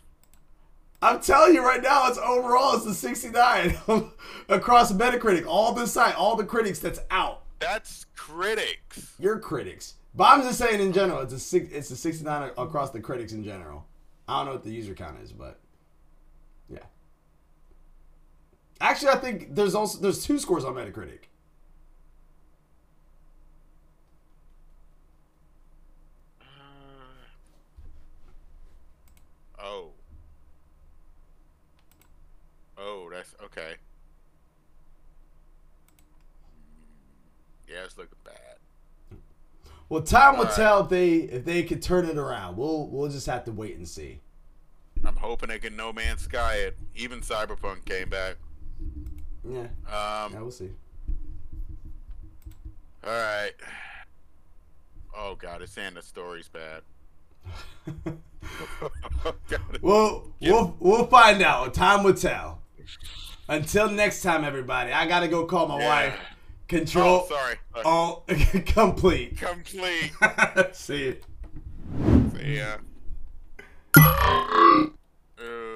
I'm 1.03 1.19
telling 1.19 1.55
you 1.55 1.63
right 1.63 1.81
now, 1.81 2.07
it's 2.07 2.17
overall 2.19 2.75
it's 2.75 2.85
a 2.85 2.93
69 2.93 3.77
across 4.49 4.91
Metacritic. 4.91 5.45
All 5.47 5.73
the 5.73 5.87
site, 5.87 6.15
all 6.15 6.35
the 6.35 6.43
critics 6.43 6.79
that's 6.79 6.99
out. 7.09 7.41
That's 7.61 8.07
critics. 8.15 9.13
Your 9.19 9.39
critics. 9.39 9.93
But 10.15 10.25
I'm 10.25 10.41
just 10.41 10.57
saying 10.57 10.81
in 10.81 10.91
general, 10.91 11.21
it's 11.21 11.31
a 11.31 11.39
six, 11.39 11.71
it's 11.71 11.91
a 11.91 11.95
69 11.95 12.51
across 12.57 12.89
the 12.89 12.99
critics 12.99 13.33
in 13.33 13.43
general. 13.43 13.85
I 14.27 14.37
don't 14.37 14.47
know 14.47 14.51
what 14.53 14.63
the 14.63 14.71
user 14.71 14.95
count 14.95 15.17
is, 15.23 15.31
but 15.31 15.59
yeah. 16.67 16.79
Actually, 18.81 19.09
I 19.09 19.17
think 19.17 19.55
there's 19.55 19.75
also 19.75 19.99
there's 19.99 20.25
two 20.25 20.39
scores 20.39 20.65
on 20.65 20.73
Metacritic. 20.73 21.25
Uh, 26.41 26.45
oh. 29.61 29.91
Oh, 32.77 33.09
that's 33.11 33.35
okay. 33.43 33.75
Yeah, 37.71 37.83
it's 37.85 37.97
looking 37.97 38.17
bad. 38.23 39.17
Well, 39.89 40.01
time 40.01 40.37
will 40.37 40.47
tell 40.47 40.81
if 40.83 40.89
they 40.89 41.13
if 41.15 41.45
they 41.45 41.63
could 41.63 41.81
turn 41.81 42.05
it 42.05 42.17
around. 42.17 42.57
We'll 42.57 42.87
we'll 42.87 43.09
just 43.09 43.25
have 43.27 43.43
to 43.45 43.51
wait 43.51 43.77
and 43.77 43.87
see. 43.87 44.19
I'm 45.05 45.15
hoping 45.15 45.49
they 45.49 45.59
can 45.59 45.75
No 45.75 45.91
Man's 45.91 46.21
Sky 46.21 46.55
it. 46.55 46.77
Even 46.95 47.21
Cyberpunk 47.21 47.85
came 47.85 48.09
back. 48.09 48.35
Yeah, 49.49 49.61
Um, 49.87 50.33
yeah, 50.33 50.39
we'll 50.41 50.51
see. 50.51 50.69
all 53.05 53.11
right. 53.11 53.51
Oh 55.17 55.35
god, 55.35 55.61
it's 55.61 55.71
saying 55.73 55.95
the 55.95 56.01
story's 56.01 56.47
bad. 56.49 56.83
God, 59.49 59.79
Well, 59.81 60.31
we'll 60.41 60.75
we'll 60.79 61.07
find 61.07 61.41
out. 61.41 61.73
Time 61.73 62.03
will 62.03 62.13
tell. 62.13 62.59
Until 63.49 63.89
next 63.89 64.21
time, 64.21 64.43
everybody. 64.45 64.91
I 64.91 65.07
gotta 65.07 65.27
go 65.27 65.45
call 65.45 65.67
my 65.67 65.79
Yeah. 65.79 65.87
wife. 65.87 66.19
Control 66.71 67.25
Oh, 67.25 67.27
sorry. 67.27 67.55
All 67.83 68.25
complete. 68.65 69.37
Complete. 69.37 70.13
See. 70.71 71.17
See 72.37 72.57
ya. 72.57 72.77